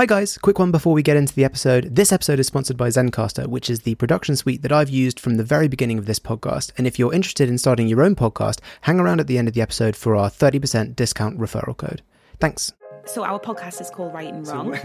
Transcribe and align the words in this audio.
Hi, 0.00 0.06
guys. 0.06 0.38
Quick 0.38 0.58
one 0.58 0.72
before 0.72 0.94
we 0.94 1.02
get 1.02 1.18
into 1.18 1.34
the 1.34 1.44
episode. 1.44 1.94
This 1.94 2.10
episode 2.10 2.40
is 2.40 2.46
sponsored 2.46 2.78
by 2.78 2.88
Zencastr, 2.88 3.46
which 3.48 3.68
is 3.68 3.80
the 3.80 3.96
production 3.96 4.34
suite 4.34 4.62
that 4.62 4.72
I've 4.72 4.88
used 4.88 5.20
from 5.20 5.34
the 5.34 5.44
very 5.44 5.68
beginning 5.68 5.98
of 5.98 6.06
this 6.06 6.18
podcast. 6.18 6.72
And 6.78 6.86
if 6.86 6.98
you're 6.98 7.12
interested 7.12 7.50
in 7.50 7.58
starting 7.58 7.86
your 7.86 8.00
own 8.00 8.16
podcast, 8.16 8.60
hang 8.80 8.98
around 8.98 9.20
at 9.20 9.26
the 9.26 9.36
end 9.36 9.46
of 9.46 9.52
the 9.52 9.60
episode 9.60 9.94
for 9.94 10.16
our 10.16 10.30
30% 10.30 10.96
discount 10.96 11.38
referral 11.38 11.76
code. 11.76 12.00
Thanks. 12.38 12.72
So 13.04 13.24
our 13.24 13.38
podcast 13.38 13.82
is 13.82 13.90
called 13.90 14.14
Write 14.14 14.32
and 14.32 14.48
Wrong. 14.48 14.78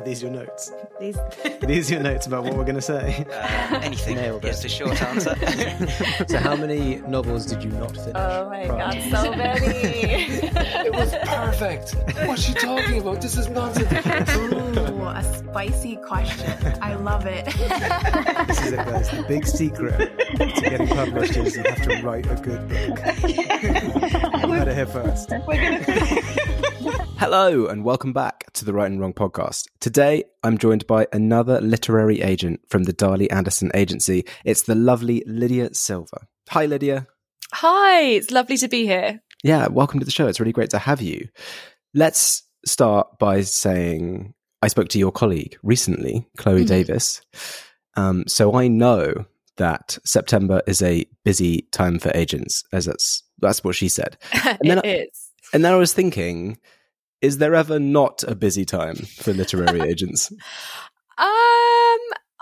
Are 0.00 0.04
these 0.04 0.22
your 0.22 0.30
notes? 0.30 0.72
These- 0.98 1.18
Are 1.44 1.66
these 1.66 1.90
your 1.90 2.00
notes 2.00 2.26
about 2.26 2.44
what 2.44 2.54
we're 2.56 2.64
going 2.64 2.74
to 2.76 2.80
say? 2.80 3.26
Uh, 3.30 3.80
anything 3.82 4.16
Nailed 4.16 4.46
it. 4.46 4.48
is 4.48 4.62
the 4.62 4.68
short 4.70 5.00
answer. 5.02 5.36
so, 6.28 6.38
how 6.38 6.56
many 6.56 6.96
novels 7.06 7.44
did 7.44 7.62
you 7.62 7.68
not 7.72 7.90
finish? 7.94 8.12
oh 8.14 8.48
my 8.48 8.64
prior 8.66 8.92
god, 9.10 9.24
so 9.24 9.30
many. 9.34 9.66
It 10.86 10.92
was 10.94 11.14
perfect. 11.22 11.96
What's 12.26 12.42
she 12.44 12.54
talking 12.54 12.98
about? 13.00 13.20
This 13.20 13.36
is 13.36 13.48
nonsense. 13.50 13.90
Ooh, 15.00 15.06
a 15.06 15.24
spicy 15.24 15.96
question. 15.96 16.52
I 16.82 16.94
love 16.94 17.24
it. 17.24 17.46
This 18.46 18.60
is 18.66 18.72
it, 18.72 18.76
guys. 18.76 19.10
The 19.10 19.24
big 19.26 19.46
secret 19.46 19.96
to 20.36 20.60
getting 20.60 20.88
published 20.88 21.36
is 21.38 21.56
you 21.56 21.62
have 21.62 21.82
to 21.82 22.02
write 22.02 22.26
a 22.26 22.34
good 22.34 22.68
book. 22.68 22.98
you 24.42 24.52
heard 24.52 24.68
it 24.68 24.74
here 24.74 24.86
first. 24.86 25.32
Hello, 27.18 27.66
and 27.66 27.82
welcome 27.82 28.12
back 28.12 28.52
to 28.52 28.66
the 28.66 28.74
Write 28.74 28.90
and 28.90 29.00
Wrong 29.00 29.14
podcast. 29.14 29.68
Today, 29.80 30.24
I'm 30.42 30.58
joined 30.58 30.86
by 30.86 31.06
another 31.14 31.62
literary 31.62 32.20
agent 32.20 32.60
from 32.68 32.84
the 32.84 32.92
Darley 32.92 33.30
Anderson 33.30 33.70
Agency. 33.72 34.26
It's 34.44 34.62
the 34.62 34.74
lovely 34.74 35.22
Lydia 35.26 35.72
Silver. 35.72 36.26
Hi, 36.50 36.66
Lydia. 36.66 37.06
Hi, 37.52 38.02
it's 38.02 38.30
lovely 38.30 38.58
to 38.58 38.68
be 38.68 38.84
here. 38.84 39.22
Yeah, 39.42 39.68
welcome 39.68 40.00
to 40.00 40.04
the 40.04 40.12
show. 40.12 40.26
It's 40.26 40.40
really 40.40 40.52
great 40.52 40.70
to 40.70 40.78
have 40.78 41.00
you. 41.00 41.28
Let's 41.94 42.42
start 42.66 43.18
by 43.18 43.40
saying 43.42 44.34
I 44.62 44.68
spoke 44.68 44.88
to 44.88 44.98
your 44.98 45.12
colleague 45.12 45.56
recently, 45.62 46.26
Chloe 46.36 46.64
Mhm. 46.64 46.68
Davis. 46.68 47.20
Um, 47.96 48.24
so 48.26 48.54
I 48.54 48.68
know 48.68 49.26
that 49.56 49.98
September 50.04 50.62
is 50.66 50.80
a 50.82 51.06
busy 51.24 51.62
time 51.72 51.98
for 51.98 52.10
agents, 52.14 52.64
as 52.72 52.86
that's 52.86 53.22
that's 53.40 53.64
what 53.64 53.74
she 53.74 53.88
said. 53.88 54.16
then 54.62 54.78
it 54.78 54.84
I- 54.84 54.88
is. 54.88 55.28
And 55.52 55.64
then 55.64 55.72
I 55.72 55.76
was 55.76 55.92
thinking, 55.92 56.58
is 57.22 57.38
there 57.38 57.54
ever 57.54 57.78
not 57.80 58.22
a 58.28 58.34
busy 58.34 58.64
time 58.64 58.96
for 58.96 59.32
literary 59.32 59.80
agents? 59.90 60.30
Um, 61.18 61.28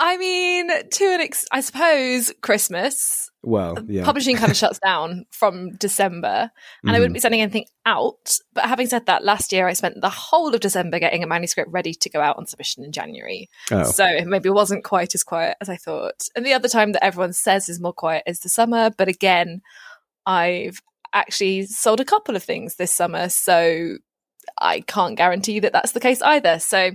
I 0.08 0.16
mean, 0.16 0.68
to 0.68 1.04
an 1.04 1.20
ex- 1.20 1.44
I 1.52 1.60
suppose 1.60 2.32
Christmas 2.40 3.30
Well, 3.42 3.76
yeah. 3.86 4.04
publishing 4.04 4.36
kind 4.36 4.50
of 4.50 4.56
shuts 4.62 4.78
down 4.78 5.26
from 5.30 5.76
December, 5.76 6.50
and 6.82 6.96
I 6.96 6.98
wouldn't 6.98 7.12
be 7.12 7.18
mm. 7.18 7.22
sending 7.22 7.42
anything 7.42 7.66
out. 7.84 8.38
But 8.54 8.64
having 8.64 8.86
said 8.86 9.04
that, 9.04 9.22
last 9.22 9.52
year 9.52 9.68
I 9.68 9.74
spent 9.74 10.00
the 10.00 10.08
whole 10.08 10.54
of 10.54 10.60
December 10.60 10.98
getting 10.98 11.22
a 11.22 11.26
manuscript 11.26 11.70
ready 11.70 11.92
to 11.92 12.08
go 12.08 12.22
out 12.22 12.38
on 12.38 12.46
submission 12.46 12.84
in 12.84 12.92
January. 12.92 13.50
Oh. 13.70 13.82
So 13.84 14.06
it 14.06 14.26
maybe 14.26 14.48
wasn't 14.48 14.82
quite 14.82 15.14
as 15.14 15.22
quiet 15.22 15.58
as 15.60 15.68
I 15.68 15.76
thought. 15.76 16.26
And 16.34 16.46
the 16.46 16.54
other 16.54 16.68
time 16.68 16.92
that 16.92 17.04
everyone 17.04 17.34
says 17.34 17.68
is 17.68 17.78
more 17.78 17.92
quiet 17.92 18.22
is 18.26 18.40
the 18.40 18.48
summer. 18.48 18.88
But 18.96 19.08
again, 19.08 19.60
I've 20.24 20.80
actually 21.12 21.66
sold 21.66 22.00
a 22.00 22.06
couple 22.06 22.34
of 22.34 22.42
things 22.42 22.76
this 22.76 22.94
summer. 22.94 23.28
So 23.28 23.98
I 24.58 24.80
can't 24.80 25.18
guarantee 25.18 25.60
that 25.60 25.74
that's 25.74 25.92
the 25.92 26.00
case 26.00 26.22
either. 26.22 26.60
So 26.60 26.92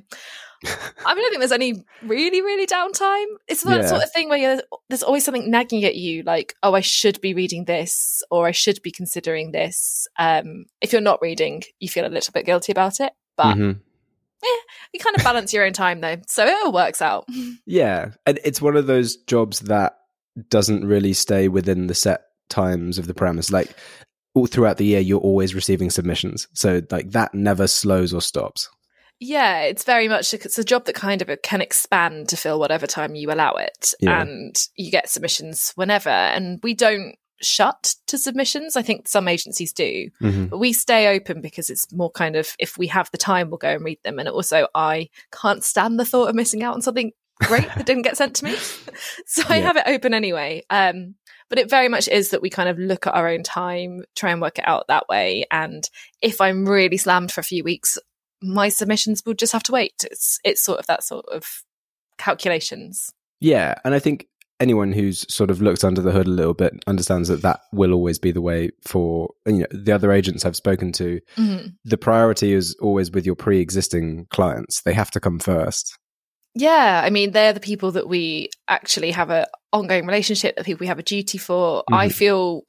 I 0.65 1.13
don't 1.13 1.29
think 1.29 1.39
there's 1.39 1.51
any 1.51 1.83
really, 2.03 2.41
really 2.41 2.65
downtime. 2.65 3.25
It's 3.47 3.63
that 3.63 3.81
Yeah. 3.81 3.87
sort 3.87 4.03
of 4.03 4.11
thing 4.11 4.29
where 4.29 4.37
you're, 4.37 4.61
there's 4.89 5.03
always 5.03 5.23
something 5.25 5.49
nagging 5.49 5.83
at 5.85 5.95
you, 5.95 6.23
like, 6.23 6.55
oh, 6.63 6.73
I 6.73 6.81
should 6.81 7.19
be 7.21 7.33
reading 7.33 7.65
this 7.65 8.23
or 8.31 8.47
I 8.47 8.51
should 8.51 8.81
be 8.81 8.91
considering 8.91 9.51
this. 9.51 10.07
Um, 10.17 10.65
if 10.81 10.91
you're 10.91 11.01
not 11.01 11.21
reading, 11.21 11.63
you 11.79 11.89
feel 11.89 12.05
a 12.05 12.07
little 12.07 12.31
bit 12.31 12.45
guilty 12.45 12.71
about 12.71 12.99
it. 12.99 13.13
But 13.35 13.55
Mhm. 13.57 13.79
you 14.93 14.99
kind 14.99 15.15
of 15.17 15.23
balance 15.23 15.53
your 15.53 15.65
own 15.65 15.73
time 15.73 16.01
though. 16.01 16.17
So 16.27 16.45
it 16.45 16.55
all 16.63 16.71
works 16.71 17.01
out. 17.01 17.25
Yeah, 17.65 18.11
and 18.25 18.39
it's 18.43 18.61
one 18.61 18.75
of 18.77 18.87
those 18.87 19.15
jobs 19.17 19.59
that 19.61 19.97
doesn't 20.49 20.85
really 20.85 21.13
stay 21.13 21.47
within 21.47 21.87
the 21.87 21.95
set 21.95 22.21
times 22.49 22.97
of 22.97 23.07
the 23.07 23.13
premise. 23.13 23.51
Like 23.51 23.69
all 24.35 24.47
throughout 24.47 24.77
the 24.77 24.85
year, 24.85 24.99
you're 24.99 25.19
always 25.19 25.53
receiving 25.55 25.89
submissions, 25.89 26.47
so 26.53 26.81
like 26.91 27.11
that 27.11 27.33
never 27.33 27.67
slows 27.67 28.13
or 28.13 28.21
stops. 28.21 28.69
Yeah, 29.19 29.61
it's 29.61 29.83
very 29.85 30.07
much 30.07 30.33
it's 30.33 30.57
a 30.57 30.63
job 30.63 30.85
that 30.85 30.95
kind 30.95 31.21
of 31.21 31.29
can 31.43 31.61
expand 31.61 32.29
to 32.29 32.37
fill 32.37 32.59
whatever 32.59 32.87
time 32.87 33.15
you 33.15 33.31
allow 33.31 33.53
it, 33.53 33.93
Yeah. 33.99 34.21
and 34.21 34.55
you 34.75 34.91
get 34.91 35.09
submissions 35.09 35.71
whenever. 35.75 36.09
And 36.09 36.59
we 36.61 36.73
don't 36.73 37.15
shut 37.41 37.95
to 38.07 38.17
submissions. 38.17 38.75
I 38.75 38.81
think 38.81 39.07
some 39.07 39.27
agencies 39.27 39.71
do, 39.73 40.09
Mhm. 40.21 40.49
but 40.49 40.57
we 40.59 40.73
stay 40.73 41.15
open 41.15 41.41
because 41.41 41.69
it's 41.69 41.91
more 41.91 42.11
kind 42.11 42.35
of 42.35 42.53
if 42.59 42.77
we 42.77 42.87
have 42.87 43.09
the 43.11 43.17
time, 43.17 43.49
we'll 43.49 43.57
go 43.57 43.69
and 43.69 43.83
read 43.83 43.99
them. 44.03 44.19
And 44.19 44.27
also, 44.29 44.67
I 44.75 45.09
can't 45.31 45.63
stand 45.63 45.99
the 45.99 46.05
thought 46.05 46.29
of 46.29 46.35
missing 46.35 46.63
out 46.63 46.73
on 46.75 46.81
something 46.81 47.11
great 47.43 47.67
that 47.75 47.85
didn't 47.85 48.03
get 48.03 48.15
sent 48.17 48.35
to 48.37 48.45
me, 48.45 48.55
so 49.25 49.43
I 49.49 49.57
Yeah. 49.57 49.63
have 49.65 49.77
it 49.77 49.83
open 49.87 50.13
anyway. 50.13 50.63
Um, 50.69 51.15
but 51.49 51.59
it 51.59 51.69
very 51.69 51.89
much 51.89 52.07
is 52.07 52.29
that 52.29 52.41
we 52.41 52.49
kind 52.49 52.69
of 52.69 52.77
look 52.79 53.07
at 53.07 53.13
our 53.13 53.27
own 53.27 53.43
time, 53.43 54.03
try 54.15 54.31
and 54.31 54.41
work 54.41 54.57
it 54.59 54.67
out 54.67 54.87
that 54.87 55.07
way. 55.09 55.45
And 55.51 55.87
if 56.21 56.39
I'm 56.41 56.65
really 56.65 56.97
slammed 56.97 57.31
for 57.31 57.41
a 57.41 57.43
few 57.43 57.63
weeks, 57.63 57.97
my 58.43 58.69
submissions 58.69 59.23
will 59.25 59.33
just 59.33 59.53
have 59.53 59.63
to 59.63 59.71
wait. 59.71 59.93
It's 60.03 60.37
it's 60.43 60.61
sort 60.61 60.79
of 60.79 60.85
that 60.87 61.03
sort 61.03 61.25
of 61.31 61.45
calculations. 62.17 63.09
Yeah, 63.39 63.75
and 63.83 63.93
I 63.93 63.99
think 63.99 64.27
anyone 64.59 64.93
who's 64.93 65.25
sort 65.33 65.49
of 65.49 65.61
looked 65.61 65.83
under 65.83 65.99
the 66.01 66.11
hood 66.11 66.27
a 66.27 66.29
little 66.29 66.53
bit 66.53 66.73
understands 66.87 67.27
that 67.27 67.41
that 67.41 67.59
will 67.73 67.91
always 67.91 68.19
be 68.19 68.31
the 68.31 68.41
way 68.41 68.69
for 68.87 69.29
you 69.45 69.59
know 69.59 69.65
the 69.71 69.91
other 69.91 70.11
agents 70.11 70.45
I've 70.45 70.55
spoken 70.55 70.91
to. 70.93 71.19
Mhm. 71.35 71.73
The 71.83 71.97
priority 71.97 72.53
is 72.53 72.75
always 72.81 73.11
with 73.11 73.25
your 73.25 73.35
pre-existing 73.35 74.27
clients; 74.29 74.81
they 74.83 74.93
have 74.93 75.11
to 75.11 75.19
come 75.19 75.39
first. 75.39 75.97
Yeah, 76.55 77.01
I 77.03 77.09
mean 77.09 77.31
they're 77.31 77.53
the 77.53 77.59
people 77.59 77.91
that 77.93 78.07
we 78.07 78.49
actually 78.67 79.11
have 79.11 79.29
a 79.31 79.47
ongoing 79.71 80.05
relationship, 80.05 80.55
the 80.55 80.63
people 80.63 80.81
we 80.81 80.87
have 80.87 80.99
a 80.99 81.03
duty 81.03 81.37
for. 81.39 81.83
I 81.91 82.07
Mhm. 82.07 82.13
feel 82.13 82.61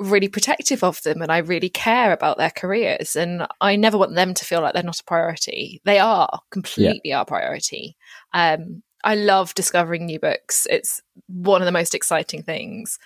really 0.00 0.28
protective 0.28 0.82
of 0.82 1.02
them 1.02 1.20
and 1.20 1.30
I 1.30 1.38
really 1.38 1.68
care 1.68 2.12
about 2.12 2.38
their 2.38 2.50
careers 2.50 3.14
and 3.16 3.46
I 3.60 3.76
never 3.76 3.98
want 3.98 4.14
them 4.14 4.32
to 4.34 4.44
feel 4.44 4.62
like 4.62 4.72
they're 4.72 4.82
not 4.82 4.98
a 4.98 5.04
priority. 5.04 5.80
They 5.84 5.98
are 5.98 6.40
completely 6.50 7.12
our 7.12 7.24
priority. 7.24 7.96
Um 8.32 8.82
I 9.04 9.14
love 9.14 9.54
discovering 9.54 10.06
new 10.06 10.18
books. 10.18 10.66
It's 10.68 11.00
one 11.26 11.62
of 11.62 11.66
the 11.66 11.72
most 11.72 11.94
exciting 11.94 12.42
things. 12.42 12.98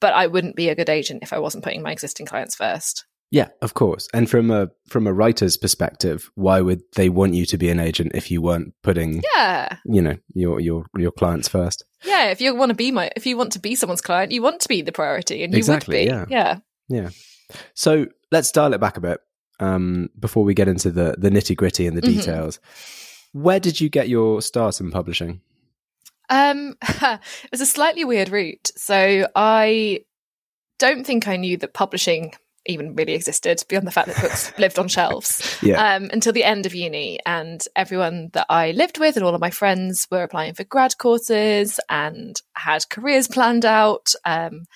But 0.00 0.14
I 0.14 0.28
wouldn't 0.28 0.56
be 0.56 0.68
a 0.68 0.74
good 0.74 0.88
agent 0.88 1.22
if 1.22 1.32
I 1.32 1.38
wasn't 1.38 1.64
putting 1.64 1.82
my 1.82 1.90
existing 1.92 2.26
clients 2.26 2.54
first. 2.54 3.04
Yeah, 3.30 3.48
of 3.60 3.74
course. 3.74 4.08
And 4.14 4.28
from 4.30 4.50
a 4.50 4.70
from 4.88 5.06
a 5.06 5.12
writer's 5.12 5.56
perspective, 5.58 6.30
why 6.34 6.60
would 6.62 6.80
they 6.96 7.08
want 7.10 7.34
you 7.34 7.44
to 7.46 7.58
be 7.58 7.68
an 7.68 7.78
agent 7.78 8.12
if 8.14 8.30
you 8.30 8.40
weren't 8.40 8.72
putting 8.82 9.22
Yeah. 9.36 9.76
you 9.84 10.00
know 10.00 10.16
your 10.34 10.60
your 10.60 10.86
your 10.96 11.10
clients 11.12 11.46
first? 11.48 11.84
Yeah, 12.04 12.30
if 12.30 12.40
you 12.40 12.54
want 12.54 12.70
to 12.70 12.74
be 12.74 12.90
my 12.90 13.10
if 13.16 13.26
you 13.26 13.36
want 13.36 13.52
to 13.52 13.58
be 13.58 13.74
someone's 13.74 14.00
client, 14.00 14.32
you 14.32 14.40
want 14.42 14.60
to 14.60 14.68
be 14.68 14.80
the 14.80 14.92
priority 14.92 15.44
and 15.44 15.52
you 15.52 15.58
Exactly, 15.58 15.98
would 15.98 16.04
be. 16.04 16.10
yeah. 16.10 16.24
Yeah. 16.30 16.58
Yeah. 16.88 17.10
So 17.74 18.06
let's 18.32 18.50
dial 18.50 18.72
it 18.72 18.80
back 18.80 18.96
a 18.96 19.00
bit 19.02 19.20
um, 19.60 20.08
before 20.18 20.44
we 20.44 20.54
get 20.54 20.68
into 20.68 20.90
the 20.90 21.14
the 21.18 21.28
nitty 21.30 21.54
gritty 21.56 21.86
and 21.86 21.96
the 21.98 22.02
Mhm. 22.02 22.14
details. 22.16 22.60
Where 23.32 23.60
did 23.60 23.78
you 23.78 23.90
get 23.90 24.08
your 24.08 24.40
start 24.40 24.80
in 24.80 24.90
publishing? 24.90 25.42
Um, 26.30 26.76
it 26.82 27.20
was 27.52 27.60
a 27.60 27.66
slightly 27.66 28.04
weird 28.04 28.30
route. 28.30 28.70
So 28.76 29.26
I 29.36 30.00
don't 30.78 31.04
think 31.06 31.28
I 31.28 31.36
knew 31.36 31.56
that 31.58 31.74
publishing 31.74 32.32
even 32.68 32.94
really 32.94 33.14
existed 33.14 33.62
beyond 33.68 33.86
the 33.86 33.90
fact 33.90 34.06
that 34.08 34.20
books 34.20 34.52
lived 34.58 34.78
on 34.78 34.86
shelves 34.86 35.58
Yeah. 35.62 35.96
um, 35.96 36.10
until 36.12 36.32
the 36.32 36.44
end 36.44 36.66
of 36.66 36.74
uni. 36.74 37.18
And 37.26 37.60
everyone 37.74 38.30
that 38.34 38.46
I 38.48 38.70
lived 38.72 38.98
with 38.98 39.16
and 39.16 39.24
all 39.24 39.34
of 39.34 39.40
my 39.40 39.50
friends 39.50 40.06
were 40.10 40.22
applying 40.22 40.54
for 40.54 40.64
grad 40.64 40.96
courses 40.98 41.80
and 41.88 42.40
had 42.52 42.88
careers 42.90 43.26
planned 43.26 43.64
out. 43.64 44.12
Um, 44.24 44.66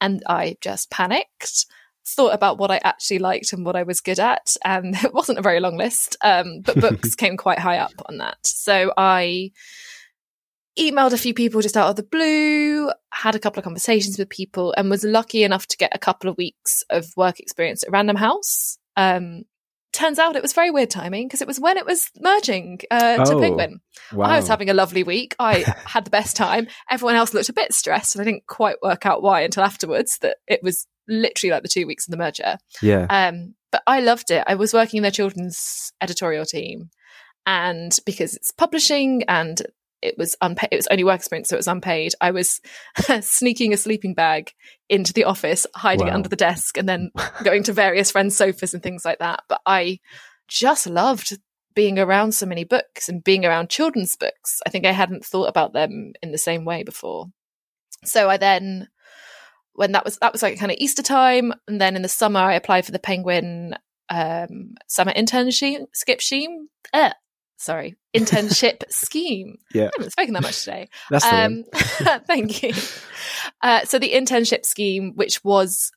and 0.00 0.22
I 0.26 0.56
just 0.60 0.90
panicked. 0.90 1.66
Thought 2.04 2.34
about 2.34 2.58
what 2.58 2.72
I 2.72 2.80
actually 2.82 3.20
liked 3.20 3.52
and 3.52 3.64
what 3.64 3.76
I 3.76 3.84
was 3.84 4.00
good 4.00 4.18
at, 4.18 4.56
and 4.64 4.96
it 5.04 5.14
wasn't 5.14 5.38
a 5.38 5.42
very 5.42 5.60
long 5.60 5.76
list. 5.76 6.16
Um, 6.24 6.60
but 6.60 6.74
books 6.80 7.14
came 7.14 7.36
quite 7.36 7.60
high 7.60 7.78
up 7.78 7.92
on 8.06 8.18
that. 8.18 8.38
So 8.44 8.92
I 8.96 9.52
emailed 10.78 11.12
a 11.12 11.18
few 11.18 11.34
people 11.34 11.60
just 11.60 11.76
out 11.76 11.90
of 11.90 11.96
the 11.96 12.02
blue, 12.02 12.90
had 13.12 13.34
a 13.34 13.38
couple 13.38 13.60
of 13.60 13.64
conversations 13.64 14.18
with 14.18 14.28
people, 14.28 14.74
and 14.76 14.90
was 14.90 15.04
lucky 15.04 15.42
enough 15.44 15.66
to 15.68 15.76
get 15.76 15.92
a 15.94 15.98
couple 15.98 16.30
of 16.30 16.36
weeks 16.36 16.82
of 16.90 17.06
work 17.16 17.40
experience 17.40 17.82
at 17.82 17.90
Random 17.92 18.16
House. 18.16 18.78
Um, 18.96 19.42
turns 19.92 20.18
out 20.18 20.36
it 20.36 20.42
was 20.42 20.54
very 20.54 20.70
weird 20.70 20.88
timing 20.88 21.26
because 21.28 21.42
it 21.42 21.46
was 21.46 21.60
when 21.60 21.76
it 21.76 21.84
was 21.84 22.10
merging 22.18 22.80
uh, 22.90 23.22
to 23.24 23.34
Oh, 23.34 23.40
Penguin. 23.40 23.80
Wow. 24.12 24.26
I 24.30 24.36
was 24.36 24.48
having 24.48 24.70
a 24.70 24.74
lovely 24.74 25.02
week. 25.02 25.34
I 25.38 25.58
had 25.84 26.04
the 26.06 26.10
best 26.10 26.34
time. 26.36 26.66
Everyone 26.90 27.16
else 27.16 27.34
looked 27.34 27.50
a 27.50 27.54
bit 27.54 27.74
stressed, 27.74 28.14
and 28.14 28.22
I 28.22 28.24
didn't 28.24 28.46
quite 28.46 28.76
work 28.82 29.04
out 29.04 29.22
why 29.22 29.42
until 29.42 29.64
afterwards 29.64 30.18
that 30.22 30.38
it 30.46 30.62
was 30.62 30.86
literally 31.08 31.50
like 31.52 31.62
the 31.62 31.68
two 31.68 31.86
weeks 31.86 32.06
in 32.06 32.12
the 32.12 32.16
merger. 32.16 32.56
yeah. 32.80 33.06
Um, 33.10 33.54
but 33.70 33.82
I 33.86 34.00
loved 34.00 34.30
it. 34.30 34.44
I 34.46 34.54
was 34.54 34.74
working 34.74 34.98
in 34.98 35.02
their 35.02 35.10
children's 35.10 35.92
editorial 36.00 36.44
team, 36.46 36.90
and 37.46 37.96
because 38.06 38.34
it's 38.34 38.50
publishing 38.50 39.22
and 39.28 39.60
it 40.02 40.16
was 40.18 40.36
unpaid, 40.40 40.68
it 40.72 40.76
was 40.76 40.88
only 40.88 41.04
work 41.04 41.16
experience, 41.16 41.48
so 41.48 41.56
it 41.56 41.58
was 41.58 41.68
unpaid. 41.68 42.12
I 42.20 42.30
was 42.30 42.60
sneaking 43.20 43.72
a 43.72 43.76
sleeping 43.76 44.14
bag 44.14 44.52
into 44.88 45.12
the 45.12 45.24
office, 45.24 45.66
hiding 45.74 46.08
it 46.08 46.14
under 46.14 46.28
the 46.28 46.36
desk, 46.36 46.76
and 46.76 46.88
then 46.88 47.10
going 47.44 47.62
to 47.64 47.72
various 47.72 48.10
friends' 48.10 48.36
sofas 48.36 48.74
and 48.74 48.82
things 48.82 49.04
like 49.04 49.20
that. 49.20 49.44
But 49.48 49.60
I 49.66 50.00
just 50.48 50.86
loved 50.86 51.38
being 51.74 51.98
around 51.98 52.32
so 52.32 52.46
many 52.46 52.64
books 52.64 53.08
and 53.08 53.24
being 53.24 53.44
around 53.44 53.70
children's 53.70 54.16
books. 54.16 54.60
I 54.66 54.70
think 54.70 54.86
I 54.86 54.92
hadn't 54.92 55.24
thought 55.24 55.48
about 55.48 55.72
them 55.72 56.12
in 56.22 56.32
the 56.32 56.38
same 56.38 56.64
way 56.64 56.82
before. 56.82 57.26
So 58.04 58.28
I 58.28 58.36
then 58.36 58.88
when 59.74 59.92
that 59.92 60.04
was 60.04 60.18
that 60.18 60.32
was 60.32 60.42
like 60.42 60.58
kind 60.58 60.70
of 60.70 60.78
Easter 60.78 61.02
time, 61.02 61.52
and 61.66 61.80
then 61.80 61.96
in 61.96 62.02
the 62.02 62.08
summer 62.08 62.40
I 62.40 62.54
applied 62.54 62.84
for 62.84 62.92
the 62.92 62.98
Penguin 62.98 63.76
um, 64.10 64.74
summer 64.86 65.12
internship 65.12 65.86
skip 65.94 66.20
scheme. 66.20 66.68
Uh, 66.92 67.12
sorry, 67.62 67.96
internship 68.14 68.82
scheme. 68.90 69.58
Yeah. 69.72 69.84
I 69.84 69.90
haven't 69.96 70.12
spoken 70.12 70.34
that 70.34 70.42
much 70.42 70.64
today. 70.64 70.88
That's 71.10 71.24
the 71.24 71.36
Um, 71.36 71.64
thank 72.26 72.62
you. 72.62 72.72
Uh, 73.62 73.84
so 73.84 73.98
the 73.98 74.12
internship 74.12 74.64
scheme, 74.66 75.12
which 75.14 75.42
was 75.44 75.90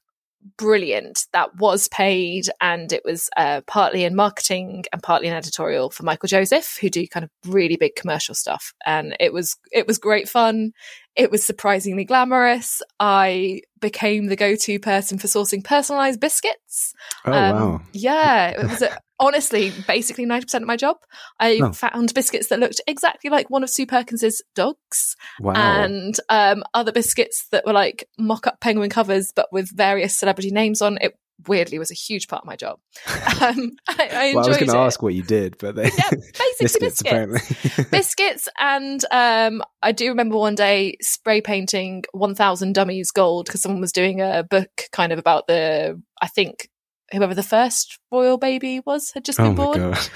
brilliant, 0.57 1.25
that 1.33 1.55
was 1.55 1.87
paid, 1.87 2.45
and 2.61 2.93
it 2.93 3.01
was 3.03 3.29
uh, 3.35 3.61
partly 3.65 4.03
in 4.03 4.15
marketing 4.15 4.85
and 4.93 5.01
partly 5.01 5.27
in 5.27 5.33
editorial 5.33 5.89
for 5.89 6.03
Michael 6.03 6.27
Joseph, 6.27 6.77
who 6.79 6.89
do 6.89 7.07
kind 7.07 7.23
of 7.23 7.31
really 7.45 7.77
big 7.77 7.95
commercial 7.95 8.35
stuff. 8.35 8.73
And 8.85 9.15
it 9.19 9.33
was 9.33 9.57
it 9.71 9.87
was 9.87 9.97
great 9.97 10.29
fun. 10.29 10.71
It 11.15 11.31
was 11.31 11.43
surprisingly 11.43 12.03
glamorous. 12.05 12.81
I 12.99 13.61
became 13.79 14.27
the 14.27 14.35
go-to 14.35 14.79
person 14.79 15.17
for 15.17 15.27
sourcing 15.27 15.63
personalized 15.63 16.19
biscuits. 16.19 16.93
Oh 17.25 17.31
Um, 17.31 17.55
wow. 17.55 17.81
Yeah, 17.93 18.49
it 18.49 18.67
was 18.67 18.81
a, 18.81 18.97
honestly 19.19 19.71
basically 19.87 20.25
90% 20.25 20.55
of 20.55 20.63
my 20.67 20.75
job. 20.75 20.97
I 21.39 21.59
Oh. 21.63 21.71
found 21.71 22.13
biscuits 22.13 22.47
that 22.47 22.59
looked 22.59 22.81
exactly 22.87 23.29
like 23.29 23.49
one 23.49 23.63
of 23.63 23.69
Sue 23.69 23.85
Perkins's 23.85 24.41
dogs 24.55 25.15
Wow. 25.39 25.53
and 25.53 26.15
um, 26.29 26.63
other 26.73 26.91
biscuits 26.91 27.47
that 27.51 27.65
were 27.65 27.73
like 27.73 28.07
mock 28.17 28.47
up 28.47 28.59
penguin 28.59 28.89
covers 28.89 29.31
but 29.35 29.47
with 29.51 29.69
various 29.75 30.15
celebrity 30.17 30.51
names 30.51 30.81
on. 30.81 30.97
It 31.01 31.17
weirdly 31.47 31.77
was 31.79 31.91
a 31.91 31.95
huge 31.95 32.27
part 32.29 32.43
of 32.43 32.47
my 32.47 32.55
job. 32.55 32.79
Um, 33.41 33.71
I, 33.89 34.09
I 34.13 34.23
enjoyed 34.27 34.35
well, 34.35 34.45
I 34.45 34.47
was 34.47 34.57
going 34.57 34.69
to 34.71 34.77
ask 34.77 35.01
what 35.03 35.13
you 35.13 35.21
did, 35.21 35.57
but 35.59 35.75
they 35.75 35.83
Yeah, 35.83 36.09
basically 36.09 36.39
biscuits, 36.61 36.79
biscuits. 36.79 37.01
apparently. 37.01 37.83
biscuits 37.91 38.49
and 38.57 39.03
um, 39.11 39.61
I 39.81 39.91
do 39.91 40.07
remember 40.07 40.37
one 40.37 40.55
day 40.55 40.95
spray 41.01 41.41
painting 41.41 42.05
1000 42.13 42.73
dummies 42.73 43.11
gold 43.11 43.45
because 43.47 43.61
someone 43.61 43.81
was 43.81 43.91
doing 43.91 44.21
a 44.21 44.43
book 44.49 44.69
kind 44.93 45.11
of 45.11 45.19
about 45.19 45.47
the 45.47 46.01
I 46.21 46.27
think 46.27 46.69
whoever 47.11 47.33
the 47.33 47.43
first 47.43 47.99
royal 48.11 48.37
baby 48.37 48.81
was 48.85 49.11
had 49.11 49.25
just 49.25 49.37
been 49.37 49.47
oh 49.47 49.53
my 49.53 49.63
born. 49.63 49.91
god. 49.91 50.09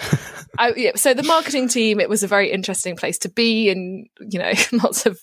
I, 0.58 0.74
yeah, 0.76 0.92
so 0.96 1.14
the 1.14 1.24
marketing 1.24 1.68
team, 1.68 2.00
it 2.00 2.10
was 2.10 2.24
a 2.24 2.28
very 2.28 2.52
interesting 2.52 2.96
place 2.96 3.18
to 3.20 3.30
be, 3.30 3.70
and 3.70 4.08
you 4.20 4.40
know, 4.40 4.52
lots 4.84 5.06
of 5.06 5.20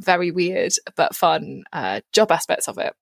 very 0.00 0.30
weird 0.30 0.72
but 0.96 1.14
fun 1.14 1.64
uh, 1.72 2.00
job 2.12 2.32
aspects 2.32 2.68
of 2.68 2.78
it. 2.78 2.94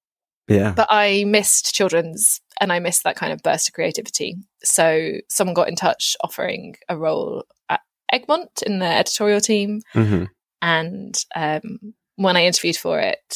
yeah. 0.49 0.73
But 0.75 0.89
I 0.91 1.25
missed 1.27 1.75
children's, 1.75 2.41
and 2.61 2.73
I 2.73 2.79
missed 2.79 3.05
that 3.05 3.17
kind 3.17 3.33
of 3.33 3.43
burst 3.43 3.69
of 3.69 3.75
creativity. 3.75 4.37
So 4.65 5.13
someone 5.29 5.55
got 5.55 5.69
in 5.69 5.77
touch 5.77 6.17
offering 6.23 6.77
a 6.89 6.97
role 6.97 7.45
at 7.69 7.81
Egmont 8.13 8.63
in 8.65 8.79
the 8.79 8.87
editorial 8.87 9.41
team, 9.41 9.81
hmm 9.93 10.25
and 10.63 11.15
um, 11.37 11.95
when 12.17 12.37
I 12.37 12.47
interviewed 12.47 12.77
for 12.77 12.99
it, 12.99 13.35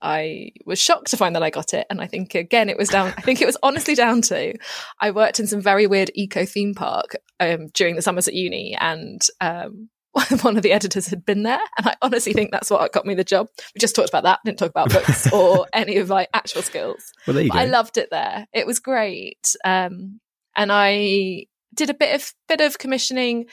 I 0.00 0.52
was 0.64 0.78
shocked 0.78 1.08
to 1.08 1.16
find 1.16 1.34
that 1.34 1.42
I 1.42 1.50
got 1.50 1.74
it. 1.74 1.86
And 1.90 2.00
I 2.00 2.06
think 2.06 2.34
again, 2.34 2.68
it 2.68 2.76
was 2.76 2.88
down. 2.88 3.12
I 3.16 3.20
think 3.22 3.40
it 3.40 3.46
was 3.46 3.56
honestly 3.62 3.94
down 3.94 4.22
to 4.22 4.54
I 5.00 5.10
worked 5.10 5.40
in 5.40 5.46
some 5.46 5.60
very 5.60 5.86
weird 5.86 6.10
eco 6.14 6.44
theme 6.44 6.74
park 6.74 7.16
um, 7.40 7.68
during 7.74 7.96
the 7.96 8.02
summers 8.02 8.28
at 8.28 8.34
uni, 8.34 8.76
and 8.78 9.20
um, 9.40 9.88
one 10.42 10.56
of 10.56 10.62
the 10.62 10.72
editors 10.72 11.06
had 11.06 11.24
been 11.24 11.42
there, 11.42 11.60
and 11.76 11.88
I 11.88 11.96
honestly 12.02 12.32
think 12.32 12.50
that's 12.50 12.70
what 12.70 12.92
got 12.92 13.06
me 13.06 13.14
the 13.14 13.24
job. 13.24 13.48
We 13.74 13.78
just 13.78 13.94
talked 13.94 14.08
about 14.08 14.24
that, 14.24 14.40
didn't 14.44 14.58
talk 14.58 14.70
about 14.70 14.92
books 14.92 15.30
or 15.32 15.66
any 15.72 15.96
of 15.98 16.08
my 16.08 16.26
actual 16.32 16.62
skills. 16.62 17.12
Well, 17.26 17.34
there 17.34 17.44
you 17.44 17.50
go. 17.50 17.58
I 17.58 17.66
loved 17.66 17.98
it 17.98 18.08
there. 18.10 18.46
It 18.52 18.66
was 18.66 18.78
great. 18.78 19.54
Um, 19.64 20.20
and 20.56 20.70
I 20.72 21.46
did 21.74 21.90
a 21.90 21.94
bit 21.94 22.14
of 22.14 22.32
bit 22.48 22.60
of 22.60 22.78
commissioning. 22.78 23.46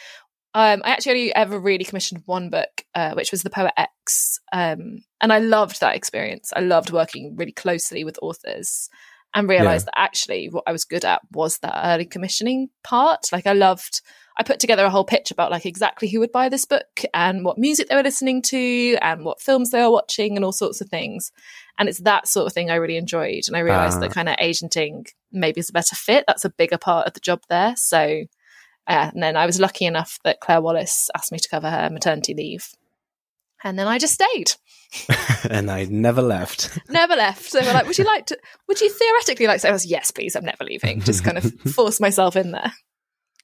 Um, 0.56 0.82
I 0.86 0.92
actually 0.92 1.12
only 1.12 1.36
ever 1.36 1.60
really 1.60 1.84
commissioned 1.84 2.24
one 2.26 2.50
book, 2.50 2.84
uh, 2.96 3.14
which 3.14 3.32
was 3.32 3.44
The 3.44 3.50
Poet 3.50 3.74
X. 3.78 4.40
Um, 4.54 5.00
and 5.20 5.34
I 5.34 5.40
loved 5.40 5.82
that 5.82 5.98
experience. 5.98 6.54
I 6.56 6.62
loved 6.62 6.92
working 6.92 7.36
really 7.36 7.52
closely 7.52 8.06
with 8.06 8.18
authors 8.22 8.88
and 9.34 9.50
realized 9.50 9.88
that 9.88 10.00
actually 10.00 10.48
what 10.48 10.64
I 10.66 10.72
was 10.72 10.86
good 10.86 11.04
at 11.04 11.22
was 11.34 11.58
that 11.58 11.78
early 11.84 12.06
commissioning 12.06 12.70
part. 12.86 13.28
Like 13.34 13.46
I 13.46 13.52
loved, 13.52 14.00
I 14.40 14.44
put 14.44 14.62
together 14.62 14.86
a 14.86 14.90
whole 14.90 15.04
pitch 15.04 15.30
about 15.30 15.52
like 15.52 15.66
exactly 15.66 16.08
who 16.08 16.22
would 16.22 16.32
buy 16.32 16.48
this 16.48 16.64
book 16.64 17.02
and 17.14 17.44
what 17.44 17.58
music 17.58 17.90
they 17.90 17.96
were 17.98 18.04
listening 18.04 18.42
to 18.44 18.96
and 19.02 19.26
what 19.26 19.42
films 19.42 19.72
they 19.72 19.82
were 19.82 19.92
watching 19.92 20.38
and 20.38 20.46
all 20.46 20.54
sorts 20.54 20.80
of 20.80 20.88
things. 20.88 21.34
And 21.78 21.90
it's 21.90 22.00
that 22.04 22.30
sort 22.30 22.48
of 22.48 22.54
thing 22.54 22.72
I 22.72 22.76
really 22.76 22.96
enjoyed. 22.96 23.44
And 23.48 23.58
I 23.58 23.60
realized 23.60 23.98
Ah. 23.98 24.02
that 24.02 24.12
kind 24.14 24.30
of 24.30 24.38
agenting 24.40 25.08
maybe 25.34 25.60
is 25.60 25.70
a 25.70 25.74
better 25.74 25.98
fit. 25.98 26.24
That's 26.28 26.46
a 26.46 26.50
bigger 26.50 26.78
part 26.78 27.06
of 27.06 27.14
the 27.14 27.20
job 27.20 27.42
there. 27.50 27.74
So, 27.76 28.24
uh, 28.88 29.12
and 29.14 29.24
then 29.24 29.36
I 29.36 29.46
was 29.46 29.60
lucky 29.60 29.86
enough 29.86 30.20
that 30.24 30.40
Claire 30.40 30.62
Wallace 30.62 31.10
asked 31.16 31.32
me 31.32 31.40
to 31.40 31.50
cover 31.50 31.70
her 31.70 31.90
maternity 31.90 32.34
leave. 32.34 32.70
And 33.64 33.80
then 33.80 33.88
I 33.88 33.98
just 33.98 34.14
stayed, 34.14 34.54
and 35.50 35.72
I 35.72 35.86
never 35.86 36.22
left. 36.22 36.78
never 36.90 37.16
left. 37.16 37.52
They 37.52 37.66
were 37.66 37.74
like, 37.74 37.88
"Would 37.88 37.98
you 37.98 38.04
like 38.04 38.28
to? 38.28 38.38
Would 38.68 38.80
you 38.80 38.90
theoretically 38.90 39.48
like 39.48 39.62
to?" 39.62 39.70
I 39.70 39.72
was, 39.72 39.86
"Yes, 39.86 40.12
please. 40.12 40.36
I'm 40.36 40.46
never 40.46 40.64
leaving." 40.64 41.02
Just 41.02 41.24
kind 41.24 41.38
of 41.38 41.52
force 41.74 42.00
myself 42.00 42.36
in 42.36 42.52
there. 42.52 42.74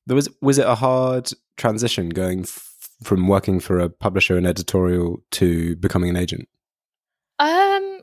There 0.06 0.16
was 0.16 0.30
was 0.42 0.60
it 0.60 0.68
a 0.68 0.76
hard 0.76 1.32
transition 1.58 2.10
going 2.10 2.42
f- 2.42 2.72
from 3.04 3.28
working 3.28 3.60
for 3.60 3.80
a 3.80 3.90
publisher 3.90 4.38
and 4.38 4.46
editorial 4.46 5.24
to 5.32 5.76
becoming 5.78 6.12
an 6.12 6.18
agent? 6.18 6.48
Um, 7.40 8.02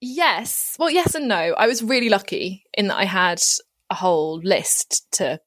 yes. 0.00 0.76
Well, 0.78 0.90
yes 0.90 1.14
and 1.14 1.28
no. 1.28 1.54
I 1.58 1.66
was 1.66 1.82
really 1.82 2.08
lucky 2.08 2.64
in 2.72 2.86
that 2.86 2.96
I 2.96 3.04
had 3.04 3.42
a 3.90 3.94
whole 3.94 4.40
list 4.42 5.10
to 5.12 5.40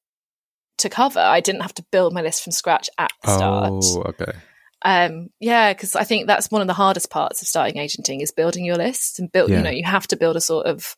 to 0.79 0.89
cover. 0.89 1.19
I 1.19 1.39
didn't 1.39 1.61
have 1.61 1.73
to 1.75 1.85
build 1.91 2.13
my 2.13 2.21
list 2.21 2.43
from 2.43 2.51
scratch 2.51 2.89
at 2.97 3.11
the 3.23 3.35
start. 3.35 3.83
Oh, 3.85 4.03
okay. 4.07 4.33
Um, 4.81 5.29
yeah, 5.39 5.73
because 5.73 5.95
I 5.95 6.03
think 6.03 6.27
that's 6.27 6.49
one 6.49 6.61
of 6.61 6.67
the 6.67 6.73
hardest 6.73 7.09
parts 7.09 7.41
of 7.41 7.47
starting 7.47 7.77
agenting 7.77 8.21
is 8.21 8.31
building 8.31 8.65
your 8.65 8.77
list 8.77 9.19
and 9.19 9.31
build. 9.31 9.49
Yeah. 9.49 9.57
You 9.57 9.63
know, 9.63 9.69
you 9.69 9.83
have 9.85 10.07
to 10.07 10.17
build 10.17 10.35
a 10.35 10.41
sort 10.41 10.65
of. 10.65 10.95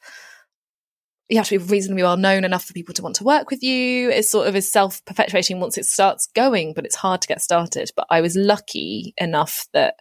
You 1.29 1.37
have 1.37 1.47
to 1.47 1.59
be 1.59 1.65
reasonably 1.65 2.03
well 2.03 2.17
known 2.17 2.43
enough 2.43 2.65
for 2.65 2.73
people 2.73 2.93
to 2.93 3.01
want 3.01 3.15
to 3.15 3.23
work 3.23 3.49
with 3.49 3.63
you. 3.63 4.09
It 4.09 4.25
sort 4.25 4.47
of 4.47 4.55
is 4.55 4.69
self 4.69 5.03
perpetuating 5.05 5.61
once 5.61 5.77
it 5.77 5.85
starts 5.85 6.27
going, 6.35 6.73
but 6.73 6.85
it's 6.85 6.95
hard 6.95 7.21
to 7.21 7.27
get 7.27 7.41
started. 7.41 7.89
But 7.95 8.05
I 8.09 8.19
was 8.19 8.35
lucky 8.35 9.13
enough 9.17 9.65
that 9.71 9.95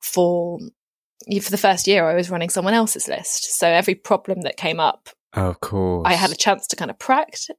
for 0.00 0.60
for 1.40 1.50
the 1.50 1.58
first 1.58 1.86
year, 1.86 2.08
I 2.08 2.14
was 2.14 2.30
running 2.30 2.50
someone 2.50 2.74
else's 2.74 3.08
list. 3.08 3.58
So 3.58 3.66
every 3.66 3.94
problem 3.94 4.42
that 4.42 4.56
came 4.56 4.78
up, 4.78 5.08
of 5.32 5.60
course. 5.60 6.06
I 6.06 6.14
had 6.14 6.30
a 6.30 6.36
chance 6.36 6.66
to 6.68 6.76
kind 6.76 6.90
of 6.90 6.98
practice. 6.98 7.50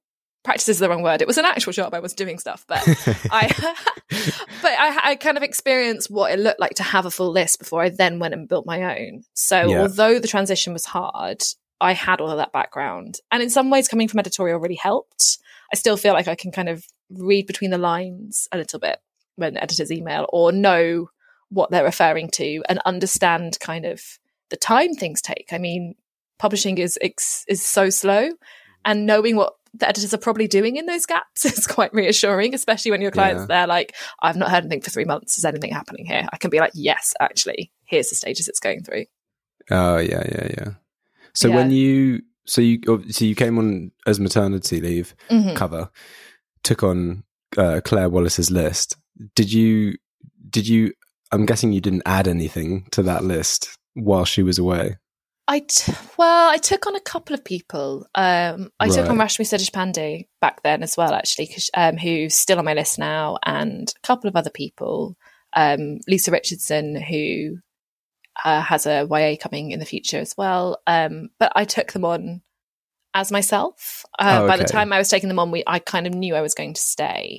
Practice 0.46 0.70
is 0.70 0.80
the 0.80 0.88
wrong 0.88 1.02
word. 1.02 1.22
It 1.22 1.28
was 1.28 1.38
an 1.38 1.46
actual 1.46 1.74
job. 1.74 1.94
I 1.94 2.00
was 2.00 2.14
doing 2.14 2.40
stuff, 2.40 2.66
but 2.68 2.82
I, 3.32 3.48
but 4.62 4.72
I, 4.72 5.00
I 5.12 5.16
kind 5.16 5.38
of 5.38 5.44
experienced 5.44 6.10
what 6.10 6.32
it 6.32 6.40
looked 6.40 6.60
like 6.60 6.76
to 6.76 6.84
have 6.84 7.06
a 7.06 7.12
full 7.12 7.32
list 7.32 7.60
before 7.60 7.82
I 7.82 7.90
then 7.90 8.20
went 8.20 8.34
and 8.34 8.48
built 8.48 8.66
my 8.66 8.98
own. 8.98 9.24
So 9.34 9.70
Yeah. 9.70 9.82
although 9.82 10.20
the 10.20 10.28
transition 10.28 10.72
was 10.72 10.86
hard, 10.86 11.42
I 11.82 11.94
had 11.94 12.22
all 12.22 12.30
of 12.30 12.38
that 12.38 12.54
background, 12.54 13.18
and 13.32 13.44
in 13.44 13.50
some 13.50 13.70
ways, 13.70 13.88
coming 13.90 14.08
from 14.08 14.20
editorial 14.20 14.60
really 14.60 14.76
helped. 14.76 15.40
I 15.74 15.76
still 15.76 15.98
feel 15.98 16.14
like 16.14 16.28
I 16.28 16.36
can 16.36 16.52
kind 16.52 16.70
of 16.70 16.86
read 17.10 17.48
between 17.48 17.72
the 17.72 17.78
lines 17.78 18.48
a 18.52 18.58
little 18.58 18.80
bit 18.80 19.00
when 19.36 19.58
editors 19.58 19.92
email 19.92 20.26
or 20.32 20.52
know 20.52 21.10
what 21.50 21.72
they're 21.72 21.84
referring 21.84 22.30
to 22.30 22.64
and 22.70 22.80
understand 22.86 23.58
kind 23.60 23.86
of 23.86 24.02
the 24.50 24.56
time 24.58 24.94
things 24.94 25.22
take. 25.22 25.48
I 25.52 25.58
mean, 25.58 25.96
publishing 26.38 26.78
is 26.78 26.98
is 27.02 27.62
so 27.64 27.90
slow, 27.90 28.30
and 28.86 29.06
knowing 29.06 29.36
what 29.36 29.54
the 29.78 29.88
editors 29.90 30.14
are 30.14 30.18
probably 30.20 30.48
doing 30.48 30.76
in 30.78 30.86
those 30.86 31.06
gaps 31.06 31.46
is 31.46 31.68
quite 31.68 31.94
reassuring, 31.94 32.54
especially 32.54 32.92
when 32.92 33.02
your 33.02 33.12
clients 33.12 33.42
Yeah. 33.44 33.46
they're 33.48 33.68
like, 33.68 33.96
"I've 34.22 34.38
not 34.38 34.50
heard 34.50 34.64
anything 34.64 34.82
for 34.82 34.90
three 34.90 35.06
months. 35.06 35.38
Is 35.38 35.46
anything 35.46 35.72
happening 35.74 36.06
here?" 36.06 36.28
I 36.32 36.38
can 36.38 36.50
be 36.50 36.60
like, 36.60 36.72
"Yes, 36.74 37.14
actually, 37.20 37.72
here's 37.86 38.10
the 38.10 38.16
stages 38.16 38.48
it's 38.48 38.60
going 38.60 38.84
through." 38.84 39.06
Oh, 39.72 39.98
yeah, 39.98 40.24
yeah, 40.32 40.48
yeah. 40.58 40.70
So 41.34 41.48
Yeah. 41.50 41.56
when 41.56 41.72
you 41.72 42.22
so 42.46 42.62
you 42.62 42.80
oh, 42.88 43.02
so 43.10 43.26
you 43.26 43.36
came 43.36 43.58
on 43.58 43.92
as 44.06 44.20
maternity 44.20 44.80
leave 44.80 45.16
Mhm. 45.30 45.56
cover, 45.56 45.90
took 46.64 46.84
on 46.84 47.24
uh, 47.58 47.82
Claire 47.84 48.10
Wallace's 48.10 48.52
list. 48.52 48.98
Did 49.36 49.52
you? 49.52 49.96
Did 50.50 50.68
you? 50.68 50.94
I'm 51.32 51.46
guessing 51.46 51.72
you 51.74 51.82
didn't 51.82 52.04
add 52.06 52.28
anything 52.28 52.88
to 52.92 53.02
that 53.04 53.24
list 53.24 53.78
while 53.96 54.26
she 54.26 54.44
was 54.44 54.60
away. 54.60 54.98
I 55.48 55.60
t- 55.60 55.94
well, 56.18 56.50
I 56.50 56.58
took 56.58 56.88
on 56.88 56.96
a 56.96 57.00
couple 57.02 57.34
of 57.36 57.44
people. 57.44 58.08
Um, 58.16 58.72
I 58.80 58.88
took 58.90 59.10
on 59.10 59.18
Rashmi 59.18 59.46
Pandey 59.72 60.28
back 60.42 60.64
then 60.64 60.82
as 60.82 60.98
well, 60.98 61.14
actually, 61.14 61.48
'cause, 61.48 61.70
um, 61.76 61.98
who's 61.98 62.34
still 62.34 62.58
on 62.58 62.66
my 62.66 62.74
list 62.74 62.98
now, 62.98 63.38
and 63.46 63.94
a 63.96 64.08
couple 64.08 64.28
of 64.28 64.36
other 64.36 64.50
people. 64.50 65.16
Um, 65.54 66.00
Lisa 66.08 66.32
Richardson, 66.32 66.96
who 67.02 67.58
uh, 68.44 68.60
has 68.62 68.86
a 68.86 69.08
YA 69.10 69.38
coming 69.38 69.72
in 69.72 69.80
the 69.80 69.86
future 69.86 70.18
as 70.20 70.36
well. 70.38 70.78
Um, 70.88 71.30
but 71.40 71.54
I 71.56 71.64
took 71.64 71.94
them 71.94 72.04
on 72.04 72.42
as 73.14 73.32
myself. 73.32 74.04
Uh, 74.20 74.40
Oh, 74.42 74.48
By 74.48 74.58
the 74.58 74.64
time 74.74 74.92
I 74.92 74.98
was 74.98 75.08
taking 75.08 75.30
them 75.30 75.40
on, 75.40 75.52
we 75.52 75.64
I 75.66 75.80
kind 75.80 76.06
of 76.06 76.14
knew 76.14 76.36
I 76.36 76.42
was 76.42 76.54
going 76.54 76.74
to 76.74 76.82
stay 76.82 77.38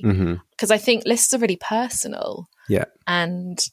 because 0.51 0.71
I 0.71 0.79
think 0.79 1.05
lists 1.05 1.33
are 1.35 1.37
really 1.37 1.57
personal. 1.57 2.47
Yeah. 2.67 2.85
And 3.05 3.63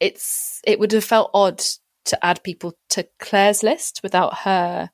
it's 0.00 0.60
it 0.64 0.80
would 0.80 0.90
have 0.92 1.04
felt 1.04 1.30
odd 1.32 1.62
to 2.06 2.24
add 2.24 2.42
people 2.42 2.74
to 2.90 3.06
Claire's 3.18 3.62
list 3.62 4.00
without 4.02 4.38
her 4.38 4.90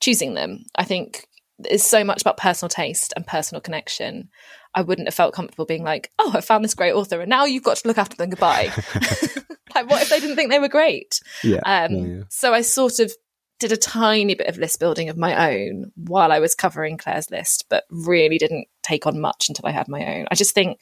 choosing 0.00 0.34
them. 0.34 0.64
I 0.74 0.84
think 0.84 1.26
is 1.68 1.84
so 1.84 2.04
much 2.04 2.22
about 2.22 2.36
personal 2.36 2.70
taste 2.70 3.12
and 3.16 3.26
personal 3.26 3.60
connection. 3.60 4.30
I 4.74 4.82
wouldn't 4.82 5.08
have 5.08 5.14
felt 5.14 5.34
comfortable 5.34 5.66
being 5.66 5.82
like, 5.82 6.10
oh, 6.18 6.32
I 6.34 6.40
found 6.40 6.64
this 6.64 6.74
great 6.74 6.92
author 6.92 7.20
and 7.20 7.28
now 7.28 7.44
you've 7.44 7.64
got 7.64 7.78
to 7.78 7.88
look 7.88 7.98
after 7.98 8.16
them. 8.16 8.30
Goodbye. 8.30 8.72
like, 9.74 9.90
what 9.90 10.02
if 10.02 10.08
they 10.08 10.20
didn't 10.20 10.36
think 10.36 10.50
they 10.50 10.58
were 10.58 10.68
great? 10.68 11.20
Yeah. 11.42 11.60
Um, 11.64 11.94
yeah. 11.96 12.22
So 12.30 12.54
I 12.54 12.62
sort 12.62 13.00
of 13.00 13.12
did 13.58 13.72
a 13.72 13.76
tiny 13.76 14.34
bit 14.34 14.46
of 14.46 14.58
list 14.58 14.80
building 14.80 15.08
of 15.08 15.16
my 15.16 15.52
own 15.52 15.92
while 15.96 16.32
I 16.32 16.38
was 16.38 16.54
covering 16.54 16.96
Claire's 16.96 17.30
list, 17.30 17.66
but 17.68 17.84
really 17.90 18.38
didn't 18.38 18.68
take 18.82 19.06
on 19.06 19.20
much 19.20 19.48
until 19.48 19.66
I 19.66 19.72
had 19.72 19.88
my 19.88 20.18
own. 20.18 20.26
I 20.30 20.34
just 20.34 20.54
think, 20.54 20.78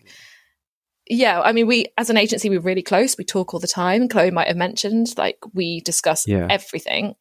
yeah, 1.09 1.41
I 1.41 1.53
mean, 1.53 1.67
we 1.67 1.87
as 1.97 2.11
an 2.11 2.17
agency, 2.17 2.51
we're 2.51 2.61
really 2.61 2.83
close. 2.83 3.17
We 3.17 3.25
talk 3.25 3.55
all 3.55 3.61
the 3.61 3.67
time. 3.67 4.09
Chloe 4.09 4.31
might 4.31 4.49
have 4.49 4.57
mentioned, 4.57 5.15
like, 5.17 5.39
we 5.55 5.81
discuss 5.81 6.27
Yeah. 6.27 6.47
everything. 6.51 7.15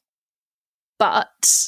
But 1.00 1.66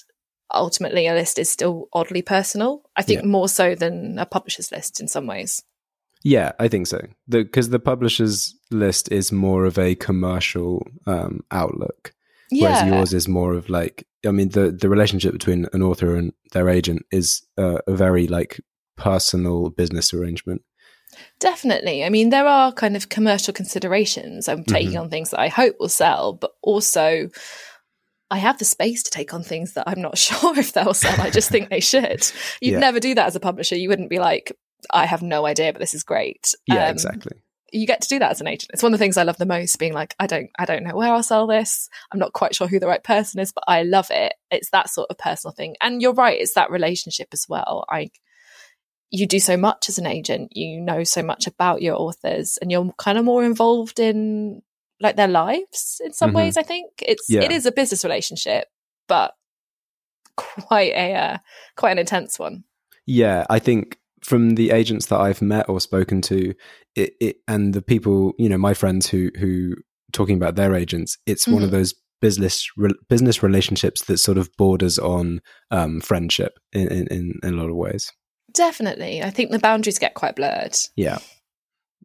ultimately, 0.54 1.08
a 1.08 1.14
list 1.14 1.38
is 1.38 1.50
still 1.50 1.88
oddly 1.94 2.22
personal. 2.22 2.84
I 2.96 3.04
think 3.04 3.22
Yeah. 3.22 3.28
more 3.28 3.48
so 3.50 3.76
than 3.76 4.18
a 4.18 4.26
publisher's 4.26 4.72
list 4.72 5.00
in 5.00 5.08
some 5.08 5.28
ways. 5.28 5.62
Yeah, 6.24 6.52
I 6.60 6.68
think 6.68 6.88
so. 6.88 7.00
Because 7.30 7.70
the, 7.70 7.80
publisher's 7.80 8.54
list 8.72 9.12
is 9.12 9.32
more 9.32 9.66
of 9.66 9.78
a 9.78 9.96
commercial 9.96 10.86
um, 11.08 11.42
outlook, 11.52 12.14
whereas 12.52 12.86
yours 12.86 13.14
is 13.14 13.28
more 13.28 13.54
of 13.54 13.70
like, 13.70 14.06
I 14.26 14.32
mean, 14.32 14.50
the 14.50 14.72
the 14.72 14.90
relationship 14.90 15.32
between 15.32 15.68
an 15.72 15.82
author 15.82 16.16
and 16.16 16.34
their 16.52 16.68
agent 16.68 17.04
is 17.10 17.42
uh, 17.58 17.78
a 17.88 17.96
very 17.96 18.28
like 18.28 18.60
personal 18.98 19.70
business 19.70 20.14
arrangement. 20.14 20.62
Definitely. 21.39 22.03
I 22.03 22.10
mean, 22.10 22.29
there 22.29 22.48
are 22.48 22.72
kind 22.74 22.96
of 22.96 23.10
commercial 23.10 23.53
considerations. 23.53 24.48
I'm 24.50 24.63
taking 24.63 24.93
Mhm. 24.93 25.01
on 25.01 25.10
things 25.10 25.29
that 25.31 25.39
I 25.39 25.48
hope 25.48 25.77
will 25.79 25.89
sell, 25.89 26.34
but 26.34 26.51
also 26.62 27.29
I 28.31 28.38
have 28.38 28.60
the 28.60 28.65
space 28.65 29.01
to 29.03 29.10
take 29.12 29.34
on 29.34 29.41
things 29.43 29.74
that 29.74 29.86
I'm 29.88 30.01
not 30.01 30.17
sure 30.17 30.58
if 30.60 30.74
they'll 30.74 30.93
sell. 30.93 31.19
I 31.19 31.29
just 31.29 31.50
think 31.50 31.69
they 31.69 31.79
should. 31.79 32.25
You'd 32.62 32.74
Yeah. 32.74 32.79
never 32.79 33.00
do 33.00 33.15
that 33.15 33.25
as 33.27 33.36
a 33.36 33.39
publisher. 33.39 33.75
You 33.75 33.89
wouldn't 33.89 34.10
be 34.10 34.19
like, 34.19 34.51
I 34.91 35.05
have 35.05 35.22
no 35.22 35.46
idea, 35.46 35.74
but 35.74 35.79
this 35.79 35.93
is 35.93 36.03
great. 36.03 36.53
Yeah, 36.67 36.86
Um, 36.86 36.91
exactly. 36.91 37.38
You 37.72 37.86
get 37.88 38.01
to 38.01 38.08
do 38.10 38.19
that 38.19 38.31
as 38.31 38.41
an 38.41 38.48
agent. 38.48 38.72
It's 38.74 38.81
one 38.84 38.93
of 38.93 39.00
the 39.00 39.03
things 39.03 39.15
I 39.17 39.24
love 39.24 39.38
the 39.38 39.46
most, 39.46 39.77
being 39.77 39.93
like, 39.93 40.15
I 40.19 40.25
don't, 40.27 40.50
I 40.58 40.65
don't 40.65 40.84
know 40.84 40.96
where 40.96 41.12
I'll 41.13 41.22
sell 41.24 41.46
this. 41.48 41.88
I'm 42.12 42.17
not 42.19 42.34
quite 42.34 42.55
sure 42.55 42.67
who 42.67 42.79
the 42.79 42.88
right 42.88 43.03
person 43.03 43.39
is, 43.39 43.51
but 43.51 43.63
I 43.67 43.84
love 43.84 44.08
it. 44.12 44.34
It's 44.51 44.72
that 44.72 44.89
sort 44.89 45.08
of 45.10 45.17
personal 45.19 45.53
thing. 45.53 45.75
And 45.81 46.01
you're 46.01 46.13
right, 46.13 46.39
it's 46.39 46.53
that 46.55 46.72
relationship 46.72 47.27
as 47.31 47.46
well. 47.48 47.86
I 47.89 48.10
you 49.12 49.25
do 49.28 49.39
so 49.39 49.58
much 49.58 49.89
as 49.89 49.98
an 49.98 50.06
agent 50.06 50.56
you 50.56 50.80
know 50.80 51.04
so 51.04 51.24
much 51.24 51.48
about 51.48 51.82
your 51.82 51.96
authors 51.96 52.58
and 52.62 52.72
you're 52.72 52.92
kind 52.98 53.18
of 53.18 53.25
more 53.25 53.44
involved 53.44 54.00
in 54.00 54.62
like 55.01 55.16
their 55.16 55.28
lives 55.28 56.01
in 56.04 56.13
some 56.13 56.32
Mhm. 56.32 56.36
ways 56.36 56.58
i 56.58 56.63
think 56.63 56.92
it's 57.01 57.30
Yeah. 57.30 57.42
it 57.44 57.51
is 57.51 57.66
a 57.66 57.72
business 57.72 58.04
relationship 58.04 58.68
but 59.08 59.34
quite 60.36 60.94
a 60.94 61.13
uh, 61.16 61.38
quite 61.75 61.92
an 61.92 62.00
intense 62.00 62.39
one 62.39 62.63
Yeah, 63.06 63.46
I 63.50 63.60
think 63.60 63.98
from 64.22 64.51
the 64.51 64.70
agents 64.72 65.08
that 65.08 65.20
I've 65.20 65.42
met 65.42 65.68
or 65.70 65.80
spoken 65.80 66.22
to, 66.24 66.54
it, 66.96 67.13
it 67.20 67.38
and 67.48 67.74
the 67.74 67.82
people 67.82 68.34
you 68.38 68.48
know, 68.50 68.58
my 68.58 68.74
friends 68.74 69.10
who 69.10 69.32
who 69.39 69.74
talking 70.13 70.36
about 70.36 70.56
their 70.56 70.75
agents, 70.75 71.18
it's 71.25 71.48
one 71.48 71.63
of 71.63 71.70
Mhm. 71.70 71.72
those 71.72 71.96
business 72.22 72.68
re- 72.78 72.94
business 73.10 73.42
relationships 73.42 74.06
that 74.06 74.18
sort 74.20 74.38
of 74.38 74.50
borders 74.58 75.00
on 75.00 75.42
um, 75.72 76.01
friendship 76.01 76.60
in 76.72 76.88
in 76.88 77.34
in 77.44 77.54
a 77.54 77.58
lot 77.58 77.70
of 77.70 77.75
ways. 77.75 78.12
Definitely. 78.53 79.24
I 79.24 79.29
think 79.29 79.51
the 79.51 79.60
boundaries 79.60 80.00
get 80.00 80.13
quite 80.13 80.36
blurred. 80.36 80.75
Yeah, 80.96 81.20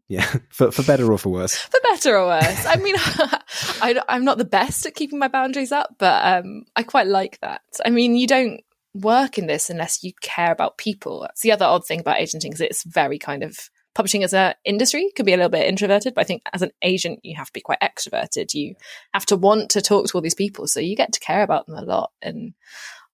yeah, 0.09 0.25
for 0.51 0.71
for 0.71 0.83
better 0.83 1.11
or 1.11 1.19
for 1.19 1.31
worse. 1.31 1.57
for 1.57 1.81
better 1.83 2.17
or 2.17 2.27
worse. 2.27 2.67
I 2.67 2.77
mean 2.77 2.95
I, 2.99 4.01
i'm 4.09 4.25
not 4.25 4.39
the 4.39 4.45
best 4.45 4.87
at 4.87 4.95
keeping 4.95 5.19
my 5.19 5.29
boundaries 5.29 5.73
up 5.73 5.95
but 5.99 6.25
um 6.25 6.65
i 6.77 6.83
quite 6.83 7.07
like 7.07 7.39
that. 7.41 7.63
I 7.85 7.91
mean 7.91 8.17
you 8.17 8.27
don't 8.27 8.61
work 8.95 9.39
in 9.39 9.47
this 9.47 9.71
unless 9.71 10.05
you 10.05 10.13
care 10.21 10.53
about 10.53 10.79
people. 10.79 11.23
That's 11.23 11.41
the 11.41 11.53
other 11.53 11.65
odd 11.65 11.87
thing 11.87 12.01
about 12.01 12.19
agenting 12.19 12.53
is 12.53 12.61
it's 12.61 12.85
very 12.85 13.19
kind 13.19 13.43
of 13.43 13.71
publishing 13.95 14.25
as 14.25 14.35
an 14.35 14.55
industry 14.65 15.11
can 15.15 15.25
be 15.25 15.33
a 15.33 15.37
little 15.37 15.49
bit 15.49 15.69
introverted 15.69 16.17
but 16.17 16.23
i 16.23 16.25
think 16.25 16.43
as 16.53 16.63
an 16.63 16.73
agent 16.83 17.21
you 17.23 17.37
have 17.37 17.47
to 17.47 17.53
be 17.53 17.61
quite 17.61 17.81
extroverted. 17.81 18.53
You 18.53 18.75
have 19.13 19.25
to 19.27 19.37
want 19.37 19.71
to 19.71 19.81
talk 19.81 20.07
to 20.07 20.19
all 20.19 20.21
these 20.21 20.35
people 20.35 20.67
so 20.67 20.81
you 20.81 20.97
get 20.97 21.13
to 21.13 21.21
care 21.21 21.43
about 21.43 21.67
them 21.67 21.77
a 21.77 21.83
lot. 21.83 22.11
And 22.21 22.55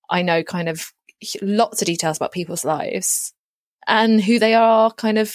i 0.08 0.22
know 0.22 0.42
kind 0.42 0.68
of 0.68 0.92
lots 1.42 1.82
of 1.82 1.86
details 1.86 2.16
about 2.16 2.32
people's 2.32 2.64
lives 2.64 3.32
and 3.86 4.22
who 4.22 4.38
they 4.38 4.54
are 4.54 4.90
kind 4.92 5.18
of 5.18 5.34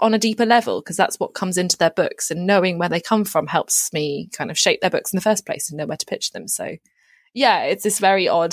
on 0.00 0.14
a 0.14 0.18
deeper 0.18 0.46
level 0.46 0.80
because 0.80 0.96
that's 0.96 1.18
what 1.18 1.34
comes 1.34 1.56
into 1.56 1.76
their 1.76 1.90
books 1.90 2.30
and 2.30 2.46
knowing 2.46 2.78
where 2.78 2.88
they 2.88 3.00
come 3.00 3.24
from 3.24 3.46
helps 3.46 3.92
me 3.92 4.28
kind 4.32 4.50
of 4.50 4.58
shape 4.58 4.80
their 4.80 4.90
books 4.90 5.12
in 5.12 5.16
the 5.16 5.22
first 5.22 5.46
place 5.46 5.68
and 5.70 5.78
know 5.78 5.86
where 5.86 5.96
to 5.96 6.06
pitch 6.06 6.32
them 6.32 6.46
so 6.48 6.76
yeah 7.34 7.62
it's 7.62 7.82
this 7.82 7.98
very 7.98 8.28
odd 8.28 8.52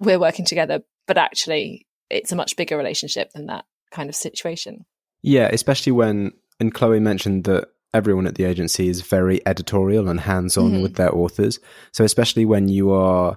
we're 0.00 0.18
working 0.18 0.44
together 0.44 0.80
but 1.06 1.16
actually 1.18 1.86
it's 2.08 2.32
a 2.32 2.36
much 2.36 2.56
bigger 2.56 2.76
relationship 2.76 3.30
than 3.32 3.46
that 3.46 3.64
kind 3.92 4.08
of 4.08 4.14
situation 4.16 4.84
Yeah, 5.22 5.48
especially 5.52 5.92
when 5.92 6.32
and 6.58 6.72
Chloe 6.74 7.00
mentioned 7.00 7.44
that 7.44 7.68
everyone 7.94 8.26
at 8.26 8.34
the 8.36 8.44
agency 8.44 8.88
is 8.88 9.00
very 9.02 9.40
editorial 9.46 10.08
and 10.08 10.20
hands 10.20 10.56
on 10.56 10.72
Mhm. 10.72 10.82
with 10.82 10.94
their 10.94 11.12
authors. 11.14 11.58
So 11.92 12.04
especially 12.04 12.44
when 12.44 12.68
you 12.68 12.92
are 12.92 13.36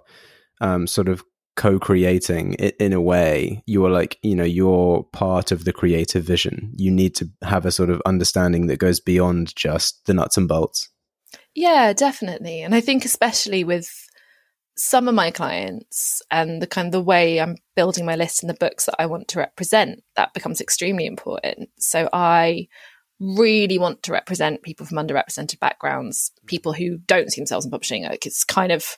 um, 0.62 0.86
sort 0.88 1.10
of 1.10 1.24
co-creating 1.56 2.56
it 2.60 2.76
in 2.78 2.94
a 2.94 3.02
way, 3.02 3.64
you 3.66 3.86
are 3.86 3.90
like 3.90 4.18
you 4.22 4.36
know 4.36 4.44
you're 4.44 5.04
part 5.12 5.52
of 5.52 5.66
the 5.66 5.74
creative 5.74 6.24
vision. 6.24 6.74
You 6.76 6.92
need 6.92 7.16
to 7.16 7.30
have 7.44 7.66
a 7.66 7.72
sort 7.72 7.90
of 7.90 8.02
understanding 8.06 8.68
that 8.68 8.78
goes 8.78 9.00
beyond 9.00 9.56
just 9.56 10.06
the 10.06 10.14
nuts 10.14 10.38
and 10.38 10.48
bolts. 10.48 10.90
Yeah, 11.56 11.94
definitely. 11.94 12.62
And 12.62 12.74
I 12.74 12.82
think 12.82 13.06
especially 13.06 13.64
with 13.64 13.90
some 14.76 15.08
of 15.08 15.14
my 15.14 15.30
clients 15.30 16.22
and 16.32 16.62
the 16.62 16.68
kind 16.68 16.88
of 16.88 16.92
the 16.92 17.02
way 17.02 17.40
I'm 17.40 17.58
building 17.76 18.06
my 18.06 18.16
list 18.16 18.42
and 18.42 18.50
the 18.50 18.56
books 18.56 18.86
that 18.86 18.96
I 18.98 19.06
want 19.06 19.28
to 19.30 19.40
represent, 19.40 20.04
that 20.16 20.34
becomes 20.34 20.62
extremely 20.62 21.06
important. 21.06 21.70
So 21.78 22.10
I 22.12 22.68
really 23.20 23.78
want 23.78 24.04
to 24.04 24.12
represent 24.12 24.64
people 24.64 24.86
from 24.86 24.98
underrepresented 24.98 25.60
backgrounds, 25.60 26.32
people 26.48 26.74
who 26.74 26.98
don't 26.98 27.32
see 27.32 27.40
themselves 27.40 27.66
in 27.66 27.72
publishing. 27.72 28.04
Like 28.04 28.26
it's 28.26 28.44
kind 28.44 28.72
of 28.72 28.98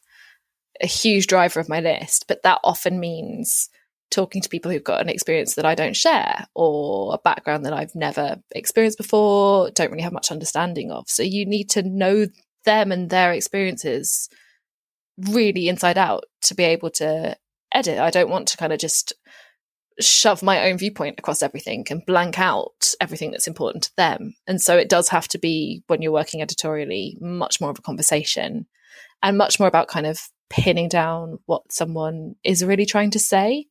a 0.82 0.88
huge 0.88 1.28
driver 1.28 1.60
of 1.60 1.70
my 1.70 1.80
list, 1.80 2.26
but 2.28 2.44
that 2.44 2.60
often 2.64 3.00
means 3.00 3.70
talking 4.12 4.42
to 4.42 4.50
people 4.50 4.72
who've 4.72 4.84
got 4.84 5.02
an 5.02 5.10
experience 5.10 5.56
that 5.56 5.66
I 5.66 5.76
don't 5.76 5.96
share 5.96 6.46
or 6.54 7.14
a 7.14 7.18
background 7.18 7.66
that 7.66 7.74
I've 7.74 7.96
never 7.96 8.38
experienced 8.52 8.98
before, 8.98 9.72
don't 9.72 9.92
really 9.92 10.04
have 10.04 10.14
much 10.14 10.32
understanding 10.32 10.92
of. 10.92 11.10
So 11.10 11.24
you 11.24 11.46
need 11.46 11.70
to 11.72 11.84
know 11.84 12.28
them 12.66 12.92
and 12.92 13.10
their 13.10 13.32
experiences 13.32 14.30
really 15.18 15.70
inside 15.70 15.98
out 15.98 16.26
to 16.44 16.56
be 16.56 16.64
able 16.64 16.92
to 16.92 17.36
edit. 17.74 18.00
I 18.00 18.10
don't 18.10 18.30
want 18.30 18.48
to 18.50 18.58
kind 18.58 18.74
of 18.74 18.80
just 18.80 19.14
shove 20.00 20.44
my 20.44 20.70
own 20.70 20.78
viewpoint 20.78 21.18
across 21.18 21.42
everything 21.42 21.86
and 21.90 22.06
blank 22.06 22.38
out 22.38 22.94
everything 23.00 23.32
that's 23.32 23.48
important 23.48 23.86
to 23.86 23.96
them. 23.96 24.36
And 24.46 24.62
so 24.62 24.78
it 24.78 24.90
does 24.90 25.10
have 25.10 25.28
to 25.30 25.38
be 25.38 25.84
when 25.88 26.02
you're 26.02 26.12
working 26.12 26.42
editorially 26.42 27.18
much 27.22 27.62
more 27.62 27.70
of 27.70 27.80
a 27.80 27.84
conversation 27.84 28.68
and 29.24 29.38
much 29.38 29.60
more 29.60 29.70
about 29.70 29.88
kind 29.88 30.06
of 30.06 30.20
pinning 30.56 30.88
down 30.88 31.40
what 31.46 31.72
someone 31.72 32.36
is 32.44 32.64
really 32.64 32.86
trying 32.86 33.12
to 33.12 33.20
say. 33.20 33.68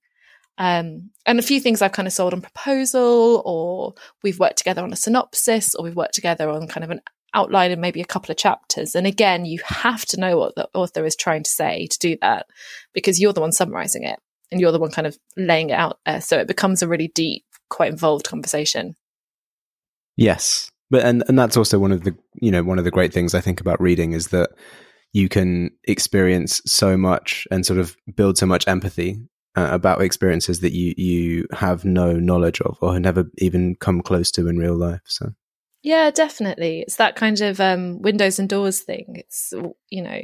Um, 0.58 1.10
and 1.26 1.38
a 1.38 1.42
few 1.42 1.58
things 1.58 1.82
I've 1.82 1.92
kind 1.92 2.06
of 2.06 2.12
sold 2.12 2.34
on 2.34 2.42
proposal, 2.42 3.42
or 3.44 3.94
we've 4.22 4.38
worked 4.38 4.58
together 4.58 4.82
on 4.82 4.92
a 4.92 4.96
synopsis, 4.96 5.74
or 5.74 5.82
we've 5.82 5.96
worked 5.96 6.14
together 6.14 6.48
on 6.50 6.68
kind 6.68 6.84
of 6.84 6.90
an 6.90 7.00
outline 7.32 7.72
and 7.72 7.80
maybe 7.80 8.00
a 8.00 8.06
couple 8.06 8.30
of 8.30 8.38
chapters. 8.38 8.94
And 8.94 9.06
again, 9.06 9.44
you 9.44 9.60
have 9.64 10.04
to 10.06 10.20
know 10.20 10.38
what 10.38 10.54
the 10.54 10.68
author 10.74 11.04
is 11.04 11.16
trying 11.16 11.42
to 11.42 11.50
say 11.50 11.88
to 11.88 11.98
do 11.98 12.16
that 12.20 12.46
because 12.92 13.18
you're 13.18 13.32
the 13.32 13.40
one 13.40 13.50
summarizing 13.50 14.04
it 14.04 14.20
and 14.52 14.60
you're 14.60 14.70
the 14.70 14.78
one 14.78 14.92
kind 14.92 15.06
of 15.06 15.18
laying 15.36 15.70
it 15.70 15.74
out 15.74 15.98
there. 16.06 16.20
So 16.20 16.38
it 16.38 16.46
becomes 16.46 16.82
a 16.82 16.88
really 16.88 17.08
deep, 17.08 17.44
quite 17.70 17.90
involved 17.90 18.28
conversation. 18.28 18.94
Yes, 20.16 20.70
but 20.90 21.04
and 21.04 21.24
and 21.26 21.36
that's 21.36 21.56
also 21.56 21.80
one 21.80 21.90
of 21.90 22.04
the 22.04 22.16
you 22.40 22.52
know 22.52 22.62
one 22.62 22.78
of 22.78 22.84
the 22.84 22.92
great 22.92 23.12
things 23.12 23.34
I 23.34 23.40
think 23.40 23.60
about 23.60 23.80
reading 23.80 24.12
is 24.12 24.28
that 24.28 24.50
you 25.14 25.28
can 25.30 25.70
experience 25.84 26.60
so 26.66 26.96
much 26.98 27.46
and 27.50 27.64
sort 27.64 27.78
of 27.78 27.96
build 28.14 28.36
so 28.36 28.44
much 28.46 28.66
empathy 28.68 29.16
uh, 29.56 29.68
about 29.70 30.02
experiences 30.02 30.60
that 30.60 30.72
you 30.72 30.92
you 30.98 31.46
have 31.52 31.84
no 31.84 32.12
knowledge 32.12 32.60
of 32.60 32.76
or 32.82 32.92
have 32.92 33.02
never 33.02 33.30
even 33.38 33.76
come 33.76 34.02
close 34.02 34.30
to 34.32 34.48
in 34.48 34.58
real 34.58 34.74
life. 34.76 35.00
So 35.06 35.32
Yeah, 35.82 36.10
definitely. 36.10 36.80
It's 36.80 36.96
that 36.96 37.14
kind 37.14 37.40
of 37.40 37.60
um, 37.60 38.02
windows 38.02 38.38
and 38.40 38.48
doors 38.48 38.80
thing. 38.80 39.14
It's 39.16 39.54
you 39.88 40.02
know 40.02 40.20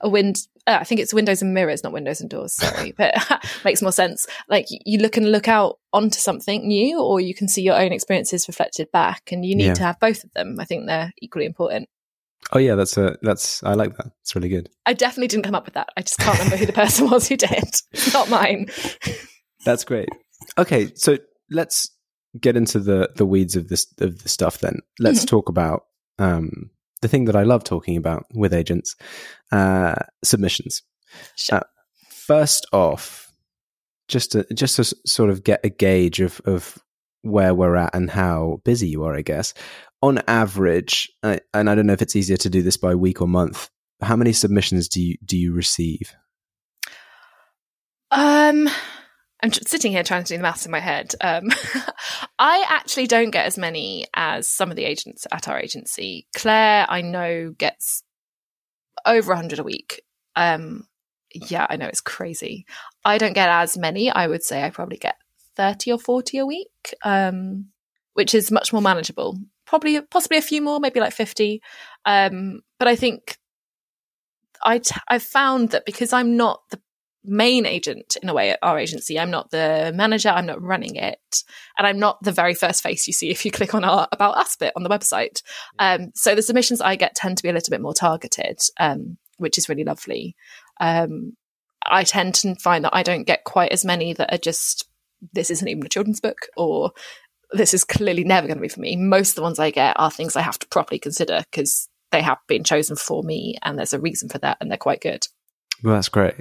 a 0.00 0.08
wind. 0.08 0.36
Uh, 0.66 0.78
I 0.80 0.84
think 0.84 1.00
it's 1.00 1.14
windows 1.14 1.40
and 1.40 1.54
mirrors, 1.54 1.82
not 1.82 1.92
windows 1.92 2.20
and 2.20 2.28
doors. 2.28 2.54
Sorry, 2.54 2.92
but 2.98 3.14
makes 3.64 3.80
more 3.80 3.92
sense. 3.92 4.26
Like 4.48 4.66
you 4.68 4.98
look 4.98 5.16
and 5.16 5.32
look 5.32 5.48
out 5.48 5.78
onto 5.94 6.18
something 6.18 6.68
new, 6.68 7.00
or 7.00 7.18
you 7.18 7.34
can 7.34 7.48
see 7.48 7.62
your 7.62 7.80
own 7.80 7.92
experiences 7.92 8.46
reflected 8.46 8.92
back, 8.92 9.32
and 9.32 9.44
you 9.46 9.56
need 9.56 9.66
Yeah. 9.66 9.74
to 9.74 9.82
have 9.84 10.00
both 10.00 10.22
of 10.24 10.32
them. 10.32 10.56
I 10.60 10.66
think 10.66 10.86
they're 10.86 11.12
equally 11.22 11.46
important. 11.46 11.88
Oh 12.52 12.58
yeah, 12.58 12.74
that's 12.74 12.96
a 12.96 13.16
that's 13.22 13.62
I 13.62 13.74
like 13.74 13.96
that. 13.96 14.12
It's 14.22 14.34
really 14.34 14.48
good. 14.48 14.68
I 14.86 14.92
definitely 14.92 15.28
didn't 15.28 15.44
come 15.44 15.54
up 15.54 15.64
with 15.64 15.74
that. 15.74 15.88
I 15.96 16.02
just 16.02 16.18
can't 16.18 16.36
remember 16.38 16.56
who 16.56 16.66
the 16.66 16.72
person 16.72 17.10
was 17.10 17.28
who 17.28 17.36
did. 17.36 17.64
Not 18.12 18.30
mine. 18.30 18.68
That's 19.64 19.84
great. 19.84 20.08
Okay, 20.58 20.90
so 20.94 21.18
let's 21.50 21.90
get 22.40 22.56
into 22.56 22.80
the 22.80 23.10
the 23.16 23.26
weeds 23.26 23.56
of 23.56 23.68
this 23.68 23.86
of 24.00 24.22
the 24.22 24.28
stuff 24.28 24.58
then. 24.58 24.80
Let's 24.98 25.24
Mhm. 25.24 25.28
talk 25.28 25.48
about 25.48 25.84
um 26.18 26.70
the 27.00 27.08
thing 27.08 27.26
that 27.26 27.36
I 27.36 27.42
love 27.42 27.64
talking 27.64 27.96
about 27.96 28.24
with 28.34 28.52
agents, 28.54 28.94
uh 29.52 29.94
submissions. 30.22 30.82
Sure. 31.36 31.58
Uh, 31.58 31.62
first 32.10 32.66
off, 32.72 33.30
just 34.08 34.32
to 34.32 34.46
just 34.54 34.76
to 34.76 34.84
sort 35.06 35.30
of 35.30 35.44
get 35.44 35.60
a 35.64 35.68
gauge 35.70 36.20
of 36.20 36.40
of 36.44 36.78
where 37.22 37.54
we're 37.54 37.76
at 37.76 37.94
and 37.94 38.10
how 38.10 38.60
busy 38.64 38.88
you 38.88 39.02
are, 39.04 39.14
I 39.14 39.22
guess. 39.22 39.54
On 40.04 40.20
average, 40.28 41.10
I, 41.22 41.40
and 41.54 41.70
I 41.70 41.74
don't 41.74 41.86
know 41.86 41.94
if 41.94 42.02
it's 42.02 42.14
easier 42.14 42.36
to 42.36 42.50
do 42.50 42.60
this 42.60 42.76
by 42.76 42.94
week 42.94 43.22
or 43.22 43.26
month. 43.26 43.70
How 44.02 44.16
many 44.16 44.34
submissions 44.34 44.86
do 44.86 45.00
you 45.00 45.16
do 45.24 45.34
you 45.34 45.54
receive? 45.54 46.14
Um, 48.10 48.68
I'm 49.42 49.50
sitting 49.50 49.92
here 49.92 50.02
trying 50.02 50.24
to 50.24 50.28
do 50.28 50.36
the 50.36 50.42
maths 50.42 50.66
in 50.66 50.72
my 50.72 50.80
head. 50.80 51.14
Um, 51.22 51.50
I 52.38 52.66
actually 52.68 53.06
don't 53.06 53.30
get 53.30 53.46
as 53.46 53.56
many 53.56 54.04
as 54.12 54.46
some 54.46 54.68
of 54.68 54.76
the 54.76 54.84
agents 54.84 55.26
at 55.32 55.48
our 55.48 55.58
agency. 55.58 56.26
Claire, 56.36 56.84
I 56.86 57.00
know, 57.00 57.54
gets 57.56 58.02
over 59.06 59.32
100 59.32 59.58
a 59.58 59.64
week. 59.64 60.02
Um, 60.36 60.86
yeah, 61.32 61.66
I 61.70 61.76
know 61.76 61.86
it's 61.86 62.02
crazy. 62.02 62.66
I 63.06 63.16
don't 63.16 63.32
get 63.32 63.48
as 63.48 63.78
many. 63.78 64.10
I 64.10 64.26
would 64.26 64.42
say 64.42 64.64
I 64.64 64.68
probably 64.68 64.98
get 64.98 65.16
30 65.56 65.92
or 65.92 65.98
40 65.98 66.36
a 66.36 66.44
week, 66.44 66.94
um, 67.02 67.70
which 68.12 68.34
is 68.34 68.50
much 68.50 68.70
more 68.70 68.82
manageable. 68.82 69.38
Probably, 69.74 70.00
possibly 70.02 70.38
a 70.38 70.42
few 70.42 70.62
more, 70.62 70.78
maybe 70.78 71.00
like 71.00 71.12
50. 71.12 71.60
Um, 72.04 72.60
but 72.78 72.86
I 72.86 72.94
think 72.94 73.38
I 74.62 74.78
t- 74.78 74.94
I've 75.08 75.24
found 75.24 75.70
that 75.70 75.84
because 75.84 76.12
I'm 76.12 76.36
not 76.36 76.60
the 76.70 76.80
main 77.24 77.66
agent 77.66 78.16
in 78.22 78.28
a 78.28 78.34
way 78.34 78.50
at 78.50 78.60
our 78.62 78.78
agency, 78.78 79.18
I'm 79.18 79.32
not 79.32 79.50
the 79.50 79.92
manager, 79.92 80.28
I'm 80.28 80.46
not 80.46 80.62
running 80.62 80.94
it, 80.94 81.42
and 81.76 81.88
I'm 81.88 81.98
not 81.98 82.22
the 82.22 82.30
very 82.30 82.54
first 82.54 82.84
face 82.84 83.08
you 83.08 83.12
see 83.12 83.30
if 83.30 83.44
you 83.44 83.50
click 83.50 83.74
on 83.74 83.82
our 83.82 84.06
About 84.12 84.36
Us 84.36 84.54
bit 84.54 84.72
on 84.76 84.84
the 84.84 84.88
website. 84.88 85.42
Um, 85.80 86.12
so 86.14 86.36
the 86.36 86.42
submissions 86.42 86.80
I 86.80 86.94
get 86.94 87.16
tend 87.16 87.38
to 87.38 87.42
be 87.42 87.48
a 87.48 87.52
little 87.52 87.72
bit 87.72 87.80
more 87.80 87.94
targeted, 87.94 88.60
um, 88.78 89.18
which 89.38 89.58
is 89.58 89.68
really 89.68 89.82
lovely. 89.82 90.36
Um, 90.80 91.32
I 91.84 92.04
tend 92.04 92.36
to 92.36 92.54
find 92.54 92.84
that 92.84 92.94
I 92.94 93.02
don't 93.02 93.24
get 93.26 93.42
quite 93.42 93.72
as 93.72 93.84
many 93.84 94.12
that 94.12 94.32
are 94.32 94.38
just 94.38 94.88
this 95.32 95.50
isn't 95.50 95.68
even 95.68 95.84
a 95.84 95.88
children's 95.88 96.20
book 96.20 96.48
or 96.56 96.92
this 97.54 97.74
is 97.74 97.84
clearly 97.84 98.24
never 98.24 98.46
going 98.46 98.58
to 98.58 98.62
be 98.62 98.68
for 98.68 98.80
me. 98.80 98.96
Most 98.96 99.30
of 99.30 99.34
the 99.36 99.42
ones 99.42 99.58
I 99.58 99.70
get 99.70 99.98
are 99.98 100.10
things 100.10 100.36
I 100.36 100.42
have 100.42 100.58
to 100.58 100.66
properly 100.68 100.98
consider 100.98 101.44
because 101.50 101.88
they 102.10 102.22
have 102.22 102.38
been 102.46 102.64
chosen 102.64 102.96
for 102.96 103.22
me 103.22 103.56
and 103.62 103.78
there's 103.78 103.92
a 103.92 104.00
reason 104.00 104.28
for 104.28 104.38
that 104.38 104.58
and 104.60 104.70
they're 104.70 104.78
quite 104.78 105.00
good. 105.00 105.26
Well, 105.82 105.94
that's 105.94 106.08
great. 106.08 106.34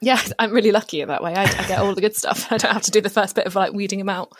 Yeah, 0.00 0.20
I'm 0.38 0.52
really 0.52 0.72
lucky 0.72 1.00
in 1.00 1.08
that 1.08 1.22
way. 1.22 1.34
I, 1.34 1.44
I 1.44 1.66
get 1.68 1.78
all 1.78 1.94
the 1.94 2.00
good 2.00 2.16
stuff. 2.16 2.46
I 2.52 2.56
don't 2.56 2.72
have 2.72 2.82
to 2.82 2.90
do 2.90 3.00
the 3.00 3.10
first 3.10 3.34
bit 3.34 3.46
of 3.46 3.54
like 3.54 3.72
weeding 3.72 3.98
them 3.98 4.08
out. 4.08 4.32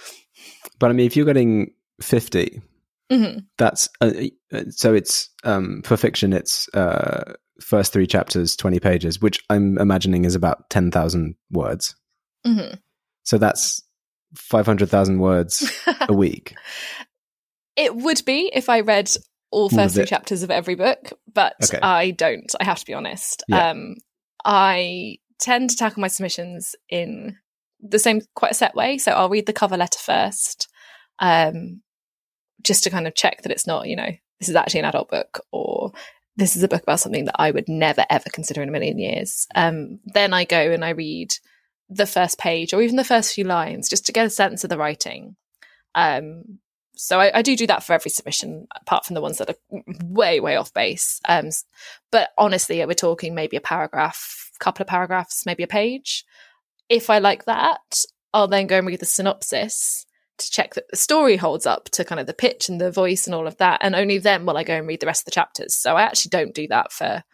But 0.78 0.90
I 0.90 0.92
mean, 0.94 1.06
if 1.06 1.16
you're 1.16 1.26
getting 1.26 1.72
50, 2.00 2.62
hmm 3.10 3.38
that's 3.58 3.88
uh, 4.00 4.12
uh, 4.52 4.64
so 4.70 4.94
it's 4.94 5.28
um, 5.44 5.82
for 5.82 5.96
fiction, 5.96 6.32
it's 6.32 6.68
uh, 6.74 7.34
first 7.60 7.92
three 7.92 8.06
chapters, 8.06 8.56
20 8.56 8.80
pages, 8.80 9.20
which 9.20 9.42
I'm 9.50 9.78
imagining 9.78 10.24
is 10.24 10.34
about 10.34 10.70
10,000 10.70 11.34
words. 11.50 11.94
hmm 12.44 12.74
So 13.24 13.36
that's 13.36 13.82
500,000 14.34 15.18
words 15.18 15.70
a 16.08 16.12
week. 16.12 16.54
It 17.76 17.94
would 17.94 18.22
be 18.24 18.50
if 18.52 18.68
I 18.68 18.80
read 18.80 19.10
all 19.50 19.62
All 19.62 19.68
first 19.68 19.94
three 19.94 20.06
chapters 20.06 20.42
of 20.42 20.50
every 20.50 20.74
book, 20.74 21.12
but 21.32 21.54
Okay. 21.64 21.80
I 21.82 22.12
don't. 22.12 22.52
I 22.60 22.64
have 22.64 22.78
to 22.78 22.86
be 22.86 22.94
honest. 22.94 23.42
Yeah. 23.48 23.70
Um, 23.70 23.96
I 24.44 25.18
tend 25.40 25.70
to 25.70 25.76
tackle 25.76 26.00
my 26.00 26.08
submissions 26.08 26.76
in 26.88 27.36
the 27.80 27.98
same 27.98 28.20
quite 28.34 28.52
a 28.52 28.54
set 28.54 28.74
way. 28.74 28.98
So 28.98 29.12
I'll 29.12 29.28
read 29.30 29.46
the 29.46 29.52
cover 29.52 29.76
letter 29.76 29.98
first, 29.98 30.68
um, 31.18 31.82
just 32.62 32.84
to 32.84 32.90
kind 32.90 33.06
of 33.06 33.14
check 33.14 33.42
that 33.42 33.52
it's 33.52 33.66
not, 33.66 33.88
you 33.88 33.96
know, 33.96 34.10
this 34.38 34.48
is 34.48 34.56
actually 34.56 34.80
an 34.80 34.86
adult 34.86 35.10
book 35.10 35.40
or 35.50 35.92
this 36.36 36.56
is 36.56 36.62
a 36.62 36.68
book 36.68 36.82
about 36.82 37.00
something 37.00 37.24
that 37.24 37.36
I 37.38 37.50
would 37.50 37.68
never 37.68 38.04
ever 38.08 38.30
consider 38.30 38.62
in 38.62 38.68
a 38.68 38.72
million 38.72 38.98
years. 38.98 39.46
Um, 39.54 40.00
then 40.04 40.32
I 40.32 40.44
go 40.44 40.58
and 40.58 40.84
I 40.84 40.90
read 40.90 41.32
the 41.90 42.06
first 42.06 42.38
page 42.38 42.72
or 42.72 42.80
even 42.80 42.96
the 42.96 43.04
first 43.04 43.34
few 43.34 43.44
lines 43.44 43.88
just 43.88 44.06
to 44.06 44.12
get 44.12 44.26
a 44.26 44.30
sense 44.30 44.62
of 44.64 44.70
the 44.70 44.78
writing. 44.78 45.36
Um, 45.94 46.60
so 46.94 47.18
I, 47.18 47.38
I 47.38 47.42
do 47.42 47.56
do 47.56 47.66
that 47.66 47.82
for 47.82 47.94
every 47.94 48.10
submission, 48.10 48.68
apart 48.76 49.04
from 49.04 49.14
the 49.14 49.20
ones 49.20 49.38
that 49.38 49.50
are 49.50 49.82
way, 50.04 50.38
way 50.38 50.56
off 50.56 50.72
base. 50.72 51.20
Um, 51.28 51.50
but 52.12 52.30
honestly, 52.38 52.84
we're 52.84 52.94
talking 52.94 53.34
maybe 53.34 53.56
a 53.56 53.60
paragraph, 53.60 54.50
couple 54.60 54.82
of 54.82 54.88
paragraphs, 54.88 55.46
maybe 55.46 55.62
a 55.62 55.68
page. 55.68 56.24
If 56.88 57.10
I 57.10 57.18
like 57.18 57.46
that, 57.46 58.04
I'll 58.32 58.48
then 58.48 58.66
go 58.66 58.78
and 58.78 58.86
read 58.86 59.00
the 59.00 59.06
synopsis 59.06 60.06
to 60.38 60.50
check 60.50 60.74
that 60.74 60.88
the 60.90 60.96
story 60.96 61.36
holds 61.36 61.66
up 61.66 61.86
to 61.90 62.04
kind 62.04 62.20
of 62.20 62.26
the 62.26 62.34
pitch 62.34 62.68
and 62.68 62.80
the 62.80 62.90
voice 62.90 63.26
and 63.26 63.34
all 63.34 63.46
of 63.46 63.56
that. 63.56 63.80
And 63.82 63.94
only 63.94 64.18
then 64.18 64.46
will 64.46 64.56
I 64.56 64.64
go 64.64 64.74
and 64.74 64.86
read 64.86 65.00
the 65.00 65.06
rest 65.06 65.22
of 65.22 65.24
the 65.24 65.30
chapters. 65.32 65.74
So 65.74 65.96
I 65.96 66.02
actually 66.02 66.30
don't 66.30 66.54
do 66.54 66.68
that 66.68 66.92
for. 66.92 67.24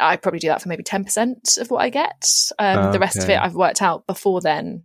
I 0.00 0.16
probably 0.16 0.40
do 0.40 0.48
that 0.48 0.62
for 0.62 0.68
maybe 0.68 0.82
ten 0.82 1.04
percent 1.04 1.56
of 1.60 1.70
what 1.70 1.82
I 1.82 1.90
get. 1.90 2.24
Um, 2.58 2.92
The 2.92 2.98
rest 2.98 3.18
of 3.18 3.28
it 3.28 3.38
I've 3.40 3.54
worked 3.54 3.82
out 3.82 4.06
before 4.06 4.40
then 4.40 4.84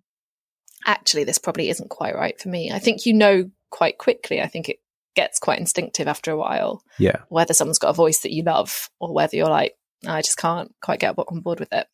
actually 0.86 1.24
this 1.24 1.38
probably 1.38 1.70
isn't 1.70 1.90
quite 1.90 2.16
right 2.16 2.40
for 2.40 2.50
me. 2.50 2.72
I 2.72 2.80
think 2.80 3.06
you 3.06 3.14
know 3.14 3.50
quite 3.72 3.98
quickly. 3.98 4.42
I 4.42 4.48
think 4.48 4.68
it 4.70 4.78
gets 5.16 5.40
quite 5.40 5.60
instinctive 5.60 6.08
after 6.08 6.32
a 6.32 6.38
while 6.38 6.84
Yeah. 6.98 7.18
whether 7.30 7.54
someone's 7.54 7.80
got 7.80 7.90
a 7.92 7.94
voice 7.94 8.20
that 8.22 8.34
you 8.34 8.44
love 8.44 8.90
or 9.00 9.14
whether 9.14 9.38
you're 9.38 9.48
like, 9.48 9.76
I 10.08 10.22
just 10.22 10.38
can't 10.38 10.74
quite 10.82 11.00
get 11.00 11.16
on 11.18 11.40
board 11.42 11.60
with 11.60 11.72
it. 11.72 11.88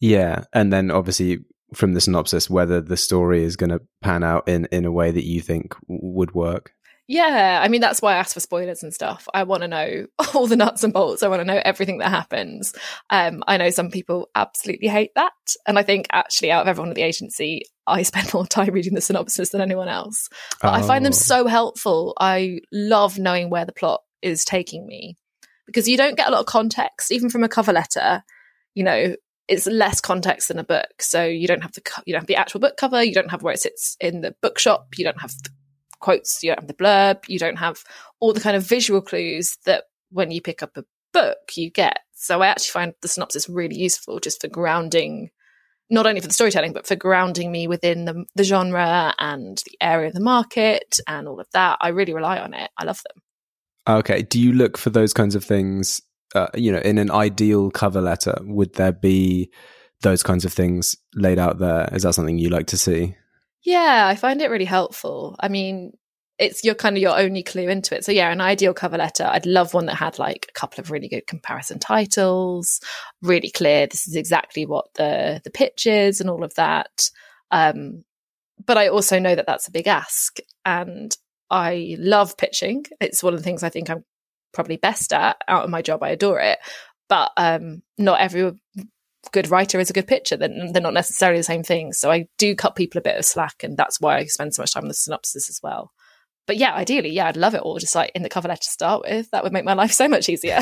Yeah. 0.00 0.44
And 0.52 0.72
then 0.72 0.90
obviously 0.90 1.40
from 1.74 1.92
the 1.94 2.00
synopsis, 2.00 2.48
whether 2.50 2.80
the 2.80 2.96
story 2.96 3.44
is 3.44 3.56
going 3.56 3.70
to 3.70 3.82
pan 4.02 4.22
out 4.24 4.48
in, 4.48 4.66
in 4.72 4.84
a 4.84 4.92
way 4.92 5.10
that 5.10 5.24
you 5.24 5.40
think 5.40 5.74
w- 5.88 6.00
would 6.02 6.34
work. 6.34 6.72
Yeah, 7.06 7.60
I 7.62 7.68
mean 7.68 7.82
that's 7.82 8.00
why 8.00 8.14
I 8.14 8.16
ask 8.18 8.32
for 8.32 8.40
spoilers 8.40 8.82
and 8.82 8.92
stuff. 8.94 9.28
I 9.34 9.42
want 9.42 9.60
to 9.62 9.68
know 9.68 10.06
all 10.34 10.46
the 10.46 10.56
nuts 10.56 10.84
and 10.84 10.92
bolts. 10.92 11.22
I 11.22 11.28
want 11.28 11.40
to 11.40 11.44
know 11.44 11.60
everything 11.64 11.98
that 11.98 12.08
happens. 12.08 12.74
Um, 13.10 13.44
I 13.46 13.58
know 13.58 13.68
some 13.70 13.90
people 13.90 14.30
absolutely 14.34 14.88
hate 14.88 15.10
that, 15.14 15.32
and 15.66 15.78
I 15.78 15.82
think 15.82 16.06
actually 16.12 16.50
out 16.50 16.62
of 16.62 16.68
everyone 16.68 16.88
at 16.90 16.94
the 16.94 17.02
agency, 17.02 17.62
I 17.86 18.02
spend 18.04 18.32
more 18.34 18.46
time 18.46 18.72
reading 18.72 18.94
the 18.94 19.00
synopsis 19.02 19.50
than 19.50 19.60
anyone 19.60 19.88
else. 19.88 20.28
But 20.62 20.72
I 20.72 20.82
find 20.82 21.04
them 21.04 21.12
Oh. 21.12 21.16
so 21.16 21.46
helpful. 21.46 22.14
I 22.18 22.60
love 22.72 23.18
knowing 23.18 23.50
where 23.50 23.66
the 23.66 23.72
plot 23.72 24.00
is 24.22 24.44
taking 24.46 24.86
me 24.86 25.16
because 25.66 25.86
you 25.86 25.98
don't 25.98 26.16
get 26.16 26.28
a 26.28 26.30
lot 26.30 26.40
of 26.40 26.46
context, 26.46 27.12
even 27.12 27.28
from 27.28 27.44
a 27.44 27.48
cover 27.48 27.72
letter. 27.74 28.22
You 28.74 28.82
know, 28.84 29.14
it's 29.46 29.66
less 29.66 30.00
context 30.00 30.48
than 30.48 30.58
a 30.58 30.64
book, 30.64 31.02
so 31.02 31.22
you 31.22 31.46
don't 31.46 31.60
have 31.62 31.72
the 31.72 31.82
you 32.06 32.14
don't 32.14 32.22
have 32.22 32.28
the 32.28 32.36
actual 32.36 32.60
book 32.60 32.78
cover. 32.78 33.04
You 33.04 33.12
don't 33.12 33.30
have 33.30 33.42
where 33.42 33.52
it 33.52 33.60
sits 33.60 33.94
in 34.00 34.22
the 34.22 34.34
bookshop. 34.40 34.86
You 34.96 35.04
don't 35.04 35.20
have 35.20 35.32
the 35.42 35.50
quotes. 36.04 36.42
You 36.42 36.50
don't 36.50 36.60
have 36.60 36.68
the 36.68 36.74
blurb. 36.74 37.28
You 37.28 37.38
don't 37.38 37.56
have 37.56 37.82
all 38.20 38.34
the 38.34 38.40
kind 38.40 38.56
of 38.56 38.68
visual 38.68 39.00
clues 39.00 39.56
that 39.64 39.84
when 40.10 40.30
you 40.30 40.42
pick 40.42 40.62
up 40.62 40.76
a 40.76 40.84
book 41.14 41.38
you 41.56 41.70
get. 41.70 42.00
So 42.12 42.42
I 42.42 42.48
actually 42.48 42.72
find 42.72 42.94
the 43.00 43.08
synopsis 43.08 43.48
really 43.48 43.76
useful 43.76 44.20
just 44.20 44.42
for 44.42 44.48
grounding 44.48 45.30
not 45.90 46.06
only 46.06 46.20
for 46.20 46.26
the 46.26 46.34
storytelling, 46.34 46.72
but 46.72 46.86
for 46.86 46.96
grounding 46.96 47.52
me 47.52 47.68
within 47.68 48.04
the, 48.04 48.24
the 48.34 48.44
genre 48.44 49.14
and 49.18 49.62
the 49.66 49.76
area 49.80 50.08
of 50.08 50.14
the 50.14 50.20
market 50.20 50.98
and 51.06 51.28
all 51.28 51.40
of 51.40 51.46
that. 51.52 51.78
I 51.80 51.88
really 51.88 52.14
rely 52.14 52.38
on 52.38 52.54
it. 52.54 52.70
I 52.78 52.84
love 52.84 53.00
them. 53.06 53.22
Okay. 53.96 54.22
Do 54.22 54.40
you 54.40 54.52
look 54.52 54.78
for 54.78 54.90
those 54.90 55.12
kinds 55.12 55.34
of 55.34 55.44
things? 55.44 56.00
Uh, 56.34 56.48
you 56.54 56.72
know, 56.72 56.78
in 56.78 56.98
an 56.98 57.10
ideal 57.10 57.70
cover 57.70 58.00
letter, 58.00 58.36
would 58.42 58.74
there 58.74 58.92
be 58.92 59.50
those 60.00 60.22
kinds 60.22 60.44
of 60.44 60.52
things 60.52 60.96
laid 61.14 61.38
out 61.38 61.58
there? 61.58 61.88
Is 61.92 62.02
that 62.02 62.14
something 62.14 62.38
you 62.38 62.48
like 62.48 62.66
to 62.68 62.78
see? 62.78 63.14
Yeah, 63.64 64.06
I 64.06 64.14
find 64.16 64.40
it 64.42 64.50
really 64.50 64.64
helpful. 64.66 65.36
I 65.40 65.48
mean, 65.48 65.92
it's 66.38 66.64
your 66.64 66.74
kind 66.74 66.96
of 66.96 67.02
your 67.02 67.18
only 67.18 67.42
clue 67.42 67.68
into 67.68 67.96
it. 67.96 68.04
So 68.04 68.12
yeah, 68.12 68.30
an 68.30 68.40
ideal 68.40 68.74
cover 68.74 68.98
letter. 68.98 69.24
I'd 69.24 69.46
love 69.46 69.72
one 69.72 69.86
that 69.86 69.94
had 69.94 70.18
like 70.18 70.46
a 70.48 70.52
couple 70.58 70.80
of 70.80 70.90
really 70.90 71.08
good 71.08 71.26
comparison 71.26 71.78
titles, 71.78 72.80
really 73.22 73.50
clear. 73.50 73.86
This 73.86 74.06
is 74.06 74.16
exactly 74.16 74.66
what 74.66 74.86
the 74.94 75.40
the 75.44 75.50
pitch 75.50 75.86
is 75.86 76.20
and 76.20 76.28
all 76.28 76.44
of 76.44 76.54
that. 76.54 77.10
Um, 77.50 78.04
but 78.66 78.78
I 78.78 78.88
also 78.88 79.18
know 79.18 79.34
that 79.34 79.46
that's 79.46 79.68
a 79.68 79.72
big 79.72 79.88
ask, 79.88 80.38
and 80.64 81.16
I 81.50 81.96
love 81.98 82.36
pitching. 82.36 82.86
It's 83.00 83.22
one 83.22 83.34
of 83.34 83.40
the 83.40 83.44
things 83.44 83.62
I 83.62 83.70
think 83.70 83.90
I'm 83.90 84.04
probably 84.52 84.76
best 84.76 85.12
at 85.12 85.36
out 85.48 85.64
of 85.64 85.70
my 85.70 85.82
job. 85.82 86.02
I 86.02 86.10
adore 86.10 86.40
it, 86.40 86.58
but 87.08 87.32
um, 87.36 87.82
not 87.98 88.20
every 88.20 88.52
good 89.32 89.50
writer 89.50 89.78
is 89.78 89.90
a 89.90 89.94
good 89.94 90.06
pitcher. 90.06 90.36
They're, 90.36 90.72
they're 90.72 90.82
not 90.82 90.94
necessarily 90.94 91.40
the 91.40 91.44
same 91.44 91.62
thing. 91.62 91.92
So 91.92 92.10
I 92.10 92.26
do 92.38 92.54
cut 92.54 92.76
people 92.76 92.98
a 92.98 93.02
bit 93.02 93.16
of 93.16 93.24
slack, 93.24 93.62
and 93.62 93.76
that's 93.76 94.00
why 94.00 94.18
I 94.18 94.24
spend 94.24 94.54
so 94.54 94.62
much 94.62 94.72
time 94.72 94.84
on 94.84 94.88
the 94.88 94.94
synopsis 94.94 95.48
as 95.48 95.60
well. 95.62 95.92
But 96.46 96.56
yeah, 96.56 96.74
ideally, 96.74 97.10
yeah, 97.10 97.28
I'd 97.28 97.36
love 97.36 97.54
it 97.54 97.62
all 97.62 97.78
just 97.78 97.94
like 97.94 98.12
in 98.14 98.22
the 98.22 98.28
cover 98.28 98.48
letter 98.48 98.62
to 98.62 98.70
start 98.70 99.02
with. 99.02 99.30
That 99.30 99.44
would 99.44 99.52
make 99.52 99.64
my 99.64 99.72
life 99.74 99.92
so 99.92 100.08
much 100.08 100.28
easier. 100.28 100.60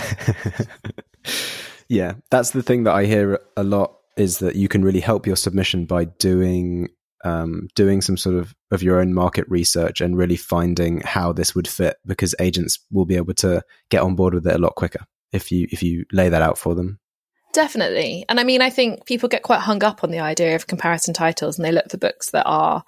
yeah, 1.88 2.14
that's 2.30 2.50
the 2.50 2.62
thing 2.62 2.84
that 2.84 2.94
I 2.94 3.04
hear 3.04 3.40
a 3.56 3.64
lot 3.64 3.96
is 4.16 4.38
that 4.38 4.56
you 4.56 4.68
can 4.68 4.84
really 4.84 5.00
help 5.00 5.26
your 5.26 5.36
submission 5.36 5.86
by 5.86 6.04
doing 6.04 6.88
um, 7.24 7.68
doing 7.74 8.00
some 8.00 8.16
sort 8.16 8.36
of 8.36 8.54
of 8.70 8.82
your 8.82 9.00
own 9.00 9.14
market 9.14 9.48
research 9.48 10.00
and 10.00 10.16
really 10.16 10.36
finding 10.36 11.00
how 11.02 11.32
this 11.32 11.54
would 11.54 11.68
fit 11.68 11.96
because 12.04 12.34
agents 12.40 12.80
will 12.90 13.04
be 13.06 13.16
able 13.16 13.34
to 13.34 13.62
get 13.90 14.02
on 14.02 14.16
board 14.16 14.34
with 14.34 14.46
it 14.46 14.54
a 14.54 14.58
lot 14.58 14.74
quicker 14.74 15.04
if 15.32 15.52
you 15.52 15.68
if 15.70 15.82
you 15.82 16.04
lay 16.12 16.28
that 16.28 16.42
out 16.42 16.58
for 16.58 16.74
them. 16.74 16.98
Definitely. 17.52 18.24
And 18.28 18.40
I 18.40 18.44
mean, 18.44 18.62
I 18.62 18.70
think 18.70 19.04
people 19.04 19.28
get 19.28 19.42
quite 19.42 19.60
hung 19.60 19.84
up 19.84 20.02
on 20.02 20.10
the 20.10 20.20
idea 20.20 20.54
of 20.54 20.66
comparison 20.66 21.12
titles 21.12 21.58
and 21.58 21.64
they 21.64 21.72
look 21.72 21.90
for 21.90 21.98
books 21.98 22.30
that 22.30 22.46
are 22.46 22.82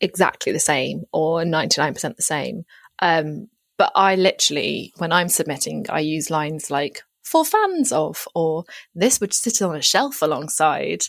exactly 0.00 0.52
the 0.52 0.60
same 0.60 1.04
or 1.12 1.42
99% 1.42 2.16
the 2.16 2.22
same. 2.22 2.64
Um, 3.00 3.48
but 3.78 3.92
I 3.94 4.14
literally, 4.16 4.92
when 4.98 5.10
I'm 5.10 5.28
submitting, 5.28 5.86
I 5.88 6.00
use 6.00 6.30
lines 6.30 6.70
like 6.70 7.02
for 7.22 7.44
fans 7.44 7.92
of, 7.92 8.28
or 8.34 8.64
this 8.94 9.20
would 9.20 9.32
sit 9.32 9.62
on 9.62 9.74
a 9.74 9.82
shelf 9.82 10.20
alongside. 10.20 11.04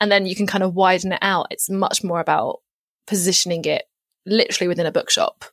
and 0.00 0.10
then 0.10 0.26
you 0.26 0.34
can 0.34 0.46
kind 0.46 0.64
of 0.64 0.74
widen 0.74 1.12
it 1.12 1.18
out. 1.22 1.46
It's 1.50 1.70
much 1.70 2.02
more 2.02 2.20
about 2.20 2.60
positioning 3.06 3.64
it 3.66 3.84
literally 4.26 4.68
within 4.68 4.86
a 4.86 4.92
bookshop 4.92 5.44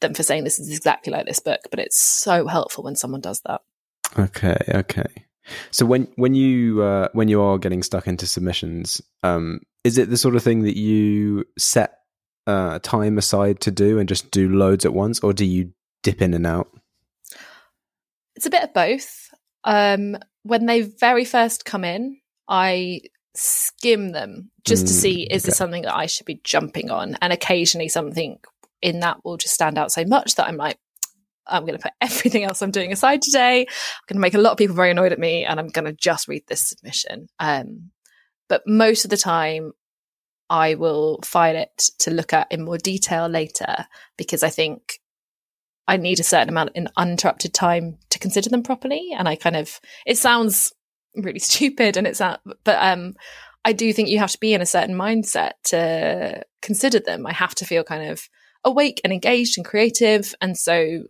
than 0.00 0.14
for 0.14 0.22
saying 0.22 0.44
this 0.44 0.58
is 0.58 0.74
exactly 0.74 1.12
like 1.12 1.26
this 1.26 1.40
book. 1.40 1.60
But 1.70 1.80
it's 1.80 2.00
so 2.00 2.46
helpful 2.46 2.84
when 2.84 2.96
someone 2.96 3.20
does 3.20 3.42
that. 3.42 3.60
Okay, 4.18 4.56
okay. 4.68 5.26
So 5.70 5.86
when 5.86 6.08
when 6.16 6.34
you 6.34 6.82
uh, 6.82 7.08
when 7.12 7.28
you 7.28 7.40
are 7.42 7.58
getting 7.58 7.82
stuck 7.82 8.06
into 8.06 8.26
submissions, 8.26 9.00
um, 9.22 9.60
is 9.84 9.98
it 9.98 10.10
the 10.10 10.16
sort 10.16 10.36
of 10.36 10.42
thing 10.42 10.62
that 10.62 10.76
you 10.76 11.44
set 11.58 11.98
uh, 12.46 12.78
time 12.80 13.18
aside 13.18 13.60
to 13.60 13.70
do 13.70 13.98
and 13.98 14.08
just 14.08 14.30
do 14.30 14.48
loads 14.48 14.84
at 14.84 14.94
once, 14.94 15.20
or 15.20 15.32
do 15.32 15.44
you 15.44 15.72
dip 16.02 16.22
in 16.22 16.34
and 16.34 16.46
out? 16.46 16.68
It's 18.36 18.46
a 18.46 18.50
bit 18.50 18.64
of 18.64 18.72
both. 18.74 19.28
Um, 19.64 20.16
when 20.42 20.66
they 20.66 20.80
very 20.80 21.24
first 21.24 21.64
come 21.64 21.84
in, 21.84 22.18
I 22.48 23.02
skim 23.34 24.12
them 24.12 24.50
just 24.64 24.86
to 24.86 24.92
Mm, 24.92 24.96
see 24.96 25.22
is 25.22 25.42
okay. 25.42 25.48
this 25.48 25.56
something 25.56 25.82
that 25.82 25.94
I 25.94 26.06
should 26.06 26.26
be 26.26 26.40
jumping 26.42 26.90
on, 26.90 27.16
and 27.20 27.32
occasionally 27.32 27.88
something 27.88 28.38
in 28.82 29.00
that 29.00 29.18
will 29.24 29.36
just 29.36 29.54
stand 29.54 29.78
out 29.78 29.92
so 29.92 30.04
much 30.04 30.36
that 30.36 30.46
I'm 30.46 30.56
like, 30.56 30.78
I'm 31.46 31.66
going 31.66 31.78
to 31.78 31.82
put 31.82 31.92
everything 32.00 32.44
else 32.44 32.62
I'm 32.62 32.70
doing 32.70 32.92
aside 32.92 33.22
today. 33.22 33.60
I'm 33.60 34.04
going 34.08 34.16
to 34.16 34.20
make 34.20 34.34
a 34.34 34.38
lot 34.38 34.52
of 34.52 34.58
people 34.58 34.76
very 34.76 34.90
annoyed 34.90 35.12
at 35.12 35.18
me, 35.18 35.44
and 35.44 35.58
I'm 35.58 35.68
going 35.68 35.86
to 35.86 35.92
just 35.92 36.28
read 36.28 36.44
this 36.48 36.68
submission. 36.68 37.28
Um, 37.38 37.90
but 38.48 38.62
most 38.66 39.04
of 39.04 39.10
the 39.10 39.16
time, 39.16 39.72
I 40.50 40.74
will 40.74 41.20
file 41.24 41.56
it 41.56 41.90
to 42.00 42.10
look 42.10 42.32
at 42.32 42.50
in 42.50 42.64
more 42.64 42.76
detail 42.76 43.28
later 43.28 43.86
because 44.18 44.42
I 44.42 44.50
think 44.50 44.98
I 45.86 45.96
need 45.96 46.18
a 46.18 46.24
certain 46.24 46.48
amount 46.48 46.72
in 46.74 46.88
uninterrupted 46.96 47.54
time 47.54 47.98
to 48.10 48.18
consider 48.18 48.50
them 48.50 48.64
properly. 48.64 49.10
And 49.16 49.28
I 49.28 49.36
kind 49.36 49.56
of, 49.56 49.80
it 50.04 50.18
sounds 50.18 50.72
really 51.14 51.38
stupid 51.40 51.96
and 51.96 52.06
it's 52.06 52.20
not, 52.20 52.40
but 52.64 52.78
um, 52.82 53.14
I 53.64 53.72
do 53.72 53.92
think 53.92 54.08
you 54.08 54.18
have 54.18 54.32
to 54.32 54.40
be 54.40 54.52
in 54.52 54.60
a 54.60 54.66
certain 54.66 54.96
mindset 54.96 55.52
to 55.64 56.42
consider 56.62 56.98
them. 56.98 57.26
I 57.26 57.32
have 57.32 57.54
to 57.56 57.64
feel 57.64 57.84
kind 57.84 58.10
of 58.10 58.28
awake 58.64 59.00
and 59.04 59.12
engaged 59.12 59.56
and 59.56 59.64
creative. 59.64 60.34
And 60.40 60.56
so 60.56 61.04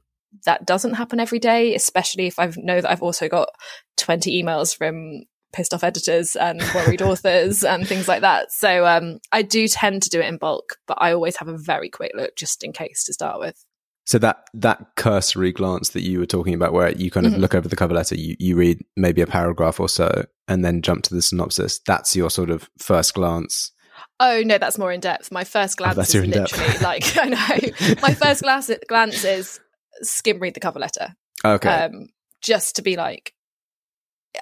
that 0.44 0.66
doesn't 0.66 0.94
happen 0.94 1.20
every 1.20 1.38
day, 1.38 1.74
especially 1.74 2.26
if 2.26 2.38
I 2.38 2.52
know 2.56 2.80
that 2.80 2.90
I've 2.90 3.02
also 3.02 3.28
got 3.28 3.48
20 3.96 4.42
emails 4.42 4.76
from 4.76 5.22
pissed 5.52 5.74
off 5.74 5.82
editors 5.82 6.36
and 6.36 6.62
worried 6.74 7.02
authors 7.10 7.64
and 7.64 7.86
things 7.86 8.06
like 8.06 8.20
that. 8.20 8.52
So 8.52 8.86
um, 8.86 9.18
I 9.32 9.42
do 9.42 9.66
tend 9.66 10.02
to 10.04 10.08
do 10.10 10.20
it 10.20 10.26
in 10.26 10.36
bulk, 10.36 10.76
but 10.86 10.98
I 11.00 11.12
always 11.12 11.36
have 11.38 11.48
a 11.48 11.58
very 11.58 11.88
quick 11.88 12.12
look 12.14 12.36
just 12.36 12.62
in 12.62 12.72
case 12.72 13.02
to 13.04 13.12
start 13.12 13.40
with. 13.40 13.64
So 14.06 14.18
that 14.18 14.44
that 14.54 14.86
cursory 14.96 15.52
glance 15.52 15.90
that 15.90 16.02
you 16.02 16.18
were 16.18 16.26
talking 16.26 16.54
about, 16.54 16.72
where 16.72 16.90
you 16.92 17.10
kind 17.10 17.26
of 17.26 17.32
Mhm. 17.34 17.38
look 17.38 17.54
over 17.54 17.68
the 17.68 17.76
cover 17.76 17.94
letter, 17.94 18.16
you, 18.16 18.34
you 18.40 18.56
read 18.56 18.82
maybe 18.96 19.20
a 19.20 19.26
paragraph 19.26 19.78
or 19.78 19.88
so, 19.88 20.24
and 20.48 20.64
then 20.64 20.82
jump 20.82 21.04
to 21.04 21.14
the 21.14 21.22
synopsis. 21.22 21.80
That's 21.86 22.16
your 22.16 22.30
sort 22.30 22.50
of 22.50 22.68
first 22.78 23.14
glance. 23.14 23.70
Oh 24.18 24.42
no, 24.44 24.58
that's 24.58 24.78
more 24.78 24.90
in 24.90 25.00
depth. 25.00 25.30
My 25.30 25.44
first 25.44 25.76
glance 25.76 25.96
that's 25.96 26.14
is 26.14 26.26
literally 26.26 26.78
like 26.78 27.16
I 27.16 27.28
know. 27.28 27.94
My 28.02 28.14
first 28.14 28.42
glance 28.42 28.70
glance 28.88 29.22
is 29.24 29.60
skim 30.02 30.38
read 30.40 30.54
the 30.54 30.60
cover 30.60 30.78
letter, 30.78 31.14
Okay, 31.44 31.68
um, 31.68 32.08
just 32.40 32.76
to 32.76 32.82
be 32.82 32.96
like. 32.96 33.34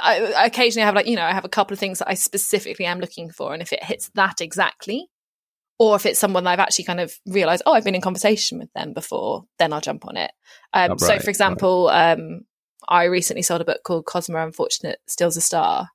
I, 0.03 0.35
I 0.37 0.45
occasionally 0.45 0.85
have 0.85 0.95
like 0.95 1.07
you 1.07 1.17
know 1.17 1.25
I 1.25 1.33
have 1.33 1.47
a 1.47 1.49
couple 1.49 1.73
of 1.73 1.79
things 1.79 2.01
that 2.01 2.11
I 2.11 2.15
specifically 2.15 2.85
am 2.85 3.01
looking 3.01 3.31
for, 3.31 3.55
and 3.55 3.63
if 3.63 3.73
it 3.73 3.83
hits 3.83 4.11
that 4.15 4.43
exactly, 4.43 5.09
or 5.79 5.97
if 5.97 6.05
it's 6.05 6.19
someone 6.19 6.45
that 6.45 6.51
I've 6.51 6.59
actually 6.59 6.85
kind 6.85 7.01
of 7.01 7.19
realized, 7.27 7.63
oh, 7.65 7.73
I've 7.73 7.85
been 7.85 7.95
in 7.95 8.01
conversation 8.01 8.59
with 8.59 8.73
them 8.75 8.93
before, 8.93 9.45
then 9.59 9.73
I'll 9.73 9.81
jump 9.81 10.07
on 10.07 10.17
it. 10.17 10.33
Um, 10.75 10.93
Oh, 10.93 10.97
so, 10.97 11.19
for 11.19 11.31
example, 11.31 11.89
um, 11.89 12.43
I 12.89 13.05
recently 13.05 13.43
sold 13.43 13.61
a 13.61 13.65
book 13.65 13.83
called 13.85 14.05
Cosmo 14.05 14.43
Unfortunate 14.45 14.99
Steals 15.07 15.37
a 15.37 15.41
Star. 15.41 15.89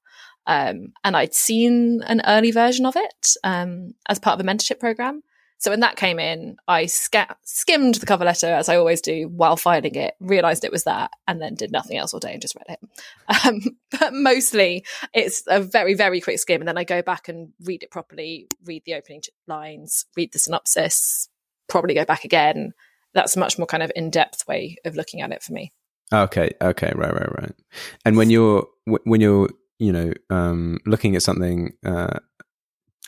Um, 0.45 0.93
and 1.03 1.15
I'd 1.15 1.33
seen 1.33 2.01
an 2.05 2.21
early 2.25 2.51
version 2.51 2.85
of 2.85 2.95
it 2.95 3.27
um, 3.43 3.93
as 4.07 4.19
part 4.19 4.39
of 4.39 4.45
a 4.45 4.49
mentorship 4.49 4.79
program. 4.79 5.23
So 5.63 5.71
when 5.71 5.79
that 5.79 5.95
came 5.95 6.19
in, 6.19 6.57
I 6.67 6.87
sca- 6.87 7.37
skimmed 7.45 7.95
the 7.95 8.05
cover 8.05 8.25
letter 8.25 8.47
as 8.47 8.67
I 8.67 8.75
always 8.75 8.99
do 8.99 9.29
while 9.29 9.55
filing 9.55 9.95
it, 9.95 10.13
realized 10.19 10.65
it 10.65 10.73
was 10.73 10.83
that, 10.83 11.11
and 11.25 11.41
then 11.41 11.55
did 11.55 11.71
nothing 11.71 11.97
else 11.97 12.13
all 12.13 12.19
day 12.19 12.33
and 12.33 12.41
just 12.41 12.55
read 12.55 12.77
it. 12.77 12.89
Um, 13.45 13.61
but 13.89 14.13
mostly 14.13 14.83
it's 15.13 15.43
a 15.47 15.61
very, 15.61 15.93
very 15.93 16.19
quick 16.19 16.37
skim. 16.39 16.59
And 16.59 16.67
then 16.67 16.77
I 16.77 16.83
go 16.83 17.01
back 17.01 17.29
and 17.29 17.53
read 17.63 17.81
it 17.81 17.91
properly, 17.91 18.49
read 18.65 18.83
the 18.85 18.95
opening 18.95 19.21
lines, 19.47 20.05
read 20.17 20.33
the 20.33 20.39
synopsis, 20.39 21.29
probably 21.69 21.93
go 21.93 22.03
back 22.03 22.25
again. 22.25 22.73
That's 23.13 23.37
a 23.37 23.39
much 23.39 23.57
more 23.57 23.65
kind 23.65 23.83
of 23.83 23.91
in 23.95 24.09
depth 24.09 24.45
way 24.49 24.75
of 24.83 24.97
looking 24.97 25.21
at 25.21 25.31
it 25.31 25.43
for 25.43 25.53
me. 25.53 25.71
okay, 26.11 26.51
okay, 26.61 26.91
right, 26.93 27.13
right, 27.13 27.41
right. 27.41 27.55
And 28.03 28.17
when 28.17 28.29
you're 28.29 28.67
when 28.85 29.21
you're 29.21 29.49
you 29.79 29.93
know 29.93 30.11
um, 30.29 30.79
looking 30.85 31.15
at 31.15 31.23
something, 31.23 31.71
uh, 31.85 32.19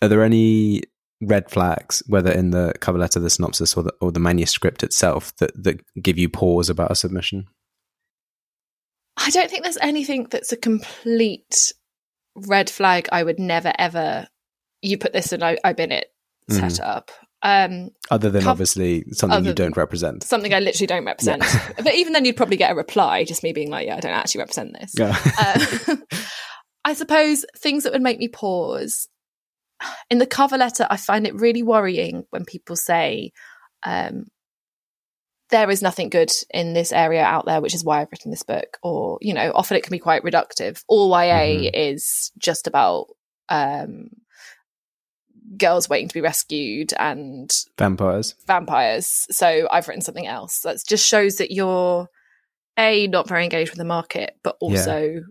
are 0.01 0.07
there 0.07 0.23
any 0.23 0.83
red 1.21 1.49
flags, 1.49 2.03
whether 2.07 2.31
in 2.31 2.51
the 2.51 2.73
cover 2.79 2.97
letter, 2.97 3.19
the 3.19 3.29
synopsis, 3.29 3.75
or 3.75 3.83
the 3.83 3.93
or 4.01 4.11
the 4.11 4.19
manuscript 4.19 4.83
itself, 4.83 5.35
that 5.37 5.51
that 5.63 5.81
give 6.01 6.17
you 6.17 6.29
pause 6.29 6.69
about 6.69 6.91
a 6.91 6.95
submission? 6.95 7.47
I 9.17 9.29
don't 9.29 9.49
think 9.49 9.63
there's 9.63 9.77
anything 9.81 10.27
that's 10.29 10.51
a 10.51 10.57
complete 10.57 11.73
red 12.35 12.69
flag. 12.69 13.07
I 13.11 13.23
would 13.23 13.39
never 13.39 13.73
ever. 13.77 14.27
You 14.81 14.97
put 14.97 15.13
this 15.13 15.31
in, 15.33 15.41
I, 15.41 15.57
I 15.63 15.73
bin 15.73 15.91
it. 15.91 16.07
Set 16.49 16.73
Mhm. 16.73 16.83
up. 16.85 17.11
Um, 17.41 17.89
Other 18.11 18.29
than 18.29 18.45
obviously 18.47 19.03
something 19.11 19.45
you 19.45 19.53
don't 19.53 19.77
represent. 19.77 20.23
something 20.23 20.53
I 20.53 20.59
literally 20.59 20.87
don't 20.87 21.05
represent. 21.05 21.43
but 21.77 21.93
even 21.95 22.13
then, 22.13 22.25
you'd 22.25 22.37
probably 22.37 22.57
get 22.57 22.71
a 22.71 22.75
reply, 22.75 23.23
just 23.23 23.41
me 23.43 23.53
being 23.53 23.69
like, 23.69 23.87
"Yeah, 23.87 23.97
I 23.97 23.99
don't 23.99 24.11
actually 24.11 24.39
represent 24.39 24.73
this." 24.73 24.93
Yeah. 24.97 25.15
Uh, 25.39 25.95
I 26.85 26.93
suppose 26.93 27.45
things 27.57 27.83
that 27.83 27.93
would 27.93 28.01
make 28.01 28.19
me 28.19 28.27
pause. 28.27 29.07
In 30.09 30.17
the 30.17 30.25
cover 30.25 30.57
letter, 30.57 30.87
I 30.89 30.97
find 30.97 31.25
it 31.25 31.35
really 31.35 31.63
worrying 31.63 32.25
when 32.29 32.45
people 32.45 32.75
say, 32.75 33.31
um, 33.83 34.25
there 35.49 35.69
is 35.69 35.81
nothing 35.81 36.09
good 36.09 36.31
in 36.53 36.73
this 36.73 36.91
area 36.91 37.23
out 37.23 37.45
there, 37.45 37.61
which 37.61 37.75
is 37.75 37.83
why 37.83 38.01
I've 38.01 38.11
written 38.11 38.31
this 38.31 38.43
book. 38.43 38.77
Or, 38.81 39.19
you 39.21 39.33
know, 39.33 39.51
often 39.53 39.77
it 39.77 39.83
can 39.83 39.91
be 39.91 39.99
quite 39.99 40.23
reductive. 40.23 40.83
All 40.87 41.09
YA 41.09 41.69
is 41.73 42.31
just 42.37 42.67
about 42.67 43.07
um, 43.49 44.09
girls 45.57 45.87
waiting 45.87 46.07
to 46.07 46.13
be 46.13 46.21
rescued 46.21 46.93
and 46.97 47.51
Vampires. 47.77 48.35
vampires. 48.47 49.27
So 49.29 49.67
I've 49.71 49.87
written 49.87 50.01
something 50.01 50.27
else. 50.27 50.61
That 50.61 50.77
just 50.87 51.07
shows 51.07 51.35
that 51.35 51.51
you're 51.51 52.09
a 52.77 53.07
not 53.07 53.27
very 53.27 53.43
engaged 53.43 53.71
with 53.71 53.77
the 53.77 53.85
market, 53.85 54.37
but 54.43 54.57
also 54.59 55.21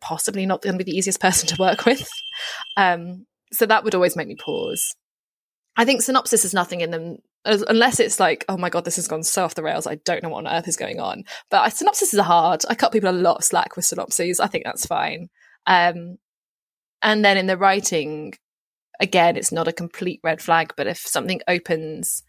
possibly 0.00 0.44
not 0.46 0.62
going 0.62 0.76
to 0.76 0.84
be 0.84 0.90
the 0.90 0.96
easiest 0.96 1.20
person 1.20 1.48
to 1.48 1.56
work 1.58 1.84
with. 1.84 2.08
Um, 2.76 3.26
so 3.56 3.66
that 3.66 3.84
would 3.84 3.94
always 3.94 4.16
make 4.16 4.28
me 4.28 4.36
pause. 4.36 4.94
I 5.76 5.84
think 5.84 6.02
synopsis 6.02 6.44
is 6.44 6.54
nothing 6.54 6.80
in 6.80 6.90
them 6.90 7.18
unless 7.46 8.00
it's 8.00 8.18
like, 8.18 8.44
oh 8.48 8.56
my 8.56 8.70
god, 8.70 8.84
this 8.84 8.96
has 8.96 9.08
gone 9.08 9.22
so 9.22 9.44
off 9.44 9.54
the 9.54 9.62
rails. 9.62 9.86
I 9.86 9.96
don't 9.96 10.22
know 10.22 10.30
what 10.30 10.46
on 10.46 10.52
earth 10.52 10.68
is 10.68 10.76
going 10.76 11.00
on. 11.00 11.24
But 11.50 11.62
I, 11.62 11.68
synopsis 11.68 12.14
are 12.14 12.22
hard. 12.22 12.64
I 12.68 12.74
cut 12.74 12.92
people 12.92 13.10
a 13.10 13.12
lot 13.12 13.38
of 13.38 13.44
slack 13.44 13.76
with 13.76 13.84
synopses. 13.84 14.40
I 14.40 14.48
think 14.48 14.64
that's 14.64 14.86
fine. 14.86 15.28
Um, 15.66 16.18
and 17.02 17.24
then 17.24 17.36
in 17.36 17.46
the 17.46 17.56
writing, 17.56 18.34
again, 19.00 19.36
it's 19.36 19.52
not 19.52 19.68
a 19.68 19.72
complete 19.72 20.20
red 20.24 20.40
flag. 20.40 20.74
But 20.76 20.86
if 20.86 20.98
something 20.98 21.40
opens 21.46 22.22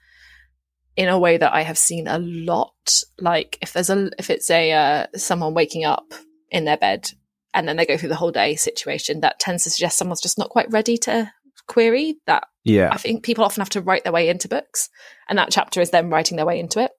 in 0.96 1.10
a 1.10 1.20
way 1.20 1.38
that 1.38 1.54
I 1.54 1.62
have 1.62 1.78
seen 1.78 2.08
a 2.08 2.20
lot, 2.20 3.04
like 3.20 3.58
if 3.62 3.74
there's 3.74 3.90
a 3.90 4.12
if 4.20 4.30
it's 4.30 4.50
a 4.50 4.72
uh, 4.72 5.08
someone 5.16 5.54
waking 5.54 5.86
up 5.86 6.14
in 6.52 6.66
their 6.66 6.78
bed 6.78 7.10
and 7.58 7.68
then 7.68 7.76
they 7.76 7.86
go 7.86 7.98
through 7.98 8.10
the 8.10 8.16
whole 8.16 8.32
day 8.32 8.56
situation, 8.56 9.22
that 9.22 9.40
tends 9.40 9.64
to 9.64 9.70
suggest 9.70 9.98
someone's 9.98 10.22
just 10.22 10.38
not 10.38 10.50
quite 10.50 10.72
ready 10.72 10.98
to 11.00 11.32
query 11.68 12.16
that 12.28 12.48
Yeah. 12.64 12.90
I 12.92 12.98
think 12.98 13.24
people 13.24 13.44
often 13.44 13.62
have 13.62 13.70
to 13.72 13.82
write 13.82 14.04
their 14.04 14.14
way 14.14 14.30
into 14.30 14.48
books, 14.48 14.90
and 15.28 15.38
that 15.38 15.50
chapter 15.52 15.82
is 15.82 15.90
them 15.90 16.10
writing 16.10 16.38
their 16.38 16.46
way 16.46 16.60
into 16.60 16.80
it. 16.82 16.92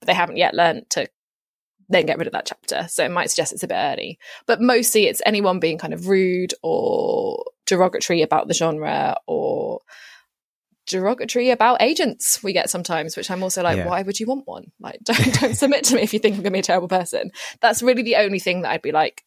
But 0.00 0.06
they 0.06 0.14
haven't 0.14 0.36
yet 0.38 0.54
learned 0.54 0.90
to 0.90 1.08
then 1.88 2.06
get 2.06 2.18
rid 2.18 2.26
of 2.26 2.32
that 2.32 2.46
chapter. 2.46 2.86
So 2.88 3.04
it 3.04 3.10
might 3.10 3.30
suggest 3.30 3.52
it's 3.52 3.62
a 3.62 3.68
bit 3.68 3.74
early. 3.76 4.18
But 4.46 4.60
mostly 4.60 5.06
it's 5.06 5.22
anyone 5.26 5.58
being 5.60 5.78
kind 5.78 5.94
of 5.94 6.08
rude 6.08 6.54
or 6.62 7.44
derogatory 7.66 8.22
about 8.22 8.48
the 8.48 8.54
genre 8.54 9.16
or 9.26 9.80
derogatory 10.86 11.50
about 11.50 11.82
agents 11.82 12.42
we 12.42 12.52
get 12.52 12.70
sometimes, 12.70 13.16
which 13.16 13.30
I'm 13.30 13.42
also 13.42 13.62
like, 13.62 13.76
Yeah. 13.78 13.86
why 13.86 14.02
would 14.02 14.18
you 14.20 14.26
want 14.26 14.46
one? 14.46 14.72
Like, 14.80 14.98
don't, 15.04 15.40
don't 15.40 15.54
submit 15.54 15.84
to 15.84 15.96
me 15.96 16.02
if 16.02 16.12
you 16.12 16.18
think 16.18 16.34
I'm 16.36 16.42
going 16.42 16.52
to 16.52 16.56
be 16.56 16.60
a 16.60 16.62
terrible 16.62 16.88
person. 16.88 17.30
That's 17.60 17.82
really 17.82 18.02
the 18.02 18.16
only 18.16 18.38
thing 18.38 18.62
that 18.62 18.70
I'd 18.72 18.82
be 18.82 18.92
like, 18.92 19.22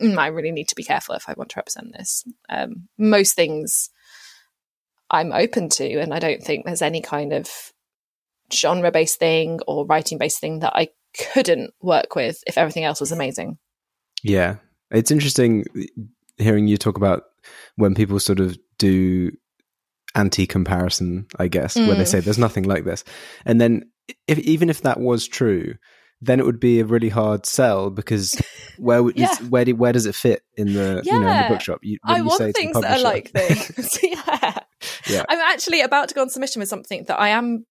mm, 0.00 0.16
I 0.18 0.28
really 0.28 0.52
need 0.52 0.68
to 0.68 0.74
be 0.74 0.84
careful 0.84 1.14
if 1.14 1.28
I 1.28 1.34
want 1.36 1.50
to 1.50 1.58
represent 1.58 1.92
this. 1.92 2.24
Um, 2.48 2.88
most 2.98 3.34
things 3.34 3.90
I'm 5.10 5.32
open 5.32 5.68
to, 5.70 5.98
and 6.00 6.12
I 6.14 6.18
don't 6.18 6.42
think 6.42 6.64
there's 6.64 6.82
any 6.82 7.00
kind 7.00 7.32
of 7.32 7.48
genre 8.52 8.90
based 8.90 9.18
thing 9.18 9.60
or 9.66 9.86
writing 9.86 10.18
based 10.18 10.40
thing 10.40 10.60
that 10.60 10.72
I 10.74 10.88
couldn't 11.32 11.72
work 11.80 12.14
with 12.14 12.42
if 12.46 12.58
everything 12.58 12.84
else 12.84 13.00
was 13.00 13.12
amazing. 13.12 13.58
Yeah. 14.22 14.56
It's 14.90 15.10
interesting 15.10 15.64
hearing 16.36 16.66
you 16.66 16.76
talk 16.76 16.96
about 16.96 17.24
when 17.76 17.94
people 17.94 18.18
sort 18.18 18.40
of 18.40 18.58
do 18.78 19.30
anti 20.14 20.46
comparison, 20.46 21.26
I 21.38 21.48
guess, 21.48 21.76
where 21.76 21.94
they 21.94 22.04
Mm. 22.04 22.08
say 22.08 22.20
there's 22.20 22.38
nothing 22.38 22.64
like 22.64 22.84
this. 22.84 23.04
And 23.44 23.60
then 23.60 23.90
if 24.26 24.38
even 24.40 24.70
if 24.70 24.82
that 24.82 25.00
was 25.00 25.26
true, 25.26 25.74
then 26.24 26.40
it 26.40 26.46
would 26.46 26.60
be 26.60 26.80
a 26.80 26.84
really 26.84 27.08
hard 27.08 27.46
sell 27.46 27.90
because 27.90 28.40
where 28.78 29.02
would 29.02 29.16
Yeah. 29.16 29.34
where 29.48 29.64
do, 29.64 29.74
where 29.76 29.92
does 29.92 30.06
it 30.06 30.14
fit 30.14 30.42
in 30.56 30.72
the 30.72 31.02
you 31.04 31.12
know 31.18 31.28
in 31.28 31.42
the 31.42 31.48
bookshop? 31.48 31.80
You, 31.82 31.98
I 32.04 32.18
you 32.18 32.24
want 32.24 32.54
things 32.54 32.78
that 32.80 32.98
are 32.98 33.02
like 33.02 33.32
this. 33.32 33.98
yeah. 34.02 34.58
yeah, 35.06 35.24
I'm 35.28 35.38
actually 35.38 35.80
about 35.80 36.08
to 36.08 36.14
go 36.14 36.22
on 36.22 36.30
submission 36.30 36.60
with 36.60 36.68
something 36.68 37.04
that 37.04 37.18
I 37.18 37.30
am. 37.30 37.66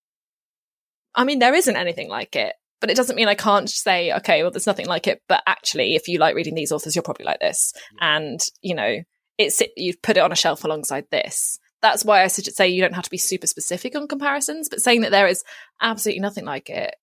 I 1.15 1.23
mean, 1.23 1.39
there 1.39 1.53
isn't 1.53 1.75
anything 1.75 2.09
like 2.09 2.35
it, 2.35 2.55
but 2.81 2.89
it 2.89 2.97
doesn't 2.97 3.15
mean 3.15 3.27
I 3.27 3.35
can't 3.35 3.69
say, 3.69 4.11
okay, 4.13 4.41
well, 4.41 4.51
there's 4.51 4.67
nothing 4.67 4.87
like 4.87 5.07
it. 5.07 5.21
But 5.27 5.43
actually, 5.45 5.95
if 5.95 6.07
you 6.07 6.17
like 6.19 6.35
reading 6.35 6.55
these 6.55 6.71
authors, 6.71 6.95
you're 6.95 7.03
probably 7.03 7.25
like 7.25 7.39
this. 7.39 7.73
And, 7.99 8.39
you 8.61 8.75
know, 8.75 8.97
it's 9.37 9.61
you've 9.77 10.01
put 10.01 10.17
it 10.17 10.21
on 10.21 10.31
a 10.31 10.35
shelf 10.35 10.63
alongside 10.63 11.05
this. 11.11 11.59
That's 11.81 12.05
why 12.05 12.23
I 12.23 12.27
should 12.27 12.45
say 12.55 12.69
you 12.69 12.81
don't 12.81 12.93
have 12.95 13.03
to 13.03 13.09
be 13.09 13.17
super 13.17 13.47
specific 13.47 13.95
on 13.95 14.07
comparisons, 14.07 14.69
but 14.69 14.79
saying 14.81 15.01
that 15.01 15.11
there 15.11 15.27
is 15.27 15.43
absolutely 15.81 16.21
nothing 16.21 16.45
like 16.45 16.69
it, 16.69 16.95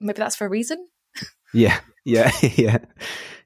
maybe 0.00 0.18
that's 0.18 0.36
for 0.36 0.46
a 0.46 0.50
reason. 0.50 0.86
Yeah, 1.54 1.78
yeah, 2.04 2.30
yeah, 2.56 2.78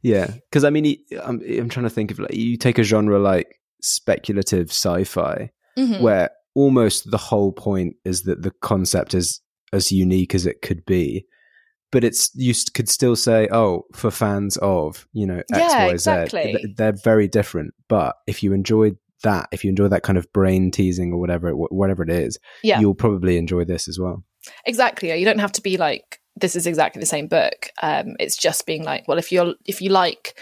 yeah. 0.03 0.27
Because 0.51 0.65
I 0.65 0.71
mean, 0.71 0.97
I'm 1.23 1.41
I'm 1.47 1.69
trying 1.69 1.85
to 1.85 1.91
think 1.91 2.11
of 2.11 2.19
like 2.19 2.35
you 2.35 2.57
take 2.57 2.79
a 2.79 2.83
genre 2.83 3.19
like 3.19 3.59
speculative 3.83 4.69
sci-fi, 4.71 5.51
Mhm. 5.79 6.01
where 6.01 6.31
almost 6.55 7.11
the 7.11 7.17
whole 7.19 7.53
point 7.53 7.97
is 8.05 8.23
that 8.25 8.43
the 8.43 8.51
concept 8.63 9.15
is 9.15 9.41
as 9.73 9.93
unique 9.93 10.35
as 10.35 10.47
it 10.47 10.63
could 10.63 10.85
be, 10.85 11.25
but 11.93 12.03
it's 12.05 12.31
you 12.35 12.53
could 12.75 12.89
still 12.89 13.15
say, 13.17 13.49
oh, 13.53 13.85
for 13.95 14.11
fans 14.11 14.57
of 14.59 15.07
you 15.13 15.27
know 15.27 15.39
X, 15.39 15.59
Yeah, 15.59 15.85
Y, 15.87 15.89
Z, 15.91 15.93
exactly. 15.95 16.43
th- 16.55 16.77
they're 16.77 16.97
very 17.05 17.29
different. 17.29 17.73
But 17.89 18.17
if 18.27 18.43
you 18.43 18.53
enjoyed 18.53 18.97
that, 19.23 19.49
if 19.53 19.65
you 19.65 19.71
enjoy 19.71 19.89
that 19.89 20.03
kind 20.03 20.19
of 20.19 20.31
brain 20.33 20.71
teasing 20.71 21.13
or 21.13 21.21
whatever, 21.21 21.49
it, 21.51 21.55
whatever 21.57 22.03
it 22.03 22.11
is, 22.11 22.39
Yeah. 22.63 22.81
you'll 22.81 22.95
probably 22.95 23.37
enjoy 23.37 23.65
this 23.65 23.87
as 23.89 23.99
well. 23.99 24.25
exactly 24.65 25.13
you 25.19 25.25
don't 25.27 25.39
have 25.39 25.53
to 25.53 25.61
be 25.61 25.77
like 25.77 26.19
this 26.37 26.57
is 26.57 26.67
exactly 26.67 27.01
the 27.01 27.07
same 27.07 27.27
book. 27.27 27.71
Um 27.83 28.17
it's 28.19 28.37
just 28.37 28.67
being 28.67 28.85
like 28.85 29.07
well 29.09 29.19
if 29.19 29.33
you're 29.33 29.55
if 29.67 29.81
you 29.81 29.91
like 29.91 30.39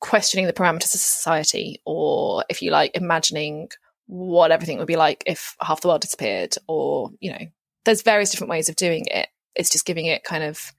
questioning 0.00 0.46
the 0.46 0.52
parameters 0.52 0.94
of 0.94 1.00
society 1.00 1.80
or 1.84 2.44
if 2.48 2.62
you 2.62 2.70
like 2.70 2.96
imagining 2.96 3.68
what 4.06 4.52
everything 4.52 4.78
would 4.78 4.86
be 4.86 4.96
like 4.96 5.22
if 5.26 5.56
half 5.60 5.80
the 5.80 5.88
world 5.88 6.00
disappeared 6.00 6.54
or 6.68 7.10
you 7.20 7.30
know 7.30 7.46
there's 7.84 8.02
various 8.02 8.30
different 8.30 8.50
ways 8.50 8.68
of 8.68 8.76
doing 8.76 9.04
it. 9.10 9.28
It's 9.54 9.70
just 9.70 9.86
giving 9.86 10.06
it 10.06 10.22
kind 10.24 10.44
of 10.44 10.72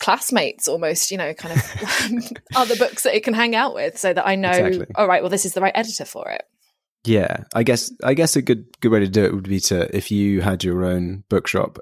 classmates 0.00 0.66
almost 0.66 1.10
you 1.12 1.16
know 1.16 1.32
kind 1.32 1.56
of 1.56 2.32
other 2.56 2.74
books 2.76 3.04
that 3.04 3.14
it 3.14 3.22
can 3.22 3.34
hang 3.34 3.54
out 3.54 3.72
with 3.72 3.96
so 3.96 4.12
that 4.12 4.26
i 4.26 4.34
know 4.34 4.50
Exactly. 4.50 4.86
all 4.96 5.06
right 5.06 5.22
well 5.22 5.30
this 5.30 5.44
is 5.44 5.52
the 5.54 5.60
right 5.60 5.72
editor 5.76 6.04
for 6.04 6.28
it. 6.28 6.42
Yeah, 7.04 7.44
I 7.52 7.64
guess 7.64 7.92
I 8.04 8.14
guess 8.14 8.36
a 8.36 8.42
good 8.42 8.66
good 8.80 8.92
way 8.92 9.00
to 9.00 9.08
do 9.08 9.24
it 9.24 9.34
would 9.34 9.48
be 9.48 9.58
to 9.60 9.94
if 9.96 10.10
you 10.12 10.40
had 10.40 10.62
your 10.62 10.84
own 10.84 11.24
bookshop, 11.28 11.78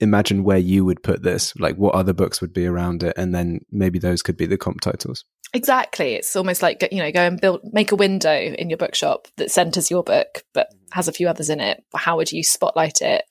imagine 0.00 0.44
where 0.44 0.58
you 0.58 0.84
would 0.84 1.02
put 1.02 1.22
this, 1.22 1.54
like 1.56 1.76
what 1.76 1.94
other 1.94 2.12
books 2.12 2.40
would 2.40 2.52
be 2.52 2.66
around 2.66 3.02
it, 3.02 3.14
and 3.16 3.34
then 3.34 3.60
maybe 3.70 3.98
those 3.98 4.22
could 4.22 4.36
be 4.36 4.46
the 4.46 4.58
comp 4.58 4.80
titles. 4.80 5.24
Exactly. 5.52 6.14
It's 6.14 6.34
almost 6.34 6.62
like 6.62 6.86
you 6.90 6.98
know, 6.98 7.12
go 7.12 7.22
and 7.22 7.40
build, 7.40 7.60
make 7.72 7.92
a 7.92 7.96
window 7.96 8.34
in 8.34 8.70
your 8.70 8.76
bookshop 8.76 9.28
that 9.36 9.50
centers 9.50 9.90
your 9.90 10.02
book, 10.02 10.44
but 10.52 10.68
has 10.92 11.08
a 11.08 11.12
few 11.12 11.28
others 11.28 11.50
in 11.50 11.60
it. 11.60 11.82
How 11.94 12.16
would 12.16 12.32
you 12.32 12.42
spotlight 12.42 13.00
it? 13.00 13.24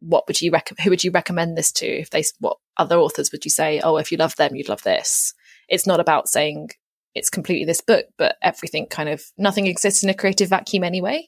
What 0.00 0.24
would 0.26 0.40
you 0.40 0.50
rec- 0.50 0.78
Who 0.82 0.90
would 0.90 1.02
you 1.02 1.10
recommend 1.10 1.56
this 1.56 1.72
to? 1.72 1.86
If 1.86 2.10
they, 2.10 2.24
what 2.38 2.58
other 2.76 2.98
authors 2.98 3.32
would 3.32 3.44
you 3.44 3.50
say? 3.50 3.80
Oh, 3.80 3.96
if 3.96 4.12
you 4.12 4.18
love 4.18 4.36
them, 4.36 4.54
you'd 4.54 4.68
love 4.68 4.82
this. 4.82 5.32
It's 5.68 5.86
not 5.86 6.00
about 6.00 6.28
saying 6.28 6.68
it's 7.14 7.30
completely 7.30 7.64
this 7.64 7.80
book, 7.80 8.04
but 8.18 8.36
everything 8.42 8.86
kind 8.86 9.08
of 9.08 9.22
nothing 9.38 9.66
exists 9.66 10.02
in 10.02 10.10
a 10.10 10.14
creative 10.14 10.50
vacuum 10.50 10.84
anyway. 10.84 11.26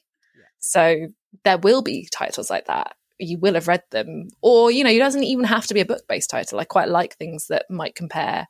So 0.59 1.07
there 1.43 1.57
will 1.57 1.81
be 1.81 2.07
titles 2.11 2.49
like 2.49 2.67
that. 2.67 2.95
You 3.19 3.37
will 3.37 3.53
have 3.55 3.67
read 3.67 3.83
them, 3.91 4.29
or 4.41 4.71
you 4.71 4.83
know, 4.83 4.89
it 4.89 4.99
doesn't 4.99 5.23
even 5.23 5.45
have 5.45 5.67
to 5.67 5.73
be 5.73 5.81
a 5.81 5.85
book 5.85 6.07
based 6.07 6.29
title. 6.29 6.59
I 6.59 6.63
quite 6.65 6.89
like 6.89 7.15
things 7.17 7.47
that 7.47 7.65
might 7.69 7.95
compare 7.95 8.47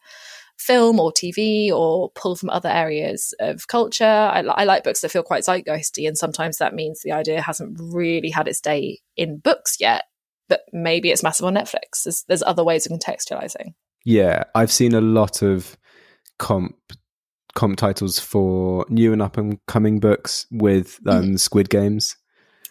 film 0.58 0.99
or 0.99 1.12
TV 1.12 1.71
or 1.71 2.12
pull 2.12 2.36
from 2.36 2.49
other 2.49 2.69
areas 2.69 3.34
of 3.39 3.67
culture. 3.67 4.03
I, 4.05 4.41
I 4.41 4.65
like 4.65 4.84
books 4.84 5.01
that 5.01 5.10
feel 5.10 5.23
quite 5.23 5.43
zeitgeisty, 5.43 6.08
and 6.08 6.17
sometimes 6.17 6.58
that 6.58 6.75
means 6.75 7.01
the 7.01 7.13
idea 7.13 7.41
hasn't 7.41 7.77
really 7.79 8.29
had 8.29 8.47
its 8.47 8.62
day 8.62 8.99
in 9.15 9.38
books 9.39 9.77
yet, 9.79 10.03
but 10.47 10.62
maybe 10.73 11.12
it's 11.12 11.23
massive 11.23 11.45
on 11.45 11.55
Netflix. 11.55 12.03
There's, 12.03 12.23
there's 12.27 12.43
other 12.43 12.63
ways 12.63 12.86
of 12.86 12.91
contextualizing. 12.91 13.73
Yeah, 14.05 14.43
I've 14.53 14.71
seen 14.71 14.93
a 14.93 15.01
lot 15.01 15.41
of 15.41 15.77
comp 16.38 16.75
comp 17.55 17.77
titles 17.77 18.19
for 18.19 18.86
new 18.89 19.12
and 19.12 19.21
up 19.21 19.38
and 19.38 19.58
coming 19.67 19.99
books 19.99 20.45
with 20.51 20.99
um, 21.08 21.38
Squid 21.38 21.69
Games. 21.69 22.15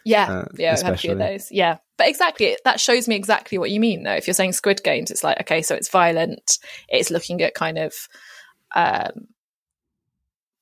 Yeah, 0.05 0.31
Uh, 0.31 0.45
yeah, 0.57 0.73
I've 0.73 0.83
had 0.83 0.95
a 0.95 0.97
few 0.97 1.13
of 1.13 1.19
especially. 1.19 1.37
those. 1.37 1.53
Yeah, 1.53 1.79
but 1.99 2.09
exactly, 2.09 2.57
that 2.65 2.81
shows 2.81 3.09
me 3.09 3.17
exactly 3.17 3.59
what 3.59 3.71
you 3.71 3.81
mean. 3.81 4.05
Though, 4.05 4.15
if 4.15 4.27
you're 4.27 4.35
saying 4.35 4.53
Squid 4.53 4.83
Games, 4.83 5.11
it's 5.11 5.25
like 5.25 5.41
okay, 5.43 5.61
so 5.63 5.75
it's 5.75 5.91
violent. 5.91 6.59
It's 6.89 7.11
looking 7.11 7.43
at 7.43 7.55
kind 7.55 7.77
of, 7.77 7.93
um, 8.75 9.27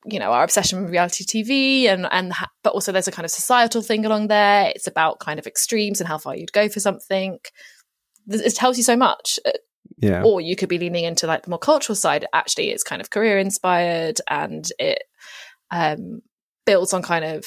you 0.05 0.19
know, 0.19 0.33
our 0.33 0.43
obsession 0.43 0.83
with 0.83 0.91
reality 0.91 1.25
TV, 1.25 1.85
and 1.85 2.09
and 2.11 2.33
but 2.63 2.73
also 2.73 2.91
there's 2.91 3.09
a 3.09 3.13
kind 3.13 3.25
of 3.25 3.31
societal 3.31 3.83
thing 3.83 4.05
along 4.05 4.29
there. 4.29 4.73
It's 4.75 4.87
about 4.87 5.21
kind 5.21 5.39
of 5.39 5.47
extremes 5.47 6.01
and 6.01 6.09
how 6.09 6.19
far 6.19 6.35
you'd 6.35 6.53
go 6.53 6.69
for 6.69 6.81
something. 6.81 7.39
It 8.29 8.55
tells 8.57 8.77
you 8.79 8.83
so 8.83 8.97
much. 8.97 9.39
Uh, 9.47 9.53
Yeah, 9.99 10.25
or 10.25 10.41
you 10.41 10.57
could 10.57 10.69
be 10.69 10.79
leaning 10.79 11.05
into 11.05 11.27
like 11.27 11.45
the 11.45 11.51
more 11.51 11.59
cultural 11.59 11.97
side 11.97 12.27
actually 12.33 12.71
it's 12.71 12.83
kind 12.83 13.01
of 13.01 13.09
Korean 13.09 13.39
inspired 13.39 14.21
and 14.29 14.69
it 14.79 15.05
um 15.71 16.21
builds 16.67 16.93
on 16.93 17.03
kind 17.03 17.25
of 17.25 17.47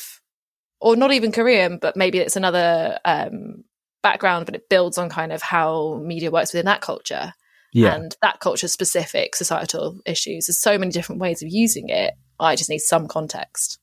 or 0.82 0.96
not 0.96 1.12
even 1.12 1.32
korean 1.32 1.78
but 1.80 1.96
maybe 1.96 2.18
it's 2.18 2.36
another 2.38 2.98
um 3.06 3.64
background 4.02 4.46
but 4.46 4.56
it 4.56 4.70
builds 4.70 4.98
on 4.98 5.10
kind 5.10 5.32
of 5.32 5.42
how 5.42 6.00
media 6.04 6.32
works 6.32 6.54
within 6.54 6.66
that 6.66 6.82
culture 6.82 7.34
yeah, 7.72 7.94
and 7.96 8.16
that 8.24 8.40
culture 8.40 8.68
specific 8.68 9.36
societal 9.36 10.00
issues 10.06 10.48
there's 10.48 10.60
so 10.60 10.78
many 10.78 10.92
different 10.92 11.22
ways 11.22 11.44
of 11.44 11.50
using 11.50 11.90
it 11.90 12.14
i 12.40 12.56
just 12.56 12.70
need 12.70 12.80
some 12.80 13.08
context 13.08 13.80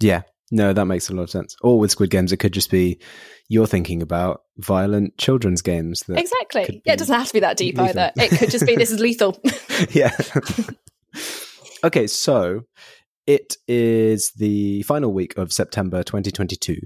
yeah. 0.00 0.22
No, 0.50 0.72
that 0.72 0.86
makes 0.86 1.10
a 1.10 1.14
lot 1.14 1.24
of 1.24 1.30
sense. 1.30 1.56
Or 1.60 1.78
with 1.78 1.90
Squid 1.90 2.10
Games, 2.10 2.32
it 2.32 2.38
could 2.38 2.54
just 2.54 2.70
be 2.70 2.98
you're 3.48 3.66
thinking 3.66 4.00
about 4.00 4.42
violent 4.56 5.18
children's 5.18 5.60
games. 5.60 6.02
That, 6.08 6.18
exactly 6.18 6.82
yeah 6.84 6.94
it 6.94 6.98
doesn't 6.98 7.14
have 7.14 7.28
to 7.28 7.32
be 7.32 7.40
that 7.40 7.56
deep 7.56 7.76
lethal. 7.78 8.00
either 8.00 8.12
it 8.16 8.30
could 8.30 8.50
just 8.50 8.66
be 8.66 8.76
this 8.76 8.90
is 8.90 9.00
lethal 9.00 9.38
yeah. 9.90 10.14
okay, 11.84 12.06
so 12.06 12.62
it 13.28 13.56
is 13.68 14.32
the 14.36 14.82
final 14.84 15.12
week 15.12 15.36
of 15.36 15.52
September 15.52 16.02
2022. 16.02 16.76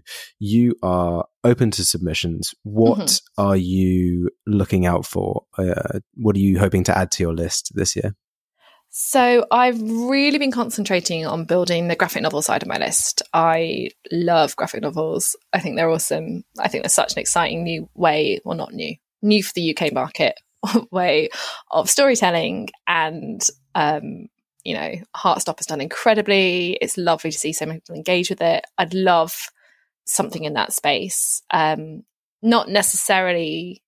You 0.40 0.74
are 0.82 1.24
open 1.44 1.70
to 1.70 1.84
submissions. 1.84 2.52
What 2.64 2.98
Mm-hmm. 2.98 3.42
are 3.42 3.56
you 3.56 4.28
looking 4.44 4.84
out 4.84 5.06
for? 5.06 5.44
Uh, 5.56 6.00
what 6.14 6.34
are 6.34 6.40
you 6.40 6.58
hoping 6.58 6.82
to 6.84 6.98
add 6.98 7.12
to 7.12 7.22
your 7.22 7.32
list 7.32 7.70
this 7.76 7.94
year? 7.94 8.16
So 8.90 9.46
I've 9.52 9.80
really 9.80 10.38
been 10.38 10.50
concentrating 10.50 11.24
on 11.24 11.44
building 11.44 11.86
the 11.86 11.94
graphic 11.96 12.22
novel 12.22 12.42
side 12.42 12.62
of 12.62 12.68
my 12.68 12.76
list. 12.76 13.22
I 13.32 13.90
love 14.10 14.56
graphic 14.56 14.82
novels. 14.82 15.36
I 15.52 15.60
think 15.60 15.76
they're 15.76 15.88
awesome. 15.88 16.42
I 16.58 16.66
think 16.66 16.82
they're 16.82 16.90
such 16.90 17.12
an 17.12 17.20
exciting 17.20 17.62
new 17.62 17.88
way, 17.94 18.40
well, 18.44 18.56
not 18.58 18.74
new, 18.74 18.96
new 19.22 19.44
for 19.44 19.52
the 19.54 19.76
UK 19.78 19.92
market 19.92 20.34
way 20.90 21.28
of 21.70 21.88
storytelling. 21.88 22.68
And, 22.88 23.40
um, 23.76 24.26
you 24.64 24.74
know, 24.74 24.94
Heartstopper's 25.16 25.66
done 25.66 25.80
incredibly. 25.80 26.78
It's 26.80 26.96
lovely 26.96 27.30
to 27.30 27.38
see 27.38 27.52
so 27.52 27.66
many 27.66 27.80
people 27.80 27.96
engage 27.96 28.30
with 28.30 28.40
it. 28.40 28.64
I'd 28.78 28.94
love 28.94 29.34
something 30.04 30.44
in 30.44 30.54
that 30.54 30.72
space. 30.72 31.42
Um, 31.50 32.02
not 32.42 32.68
necessarily 32.68 33.82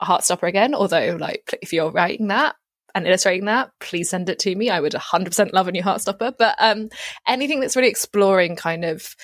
a 0.00 0.06
Heartstopper 0.06 0.48
again, 0.48 0.74
although, 0.74 1.16
like, 1.20 1.58
if 1.62 1.72
you're 1.72 1.90
writing 1.90 2.28
that, 2.28 2.56
and 2.94 3.06
illustrating 3.06 3.46
that, 3.46 3.70
please 3.80 4.10
send 4.10 4.28
it 4.28 4.38
to 4.40 4.54
me. 4.54 4.70
I 4.70 4.80
would 4.80 4.92
100% 4.92 5.52
love 5.52 5.68
a 5.68 5.72
new 5.72 5.82
Heartstopper. 5.82 6.34
But 6.36 6.56
um, 6.58 6.88
anything 7.26 7.60
that's 7.60 7.76
really 7.76 7.88
exploring 7.88 8.56
kind 8.56 8.84
of 8.84 9.14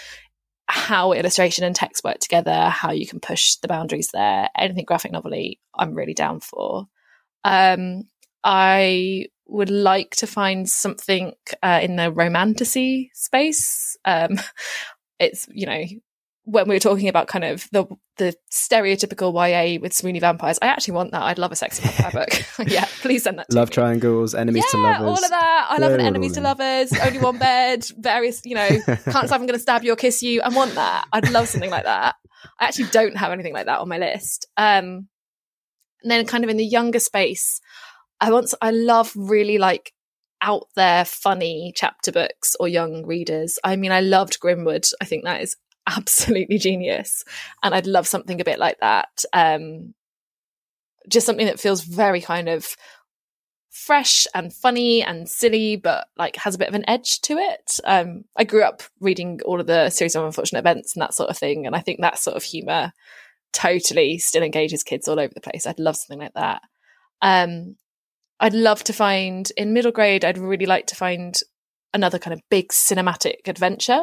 how 0.69 1.13
illustration 1.13 1.65
and 1.65 1.75
text 1.75 2.05
work 2.05 2.19
together, 2.19 2.69
how 2.69 2.91
you 2.91 3.07
can 3.07 3.21
push 3.21 3.57
the 3.57 3.69
boundaries 3.69 4.11
there, 4.13 4.49
anything 4.57 4.85
graphic 4.85 5.13
novelly, 5.13 5.61
I'm 5.75 5.95
really 5.95 6.15
down 6.15 6.41
for. 6.41 6.87
Um, 7.45 8.05
I 8.43 9.27
would 9.47 9.71
like 9.71 10.17
to 10.17 10.27
find 10.27 10.69
something 10.69 11.35
uh, 11.63 11.81
in 11.83 11.97
the 11.97 12.11
romantasy 12.11 13.11
space. 13.15 13.97
Um, 14.05 14.41
it's, 15.19 15.47
you 15.51 15.67
know, 15.67 15.85
when 16.45 16.69
we 16.69 16.77
were 16.77 16.81
talking 16.81 17.09
about 17.09 17.27
kind 17.27 17.45
of 17.45 17.69
the 17.73 17.87
the 18.19 18.35
stereotypical 18.51 19.33
YA 19.35 19.79
with 19.81 19.93
swoony 19.93 20.21
vampires, 20.21 20.59
I 20.63 20.69
actually 20.69 20.95
want 20.95 21.11
that. 21.11 21.23
I'd 21.23 21.39
love 21.39 21.53
a 21.53 21.57
sexy 21.57 21.87
vampire 21.87 22.25
book. 22.25 22.69
yeah, 22.71 22.87
please 23.03 23.25
send 23.25 23.39
that 23.39 23.51
to 23.51 23.57
Love 23.57 23.69
me. 23.69 23.75
triangles, 23.75 24.35
enemies 24.35 24.65
to 24.71 24.79
yeah, 24.79 24.99
lovers. 24.99 25.07
all 25.07 25.25
of 25.25 25.31
that. 25.31 25.67
I 25.69 25.77
love 25.79 25.93
an 25.93 26.01
enemies 26.01 26.33
to 26.35 26.41
lovers, 26.41 26.93
only 26.99 27.19
one 27.19 27.37
bed, 27.37 27.85
various, 27.99 28.41
you 28.47 28.55
know, 28.55 28.69
can't 28.69 29.25
if 29.25 29.33
I'm 29.33 29.41
going 29.41 29.49
to 29.49 29.59
stab 29.59 29.85
you 29.85 29.93
or 29.93 29.97
kiss 29.97 30.23
you. 30.23 30.41
I 30.41 30.49
want 30.49 30.75
that. 30.77 31.07
I'd 31.13 31.31
love 31.31 31.49
something 31.49 31.71
like 31.71 31.85
that. 31.85 32.15
I 32.59 32.65
actually 32.65 32.87
don't 32.87 33.17
have 33.17 33.33
anything 33.33 33.53
like 33.53 33.67
that 33.67 33.81
on 33.81 33.89
my 33.89 33.99
list. 33.99 34.47
Um, 34.57 35.09
and 36.03 36.11
then 36.11 36.25
kind 36.27 36.45
of 36.45 36.51
in 36.51 36.57
the 36.57 36.65
younger 36.65 37.01
space, 37.01 37.61
I 38.21 38.31
want, 38.31 38.53
I 38.61 38.71
love 38.71 39.13
really 39.15 39.59
like 39.59 39.93
out 40.43 40.67
there 40.77 41.05
funny 41.05 41.73
chapter 41.75 42.13
books 42.13 42.57
or 42.61 42.69
young 42.69 43.05
readers. 43.07 43.59
I 43.65 43.77
mean, 43.77 43.93
I 43.93 44.01
loved 44.01 44.41
Grimwood. 44.41 44.91
I 45.01 45.05
think 45.05 45.25
that 45.25 45.43
is 45.43 45.57
absolutely 45.87 46.59
genius. 46.59 47.25
And 47.63 47.75
I'd 47.75 47.87
love 47.87 48.07
something 48.07 48.41
a 48.41 48.45
bit 48.45 48.59
like 48.59 48.79
that. 48.81 49.25
Um, 49.33 49.95
just 51.09 51.27
something 51.27 51.47
that 51.47 51.61
feels 51.61 51.83
very 51.83 52.21
kind 52.21 52.49
of 52.49 52.77
fresh 53.71 54.27
and 54.35 54.53
funny 54.53 55.03
and 55.03 55.29
silly, 55.29 55.77
but 55.77 56.09
like 56.17 56.37
has 56.37 56.55
a 56.55 56.59
bit 56.59 56.69
of 56.69 56.75
an 56.75 56.89
edge 56.89 57.21
to 57.21 57.37
it. 57.37 57.79
Um, 57.85 58.25
I 58.37 58.45
grew 58.45 58.63
up 58.63 58.83
reading 59.01 59.41
all 59.45 59.61
of 59.61 59.67
the 59.67 59.91
series 59.91 60.17
of 60.17 60.25
unfortunate 60.25 60.61
events 60.61 60.97
and 60.97 61.03
that 61.03 61.15
sort 61.15 61.31
of 61.31 61.39
thing, 61.39 61.67
and 61.67 61.77
I 61.77 61.81
think 61.81 62.01
that 62.01 62.19
sort 62.19 62.37
of 62.37 62.43
humor 62.43 62.93
totally 63.53 64.19
still 64.19 64.43
engages 64.43 64.83
kids 64.83 65.07
all 65.07 65.21
over 65.21 65.33
the 65.33 65.41
place. 65.41 65.67
I'd 65.67 65.79
love 65.79 65.97
something 65.97 66.19
like 66.19 66.35
that. 66.35 66.63
Um, 67.23 67.77
I'd 68.41 68.55
love 68.55 68.85
to 68.85 68.93
find 68.93 69.51
in 69.57 69.73
middle 69.73 69.93
grade. 69.93 70.25
I'd 70.25 70.39
really 70.39 70.67
like 70.67 70.87
to 70.89 70.95
find 70.97 71.35
another 71.95 72.19
kind 72.19 72.35
of 72.35 72.41
big 72.51 72.69
cinematic 72.69 73.47
adventure. 73.49 74.01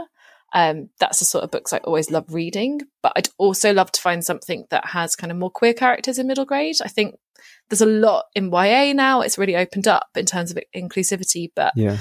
Um, 0.55 0.89
that's 0.99 1.19
the 1.19 1.25
sort 1.25 1.43
of 1.43 1.51
books 1.51 1.73
I 1.73 1.77
always 1.79 2.11
love 2.11 2.25
reading. 2.29 2.81
But 3.01 3.13
I'd 3.15 3.29
also 3.37 3.73
love 3.73 3.91
to 3.91 4.01
find 4.01 4.23
something 4.23 4.65
that 4.69 4.87
has 4.87 5.15
kind 5.15 5.31
of 5.31 5.37
more 5.37 5.51
queer 5.51 5.73
characters 5.73 6.17
in 6.19 6.27
middle 6.27 6.45
grade. 6.45 6.75
I 6.83 6.87
think 6.87 7.15
there's 7.69 7.81
a 7.81 7.85
lot 7.87 8.25
in 8.35 8.51
YA 8.51 8.93
now. 8.93 9.21
It's 9.21 9.37
really 9.37 9.55
opened 9.55 9.87
up 9.87 10.07
in 10.15 10.25
terms 10.25 10.51
of 10.51 10.57
inclusivity, 10.75 11.49
but 11.55 11.73
Yeah. 11.75 11.97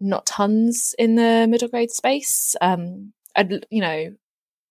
not 0.00 0.26
tons 0.26 0.94
in 0.98 1.16
the 1.16 1.46
middle 1.48 1.68
grade 1.68 1.90
space. 1.90 2.54
Um, 2.60 3.12
I'd, 3.34 3.66
you 3.70 3.80
know, 3.80 4.14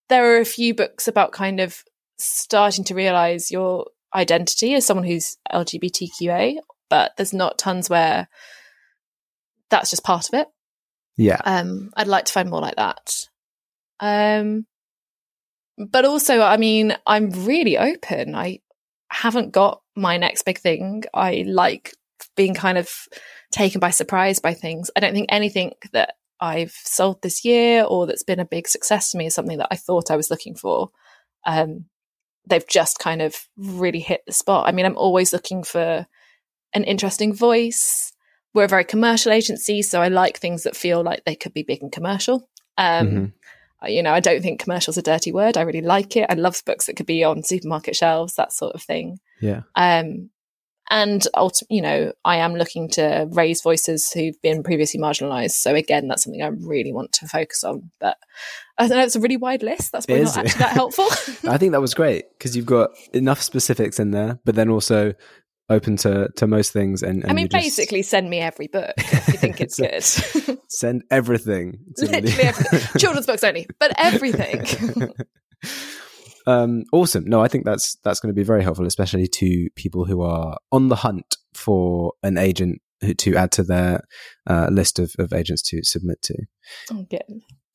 there 0.09 0.33
are 0.35 0.39
a 0.39 0.45
few 0.45 0.73
books 0.73 1.07
about 1.07 1.31
kind 1.31 1.59
of 1.59 1.83
starting 2.17 2.83
to 2.85 2.95
realize 2.95 3.51
your 3.51 3.87
identity 4.13 4.73
as 4.75 4.85
someone 4.85 5.05
who's 5.05 5.37
LGBTQA, 5.51 6.57
but 6.89 7.11
there's 7.17 7.33
not 7.33 7.57
tons 7.57 7.89
where 7.89 8.27
that's 9.69 9.89
just 9.89 10.03
part 10.03 10.27
of 10.27 10.39
it. 10.39 10.47
Yeah. 11.17 11.39
Um, 11.43 11.91
I'd 11.95 12.07
like 12.07 12.25
to 12.25 12.33
find 12.33 12.49
more 12.49 12.61
like 12.61 12.75
that. 12.75 13.27
Um, 13.99 14.65
but 15.77 16.05
also, 16.05 16.41
I 16.41 16.57
mean, 16.57 16.95
I'm 17.05 17.29
really 17.45 17.77
open. 17.77 18.35
I 18.35 18.59
haven't 19.09 19.51
got 19.51 19.81
my 19.95 20.17
next 20.17 20.43
big 20.43 20.59
thing. 20.59 21.03
I 21.13 21.43
like 21.47 21.93
being 22.35 22.53
kind 22.53 22.77
of 22.77 22.89
taken 23.51 23.79
by 23.79 23.89
surprise 23.89 24.39
by 24.39 24.53
things. 24.53 24.91
I 24.95 24.99
don't 24.99 25.13
think 25.13 25.27
anything 25.29 25.73
that 25.93 26.15
I've 26.39 26.71
sold 26.71 27.21
this 27.21 27.45
year 27.45 27.83
or 27.83 28.07
that's 28.07 28.23
been 28.23 28.39
a 28.39 28.45
big 28.45 28.67
success 28.67 29.11
to 29.11 29.17
me 29.17 29.27
is 29.27 29.35
something 29.35 29.57
that 29.57 29.69
I 29.71 29.75
thought 29.75 30.11
I 30.11 30.17
was 30.17 30.29
looking 30.29 30.55
for. 30.55 30.89
Um, 31.45 31.85
they've 32.47 32.67
just 32.67 32.99
kind 32.99 33.21
of 33.21 33.35
really 33.57 33.99
hit 33.99 34.21
the 34.25 34.33
spot. 34.33 34.67
I 34.67 34.71
mean, 34.71 34.85
I'm 34.85 34.97
always 34.97 35.33
looking 35.33 35.63
for 35.63 36.05
an 36.75 36.83
interesting 36.83 37.33
voice. 37.33 38.13
We're 38.53 38.65
a 38.65 38.69
very 38.69 38.85
commercial 38.85 39.31
agency, 39.31 39.81
so 39.81 40.01
I 40.01 40.07
like 40.09 40.37
things 40.37 40.63
that 40.63 40.75
feel 40.75 41.03
like 41.03 41.25
they 41.25 41.35
could 41.35 41.53
be 41.53 41.63
big 41.63 41.81
and 41.81 41.91
commercial. 41.91 42.47
Um, 42.77 43.07
Mhm. 43.07 43.33
You 43.87 44.01
know, 44.01 44.13
I 44.13 44.19
don't 44.19 44.41
think 44.41 44.59
commercial's 44.59 44.97
a 44.97 45.01
dirty 45.01 45.31
word. 45.31 45.57
I 45.57 45.61
really 45.61 45.81
like 45.81 46.15
it. 46.15 46.25
I 46.29 46.33
love 46.33 46.61
books 46.65 46.85
that 46.85 46.95
could 46.95 47.05
be 47.05 47.23
on 47.23 47.43
supermarket 47.43 47.95
shelves, 47.95 48.35
that 48.35 48.51
sort 48.51 48.73
of 48.73 48.81
thing. 48.81 49.19
Yeah. 49.41 49.61
Um, 49.75 50.31
and 50.89 51.27
you 51.69 51.81
know, 51.81 52.11
I 52.23 52.37
am 52.37 52.55
looking 52.55 52.89
to 52.91 53.27
raise 53.31 53.61
voices 53.61 54.11
who've 54.11 54.39
been 54.41 54.63
previously 54.63 54.99
marginalised. 54.99 55.51
So 55.51 55.73
again, 55.75 56.07
that's 56.07 56.23
something 56.23 56.41
I 56.43 56.47
really 56.47 56.93
want 56.93 57.11
to 57.13 57.27
focus 57.27 57.63
on. 57.63 57.91
But 57.99 58.17
I 58.77 58.87
don't 58.87 58.97
know 58.97 59.03
it's 59.03 59.15
a 59.15 59.19
really 59.19 59.37
wide 59.37 59.63
list. 59.63 59.91
That's 59.91 60.05
probably 60.05 60.25
not 60.25 60.37
actually 60.37 60.59
that 60.59 60.71
helpful. 60.73 61.05
I 61.49 61.57
think 61.57 61.71
that 61.71 61.81
was 61.81 61.93
great 61.93 62.25
because 62.37 62.55
you've 62.55 62.65
got 62.65 62.91
enough 63.13 63.41
specifics 63.41 63.99
in 63.99 64.11
there, 64.11 64.39
but 64.45 64.55
then 64.55 64.69
also 64.69 65.13
open 65.69 65.97
to 65.97 66.29
to 66.35 66.47
most 66.47 66.71
things. 66.71 67.01
And, 67.01 67.23
and 67.23 67.31
I 67.31 67.33
mean, 67.33 67.43
you 67.43 67.49
just 67.49 67.63
basically, 67.63 68.01
send 68.01 68.29
me 68.29 68.39
every 68.39 68.67
book 68.67 68.93
if 68.97 69.27
you 69.27 69.33
think 69.33 69.61
it's 69.61 69.79
good. 70.47 70.59
send 70.69 71.03
everything. 71.11 71.79
Literally 71.97 72.43
everything. 72.43 72.99
Children's 72.99 73.25
books 73.25 73.43
only, 73.43 73.67
but 73.79 73.93
everything. 73.97 75.13
um, 76.47 76.83
awesome. 76.93 77.25
No, 77.25 77.41
I 77.41 77.47
think 77.47 77.65
that's 77.65 77.97
that's 78.03 78.19
going 78.19 78.33
to 78.33 78.39
be 78.39 78.43
very 78.43 78.63
helpful, 78.63 78.85
especially 78.85 79.27
to 79.27 79.69
people 79.75 80.05
who 80.05 80.21
are 80.21 80.57
on 80.71 80.89
the 80.89 80.95
hunt 80.95 81.37
for 81.53 82.13
an 82.23 82.37
agent 82.37 82.81
who, 83.01 83.13
to 83.13 83.35
add 83.35 83.51
to 83.53 83.63
their 83.63 84.01
uh, 84.47 84.67
list 84.71 84.99
of, 84.99 85.13
of 85.19 85.33
agents 85.33 85.61
to 85.63 85.83
submit 85.83 86.21
to. 86.23 86.35
okay. 86.91 87.21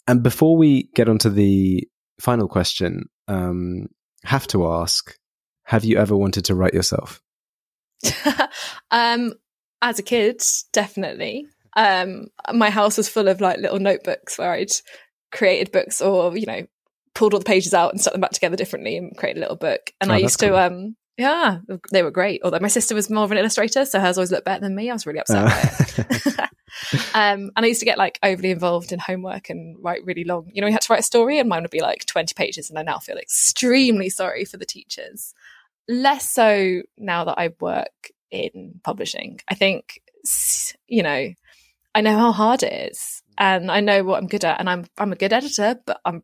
And 0.07 0.23
before 0.23 0.57
we 0.57 0.89
get 0.95 1.09
onto 1.09 1.31
the 1.31 1.87
final 2.21 2.49
question, 2.49 3.05
um, 3.29 3.87
have 4.25 4.47
to 4.49 4.67
ask: 4.69 5.15
Have 5.65 5.85
you 5.85 5.99
ever 5.99 6.17
wanted 6.17 6.45
to 6.47 6.55
write 6.55 6.75
yourself? 6.75 7.21
um, 8.91 9.35
as 9.83 9.99
a 9.99 10.03
kid, 10.03 10.43
definitely. 10.73 11.47
Um, 11.77 12.29
my 12.53 12.71
house 12.71 12.97
was 12.97 13.09
full 13.09 13.29
of 13.29 13.41
like 13.41 13.59
little 13.59 13.79
notebooks 13.79 14.39
where 14.39 14.53
I'd 14.53 14.73
created 15.33 15.73
books 15.73 16.01
or, 16.01 16.37
you 16.37 16.47
know, 16.47 16.67
pulled 17.15 17.35
all 17.35 17.41
the 17.41 17.45
pages 17.45 17.75
out 17.75 17.93
and 17.93 18.01
stuck 18.01 18.13
them 18.13 18.21
back 18.21 18.33
together 18.33 18.57
differently 18.57 18.97
and 18.97 19.17
created 19.17 19.39
a 19.39 19.43
little 19.43 19.57
book. 19.57 19.93
And 20.01 20.11
Oh, 20.11 20.15
I 20.15 20.19
used 20.19 20.41
to, 20.41 20.49
cool. 20.49 20.57
um, 20.57 20.97
yeah, 21.17 21.59
they 21.93 22.03
were 22.03 22.11
great. 22.11 22.41
Although 22.45 22.61
my 22.61 22.69
sister 22.69 22.95
was 22.95 23.11
more 23.11 23.25
of 23.25 23.33
an 23.33 23.39
illustrator, 23.39 23.85
so 23.85 24.01
hers 24.01 24.17
always 24.17 24.33
looked 24.33 24.47
better 24.47 24.61
than 24.63 24.75
me. 24.75 24.91
I 24.91 24.95
was 24.95 25.07
really 25.07 25.21
upset 25.21 25.45
by 25.45 25.61
it. 25.63 26.51
um, 27.15 27.51
and 27.57 27.65
I 27.65 27.67
used 27.67 27.81
to 27.81 27.87
get 27.87 27.99
like 27.99 28.19
overly 28.23 28.51
involved 28.51 28.93
in 28.93 28.99
homework 28.99 29.51
and 29.51 29.77
write 29.81 30.05
really 30.05 30.25
long. 30.25 30.51
You 30.53 30.61
know, 30.61 30.67
we 30.67 30.73
had 30.73 30.83
to 30.83 30.93
write 30.93 31.01
a 31.01 31.05
story, 31.05 31.39
and 31.39 31.49
mine 31.49 31.63
would 31.63 31.71
be 31.71 31.83
like 31.83 32.07
20 32.07 32.33
pages. 32.35 32.71
And 32.71 32.79
I 32.79 32.83
now 32.83 32.99
feel 32.99 33.17
extremely 33.19 34.09
sorry 34.09 34.45
for 34.45 34.57
the 34.57 34.65
teachers. 34.65 35.35
Less 35.91 36.31
so 36.31 36.83
now 36.97 37.25
that 37.25 37.39
I 37.39 37.51
work 37.61 38.13
in 38.31 38.81
publishing. 38.85 39.41
I 39.49 39.55
think, 39.55 40.01
you 40.87 41.03
know, 41.03 41.33
I 41.95 42.01
know 42.01 42.17
how 42.17 42.33
hard 42.33 42.63
it 42.63 42.93
is, 42.93 43.23
and 43.37 43.71
I 43.71 43.81
know 43.81 44.05
what 44.05 44.19
I'm 44.19 44.29
good 44.29 44.45
at, 44.45 44.61
and 44.61 44.71
I'm 44.71 44.87
I'm 44.97 45.13
a 45.13 45.17
good 45.17 45.33
editor, 45.33 45.81
but 45.85 46.01
I'm 46.05 46.23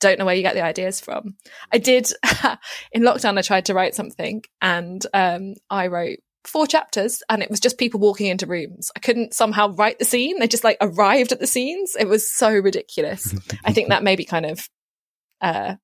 don't 0.00 0.18
know 0.18 0.24
where 0.24 0.34
you 0.34 0.42
get 0.42 0.54
the 0.54 0.64
ideas 0.64 1.00
from. 1.00 1.36
I 1.72 1.78
did 1.78 2.08
in 2.92 3.02
lockdown. 3.02 3.38
I 3.38 3.42
tried 3.42 3.66
to 3.66 3.74
write 3.74 3.94
something, 3.94 4.42
and 4.60 5.04
um, 5.14 5.54
I 5.70 5.86
wrote 5.86 6.18
four 6.44 6.66
chapters, 6.66 7.22
and 7.28 7.42
it 7.42 7.50
was 7.50 7.60
just 7.60 7.78
people 7.78 8.00
walking 8.00 8.26
into 8.26 8.46
rooms. 8.46 8.90
I 8.96 9.00
couldn't 9.00 9.34
somehow 9.34 9.68
write 9.74 9.98
the 9.98 10.04
scene; 10.04 10.40
they 10.40 10.48
just 10.48 10.64
like 10.64 10.78
arrived 10.80 11.32
at 11.32 11.40
the 11.40 11.46
scenes. 11.46 11.96
It 11.98 12.08
was 12.08 12.30
so 12.30 12.50
ridiculous. 12.50 13.34
I 13.64 13.72
think 13.72 13.90
that 13.90 14.02
maybe 14.02 14.24
kind 14.24 14.46
of 14.46 14.68
uh, 15.40 15.76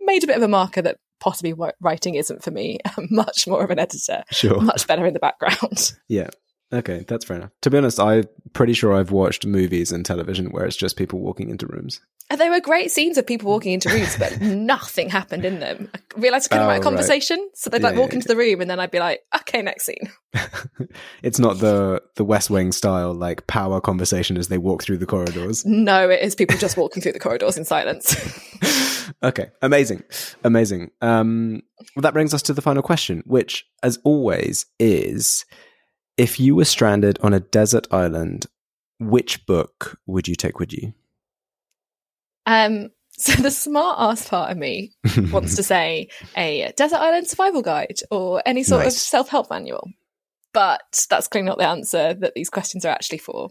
made 0.00 0.24
a 0.24 0.26
bit 0.26 0.36
of 0.36 0.42
a 0.42 0.48
marker 0.48 0.82
that 0.82 0.98
possibly 1.20 1.54
writing 1.80 2.14
isn't 2.14 2.42
for 2.42 2.50
me. 2.50 2.78
I'm 2.96 3.08
much 3.10 3.46
more 3.46 3.62
of 3.64 3.70
an 3.70 3.78
editor, 3.78 4.22
Sure. 4.30 4.60
much 4.60 4.86
better 4.86 5.06
in 5.06 5.14
the 5.14 5.20
background. 5.20 5.92
Yeah. 6.08 6.28
Okay, 6.72 7.04
that's 7.06 7.24
fair 7.24 7.36
enough. 7.36 7.50
To 7.62 7.70
be 7.70 7.78
honest, 7.78 8.00
I'm 8.00 8.24
pretty 8.52 8.72
sure 8.72 8.92
I've 8.94 9.12
watched 9.12 9.46
movies 9.46 9.92
and 9.92 10.04
television 10.04 10.50
where 10.50 10.64
it's 10.64 10.76
just 10.76 10.96
people 10.96 11.20
walking 11.20 11.48
into 11.48 11.66
rooms. 11.66 12.00
And 12.28 12.40
there 12.40 12.50
were 12.50 12.58
great 12.58 12.90
scenes 12.90 13.16
of 13.18 13.24
people 13.26 13.48
walking 13.48 13.72
into 13.72 13.88
rooms, 13.88 14.16
but 14.18 14.40
nothing 14.40 15.08
happened 15.08 15.44
in 15.44 15.60
them. 15.60 15.88
I 15.94 15.98
realised 16.20 16.46
I 16.46 16.56
couldn't 16.56 16.64
Oh, 16.64 16.68
write 16.68 16.74
a 16.74 16.78
right. 16.78 16.82
conversation, 16.82 17.48
so 17.54 17.70
they'd 17.70 17.82
like 17.84 17.94
Yeah, 17.94 18.00
walk 18.00 18.10
yeah, 18.10 18.16
into 18.16 18.26
the 18.28 18.34
room, 18.36 18.60
and 18.60 18.68
then 18.68 18.80
I'd 18.80 18.90
be 18.90 18.98
like, 18.98 19.20
"Okay, 19.42 19.62
next 19.62 19.84
scene." 19.86 20.10
it's 21.22 21.38
not 21.38 21.58
the 21.60 22.02
the 22.16 22.24
West 22.24 22.50
Wing 22.50 22.72
style 22.72 23.14
like 23.14 23.46
power 23.46 23.80
conversation 23.80 24.36
as 24.36 24.48
they 24.48 24.58
walk 24.58 24.82
through 24.82 24.98
the 24.98 25.06
corridors. 25.06 25.64
No, 25.64 26.10
it 26.10 26.20
is 26.20 26.34
people 26.34 26.56
just 26.58 26.76
walking 26.76 27.00
through 27.00 27.12
the 27.12 27.20
corridors 27.20 27.56
in 27.56 27.64
silence. 27.64 28.16
okay, 29.22 29.50
amazing, 29.62 30.02
amazing. 30.42 30.90
Um, 31.00 31.62
well, 31.94 32.02
that 32.02 32.12
brings 32.12 32.34
us 32.34 32.42
to 32.42 32.52
the 32.52 32.62
final 32.62 32.82
question, 32.82 33.22
which, 33.26 33.64
as 33.84 33.98
always, 34.02 34.66
is: 34.80 35.44
if 36.16 36.40
you 36.40 36.54
were 36.54 36.64
stranded 36.64 37.18
on 37.22 37.34
a 37.34 37.40
desert 37.40 37.86
island, 37.90 38.46
which 38.98 39.46
book 39.46 39.98
would 40.06 40.28
you 40.28 40.34
take 40.34 40.58
with 40.58 40.72
you? 40.72 40.94
um, 42.46 42.90
so 43.18 43.40
the 43.40 43.50
smart 43.50 43.96
ass 43.98 44.28
part 44.28 44.50
of 44.50 44.58
me 44.58 44.92
wants 45.32 45.56
to 45.56 45.62
say 45.62 46.08
a 46.36 46.72
desert 46.76 46.98
island 46.98 47.26
survival 47.26 47.62
guide 47.62 47.98
or 48.10 48.42
any 48.46 48.62
sort 48.62 48.86
of 48.86 48.92
self 48.92 49.28
help 49.28 49.50
manual, 49.50 49.88
but 50.52 51.06
that's 51.08 51.28
clearly 51.28 51.46
not 51.46 51.58
the 51.58 51.66
answer 51.66 52.14
that 52.14 52.34
these 52.34 52.50
questions 52.50 52.84
are 52.84 52.90
actually 52.90 53.18
for. 53.18 53.50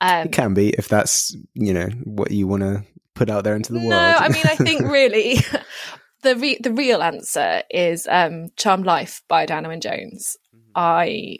Um, 0.00 0.26
it 0.26 0.32
can 0.32 0.54
be 0.54 0.70
if 0.70 0.88
that's 0.88 1.36
you 1.54 1.72
know 1.72 1.88
what 2.04 2.30
you 2.30 2.46
want 2.46 2.62
to 2.62 2.84
put 3.14 3.30
out 3.30 3.44
there 3.44 3.56
into 3.56 3.72
the 3.72 3.78
world. 3.78 3.90
No, 3.90 3.96
I 3.96 4.28
mean, 4.28 4.44
I 4.44 4.56
think 4.56 4.82
really 4.90 5.36
the 6.22 6.36
re- 6.36 6.58
the 6.60 6.72
real 6.72 7.02
answer 7.02 7.62
is 7.70 8.08
um, 8.10 8.48
"Charmed 8.56 8.86
Life" 8.86 9.22
by 9.28 9.46
Diana 9.46 9.68
Wynne 9.68 9.80
Jones. 9.80 10.36
I 10.74 11.38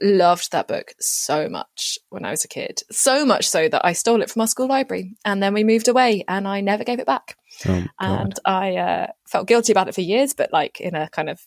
loved 0.00 0.52
that 0.52 0.68
book 0.68 0.92
so 1.00 1.48
much 1.48 1.98
when 2.10 2.24
I 2.24 2.30
was 2.30 2.44
a 2.44 2.48
kid, 2.48 2.82
so 2.90 3.24
much 3.26 3.48
so 3.48 3.68
that 3.68 3.84
I 3.84 3.92
stole 3.92 4.22
it 4.22 4.30
from 4.30 4.40
our 4.40 4.48
school 4.48 4.68
library, 4.68 5.16
and 5.24 5.42
then 5.42 5.54
we 5.54 5.64
moved 5.64 5.88
away, 5.88 6.24
and 6.28 6.46
I 6.48 6.60
never 6.60 6.84
gave 6.84 6.98
it 6.98 7.06
back. 7.06 7.36
Oh, 7.66 7.84
And 8.00 8.38
I 8.44 8.76
uh, 8.76 9.06
felt 9.28 9.48
guilty 9.48 9.72
about 9.72 9.88
it 9.88 9.94
for 9.94 10.00
years, 10.00 10.34
but 10.34 10.52
like 10.52 10.80
in 10.80 10.94
a 10.94 11.08
kind 11.10 11.28
of 11.28 11.40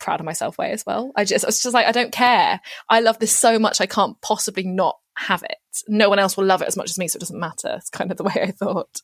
proud 0.00 0.20
of 0.20 0.26
myself 0.26 0.58
way 0.58 0.72
as 0.72 0.84
well. 0.84 1.12
I 1.16 1.24
just, 1.24 1.44
I 1.44 1.48
was 1.48 1.62
just 1.62 1.74
like, 1.74 1.86
I 1.86 1.92
don't 1.92 2.12
care. 2.12 2.60
I 2.88 3.00
love 3.00 3.18
this 3.18 3.36
so 3.36 3.58
much, 3.58 3.80
I 3.80 3.86
can't 3.86 4.20
possibly 4.20 4.64
not 4.64 4.96
have 5.16 5.42
it. 5.42 5.56
No 5.88 6.08
one 6.08 6.18
else 6.18 6.36
will 6.36 6.44
love 6.44 6.62
it 6.62 6.68
as 6.68 6.76
much 6.76 6.90
as 6.90 6.98
me, 6.98 7.08
so 7.08 7.16
it 7.16 7.20
doesn't 7.20 7.38
matter. 7.38 7.74
It's 7.76 7.90
kind 7.90 8.10
of 8.10 8.16
the 8.16 8.24
way 8.24 8.42
I 8.42 8.50
thought. 8.50 9.00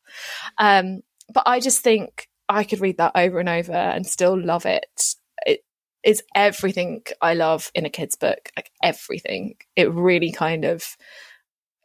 Um, 0.59 1.03
but 1.33 1.45
I 1.47 1.61
just 1.61 1.81
think 1.81 2.27
I 2.49 2.65
could 2.65 2.81
read 2.81 2.99
that 2.99 3.13
over 3.15 3.39
and 3.39 3.49
over 3.49 3.73
and 3.73 4.07
still 4.07 4.39
love 4.39 4.67
it. 4.67 5.15
It 6.03 6.11
is 6.11 6.23
everything 6.35 7.03
I 7.21 7.35
love 7.35 7.71
in 7.75 7.87
a 7.87 7.91
kid's 7.91 8.17
book, 8.17 8.51
like 8.57 8.71
everything. 8.83 9.57
It 9.77 9.93
really 9.93 10.33
kind 10.33 10.65
of 10.65 10.97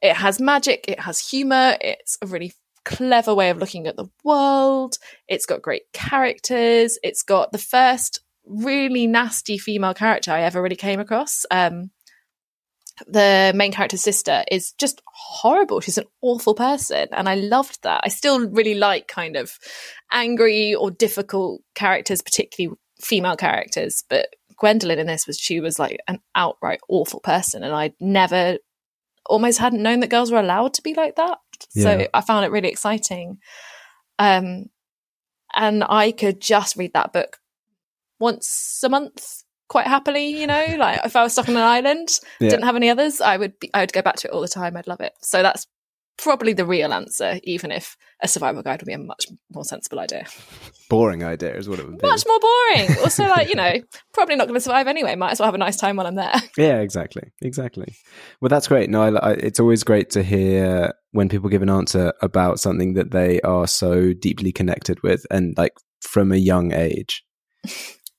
it 0.01 0.15
has 0.17 0.39
magic, 0.39 0.85
it 0.87 0.99
has 0.99 1.19
humor, 1.19 1.77
it's 1.79 2.17
a 2.21 2.27
really 2.27 2.53
clever 2.85 3.33
way 3.33 3.49
of 3.49 3.57
looking 3.57 3.87
at 3.87 3.95
the 3.95 4.07
world. 4.23 4.97
It's 5.27 5.45
got 5.45 5.61
great 5.61 5.83
characters. 5.93 6.99
It's 7.03 7.23
got 7.23 7.51
the 7.51 7.57
first 7.57 8.19
really 8.45 9.07
nasty 9.07 9.57
female 9.57 9.93
character 9.93 10.31
I 10.31 10.41
ever 10.41 10.61
really 10.61 10.75
came 10.75 10.99
across. 10.99 11.45
Um, 11.49 11.91
the 13.07 13.51
main 13.55 13.71
character's 13.71 14.03
sister 14.03 14.43
is 14.51 14.73
just 14.73 15.01
horrible. 15.05 15.79
She's 15.79 15.97
an 15.97 16.05
awful 16.21 16.53
person. 16.53 17.07
And 17.11 17.27
I 17.27 17.35
loved 17.35 17.79
that. 17.83 18.01
I 18.03 18.09
still 18.09 18.47
really 18.49 18.75
like 18.75 19.07
kind 19.07 19.35
of 19.35 19.57
angry 20.11 20.75
or 20.75 20.91
difficult 20.91 21.61
characters, 21.73 22.21
particularly 22.21 22.77
female 23.03 23.35
characters. 23.35 24.03
But 24.09 24.29
Gwendolen 24.57 24.99
in 24.99 25.07
this 25.07 25.27
was, 25.27 25.37
she 25.37 25.59
was 25.59 25.79
like 25.79 25.99
an 26.07 26.19
outright 26.35 26.79
awful 26.89 27.19
person. 27.19 27.63
And 27.63 27.73
I'd 27.73 27.93
never, 27.99 28.57
almost 29.25 29.59
hadn't 29.59 29.81
known 29.83 30.01
that 30.01 30.09
girls 30.09 30.31
were 30.31 30.39
allowed 30.39 30.73
to 30.75 30.81
be 30.81 30.93
like 30.93 31.15
that. 31.15 31.37
Yeah. 31.75 31.83
So 31.83 32.07
I 32.13 32.21
found 32.21 32.45
it 32.45 32.51
really 32.51 32.69
exciting. 32.69 33.37
Um, 34.19 34.65
and 35.55 35.83
I 35.87 36.11
could 36.11 36.41
just 36.41 36.75
read 36.75 36.93
that 36.93 37.13
book 37.13 37.37
once 38.19 38.81
a 38.83 38.89
month 38.89 39.43
quite 39.69 39.87
happily, 39.87 40.27
you 40.39 40.47
know, 40.47 40.65
like 40.77 40.99
if 41.05 41.15
I 41.15 41.23
was 41.23 41.33
stuck 41.33 41.49
on 41.49 41.55
an 41.55 41.63
island, 41.63 42.09
Yeah. 42.39 42.49
didn't 42.49 42.65
have 42.65 42.75
any 42.75 42.89
others, 42.89 43.21
I 43.21 43.37
would 43.37 43.59
be, 43.59 43.69
I 43.73 43.81
would 43.81 43.93
go 43.93 44.01
back 44.01 44.17
to 44.17 44.27
it 44.27 44.33
all 44.33 44.41
the 44.41 44.47
time. 44.47 44.77
I'd 44.77 44.87
love 44.87 45.01
it. 45.01 45.13
So 45.21 45.41
that's 45.41 45.65
probably 46.17 46.53
the 46.53 46.65
real 46.65 46.93
answer, 46.93 47.39
even 47.43 47.71
if 47.71 47.97
a 48.21 48.27
survival 48.27 48.61
guide 48.61 48.81
would 48.81 48.87
be 48.87 48.93
a 48.93 48.97
much 48.97 49.25
more 49.53 49.65
sensible 49.65 49.99
idea. 49.99 50.25
Boring 50.89 51.23
idea 51.23 51.55
is 51.55 51.67
what 51.67 51.79
it 51.79 51.85
would 51.85 51.97
be. 51.97 52.07
Much 52.07 52.23
more 52.25 52.39
boring. 52.39 52.97
Also, 52.99 53.25
like, 53.27 53.49
you 53.49 53.55
know, 53.55 53.73
probably 54.13 54.35
not 54.35 54.47
going 54.47 54.55
to 54.55 54.61
survive 54.61 54.87
anyway. 54.87 55.15
Might 55.15 55.31
as 55.31 55.39
well 55.39 55.47
have 55.47 55.55
a 55.55 55.59
nice 55.59 55.77
time 55.77 55.95
while 55.95 56.07
I'm 56.07 56.15
there. 56.15 56.35
Yeah, 56.57 56.81
exactly, 56.81 57.23
exactly. 57.41 57.95
Well, 58.39 58.49
that's 58.49 58.67
great. 58.67 58.89
No, 58.89 59.01
I, 59.01 59.31
I, 59.31 59.31
it's 59.31 59.59
always 59.59 59.83
great 59.83 60.11
to 60.11 60.23
hear 60.23 60.93
when 61.11 61.29
people 61.29 61.49
give 61.49 61.63
an 61.63 61.69
answer 61.69 62.13
about 62.21 62.59
something 62.59 62.93
that 62.93 63.11
they 63.11 63.41
are 63.41 63.67
so 63.67 64.13
deeply 64.13 64.51
connected 64.51 65.01
with, 65.01 65.25
and 65.31 65.57
like 65.57 65.73
from 66.01 66.31
a 66.31 66.37
young 66.37 66.71
age. 66.73 67.23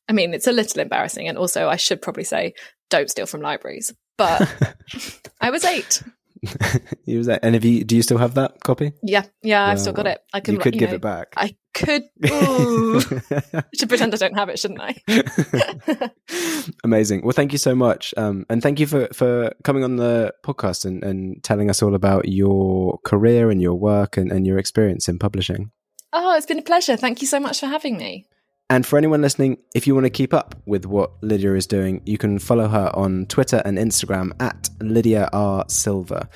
I 0.09 0.13
mean, 0.13 0.35
it's 0.35 0.47
a 0.47 0.53
little 0.53 0.81
embarrassing. 0.81 1.29
And 1.29 1.39
also, 1.39 1.69
I 1.69 1.77
should 1.77 2.03
probably 2.03 2.25
say, 2.25 2.55
don't 2.91 3.11
steal 3.11 3.27
from 3.27 3.41
libraries. 3.41 3.95
But 4.17 4.49
I 5.41 5.51
was 5.51 5.65
eight. 5.65 6.03
you 7.05 7.19
was 7.19 7.27
that, 7.27 7.41
and 7.43 7.57
if 7.57 7.65
you 7.65 7.85
do 7.85 7.97
you 7.97 8.03
still 8.03 8.19
have 8.19 8.35
that 8.35 8.61
copy? 8.61 8.93
Yeah. 9.03 9.25
Yeah. 9.43 9.67
I've 9.67 9.81
still 9.81 9.93
got 9.93 10.07
it. 10.07 10.21
I 10.33 10.41
can, 10.41 10.55
you 10.55 10.61
could 10.61 10.75
give 10.75 10.91
know, 10.91 10.97
it 10.97 11.01
back. 11.01 11.35
I 11.37 11.57
could. 11.75 12.03
Ooh. 12.31 13.01
I 13.31 13.63
should 13.79 13.89
pretend 13.89 14.15
I 14.15 14.17
don't 14.17 14.37
have 14.37 14.49
it, 14.49 14.59
shouldn't 14.59 14.81
I? 14.81 16.11
Amazing. 16.85 17.23
Well, 17.23 17.33
thank 17.33 17.53
you 17.53 17.59
so 17.59 17.75
much, 17.75 18.15
um, 18.17 18.47
and 18.49 18.63
thank 18.63 18.81
you 18.81 18.87
for 18.87 19.09
for 19.13 19.53
coming 19.65 19.85
on 19.85 19.97
the 19.97 20.35
podcast 20.45 20.85
and, 20.85 21.03
and 21.03 21.43
telling 21.43 21.71
us 21.71 21.83
all 21.83 21.95
about 21.95 22.29
your 22.29 22.99
career 23.05 23.51
and 23.51 23.61
your 23.61 23.75
work 23.75 24.17
and, 24.17 24.31
and 24.33 24.47
your 24.47 24.59
experience 24.59 25.09
in 25.09 25.19
publishing. 25.19 25.71
Oh, 26.13 26.37
it's 26.37 26.47
been 26.47 26.61
a 26.61 26.63
pleasure. 26.63 26.97
Thank 26.97 27.21
you 27.21 27.27
so 27.27 27.41
much 27.41 27.61
for 27.61 27.67
having 27.67 27.97
me. 27.97 28.27
And 28.71 28.87
for 28.87 28.97
anyone 28.97 29.21
listening, 29.21 29.59
if 29.75 29.87
you 29.87 29.95
want 29.95 30.05
to 30.05 30.11
keep 30.11 30.33
up 30.33 30.55
with 30.65 30.87
what 30.87 31.13
Lydia 31.23 31.55
is 31.55 31.67
doing, 31.67 32.01
you 32.07 32.17
can 32.17 32.39
follow 32.39 32.67
her 32.67 32.91
on 32.95 33.27
Twitter 33.27 33.61
and 33.65 33.77
Instagram 33.77 34.33
at 34.41 34.71
Lydia 34.81 35.29
R. 35.35 35.65
Silver. 35.69 36.27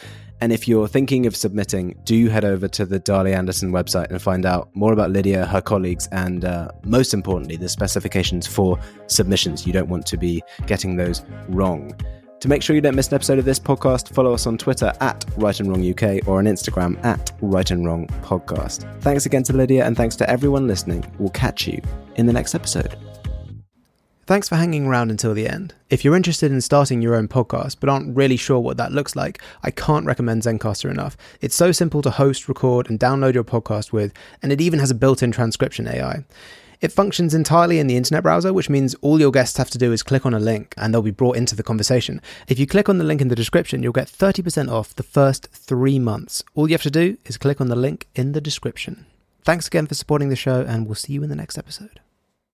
And 0.41 0.53
if 0.53 0.69
you're 0.69 0.87
thinking 0.87 1.27
of 1.27 1.35
submitting, 1.35 1.99
do 2.05 2.29
head 2.29 2.45
over 2.45 2.69
to 2.69 2.85
the 2.85 2.99
Darley 2.99 3.33
Anderson 3.33 3.73
website 3.73 4.11
and 4.11 4.21
find 4.21 4.45
out 4.45 4.69
more 4.75 4.93
about 4.93 5.11
Lydia, 5.11 5.47
her 5.47 5.63
colleagues, 5.63 6.07
and 6.13 6.45
uh, 6.45 6.69
most 6.85 7.13
importantly, 7.13 7.57
the 7.57 7.69
specifications 7.69 8.47
for 8.47 8.79
submissions. 9.07 9.67
You 9.67 9.73
don't 9.73 9.89
want 9.89 10.07
to 10.07 10.17
be 10.17 10.43
getting 10.67 10.97
those 10.97 11.23
wrong. 11.49 11.93
To 12.41 12.49
make 12.49 12.63
sure 12.63 12.77
you 12.77 12.83
don't 12.83 12.95
miss 12.95 13.09
an 13.09 13.15
episode 13.15 13.41
of 13.41 13.45
this 13.45 13.59
podcast, 13.59 14.15
follow 14.15 14.33
us 14.33 14.47
on 14.47 14.59
Twitter 14.59 14.93
at 15.01 15.25
Write 15.37 15.59
and 15.59 15.69
Wrong 15.69 15.91
UK 15.91 16.29
or 16.29 16.39
on 16.39 16.45
Instagram 16.45 17.05
at 17.05 17.33
Write 17.41 17.73
and 17.73 17.85
Wrong 17.85 18.07
Podcast. 18.23 18.87
Thanks 19.01 19.27
again 19.27 19.43
to 19.45 19.53
Lydia 19.53 19.85
and 19.85 19.97
thanks 19.97 20.15
to 20.17 20.31
everyone 20.31 20.69
listening. 20.69 21.05
We'll 21.19 21.31
catch 21.31 21.67
you 21.67 21.83
in 22.15 22.27
the 22.27 22.33
next 22.33 22.55
episode. 22.55 22.97
Thanks 24.27 24.49
for 24.49 24.55
hanging 24.55 24.87
around 24.87 25.11
until 25.11 25.35
the 25.35 25.49
end. 25.49 25.75
If 25.91 26.05
you're 26.05 26.15
interested 26.15 26.53
in 26.53 26.61
starting 26.61 27.03
your 27.03 27.17
own 27.17 27.27
podcast 27.27 27.79
but 27.81 27.89
aren't 27.89 28.15
really 28.17 28.37
sure 28.37 28.61
what 28.61 28.77
that 28.77 28.93
looks 28.93 29.17
like, 29.17 29.43
I 29.65 29.73
can't 29.73 30.07
recommend 30.07 30.43
Zencastr 30.43 30.89
enough. 30.89 31.17
It's 31.41 31.57
so 31.57 31.73
simple 31.73 32.03
to 32.03 32.11
host, 32.11 32.49
record, 32.49 32.89
and 32.89 33.01
download 33.01 33.35
your 33.35 33.43
podcast 33.43 33.91
with, 33.91 34.13
and 34.43 34.53
it 34.53 34.61
even 34.61 34.79
has 34.79 34.93
a 34.93 34.95
built 34.95 35.25
in 35.25 35.33
transcription 35.33 35.89
AI. 35.89 36.25
It 36.81 36.93
functions 36.93 37.35
entirely 37.35 37.81
in 37.81 37.89
the 37.89 37.97
internet 37.97 38.23
browser, 38.23 38.53
which 38.53 38.71
means 38.71 38.95
all 39.01 39.19
your 39.19 39.33
guests 39.33 39.57
have 39.57 39.71
to 39.71 39.79
do 39.79 39.93
is 39.93 40.03
click 40.03 40.25
on 40.25 40.35
a 40.35 40.39
link 40.39 40.75
and 40.77 40.95
they'll 40.95 41.03
be 41.03 41.11
brought 41.11 41.37
into 41.37 41.57
the 41.57 41.63
conversation. 41.63 42.21
If 42.47 42.59
you 42.59 42.67
click 42.67 42.89
on 42.89 42.99
the 42.99 43.05
link 43.05 43.21
in 43.21 43.29
the 43.29 43.35
description, 43.35 43.83
you'll 43.83 43.93
get 43.93 44.07
30% 44.07 44.71
off 44.71 44.95
the 44.95 45.03
first 45.03 45.49
three 45.53 45.99
months. 45.99 46.45
All 46.55 46.69
you 46.69 46.75
have 46.75 46.83
to 46.83 46.91
do 46.91 47.17
is 47.27 47.37
click 47.37 47.61
on 47.61 47.69
the 47.69 47.77
link 47.77 48.07
in 48.15 48.33
the 48.33 48.41
description. 48.41 49.07
Thanks 49.43 49.67
again 49.67 49.87
for 49.87 49.95
supporting 49.95 50.29
the 50.29 50.37
show, 50.37 50.61
and 50.61 50.87
we'll 50.87 50.95
see 50.95 51.15
you 51.15 51.23
in 51.23 51.31
the 51.31 51.37
next 51.37 51.59
episode. 51.59 52.01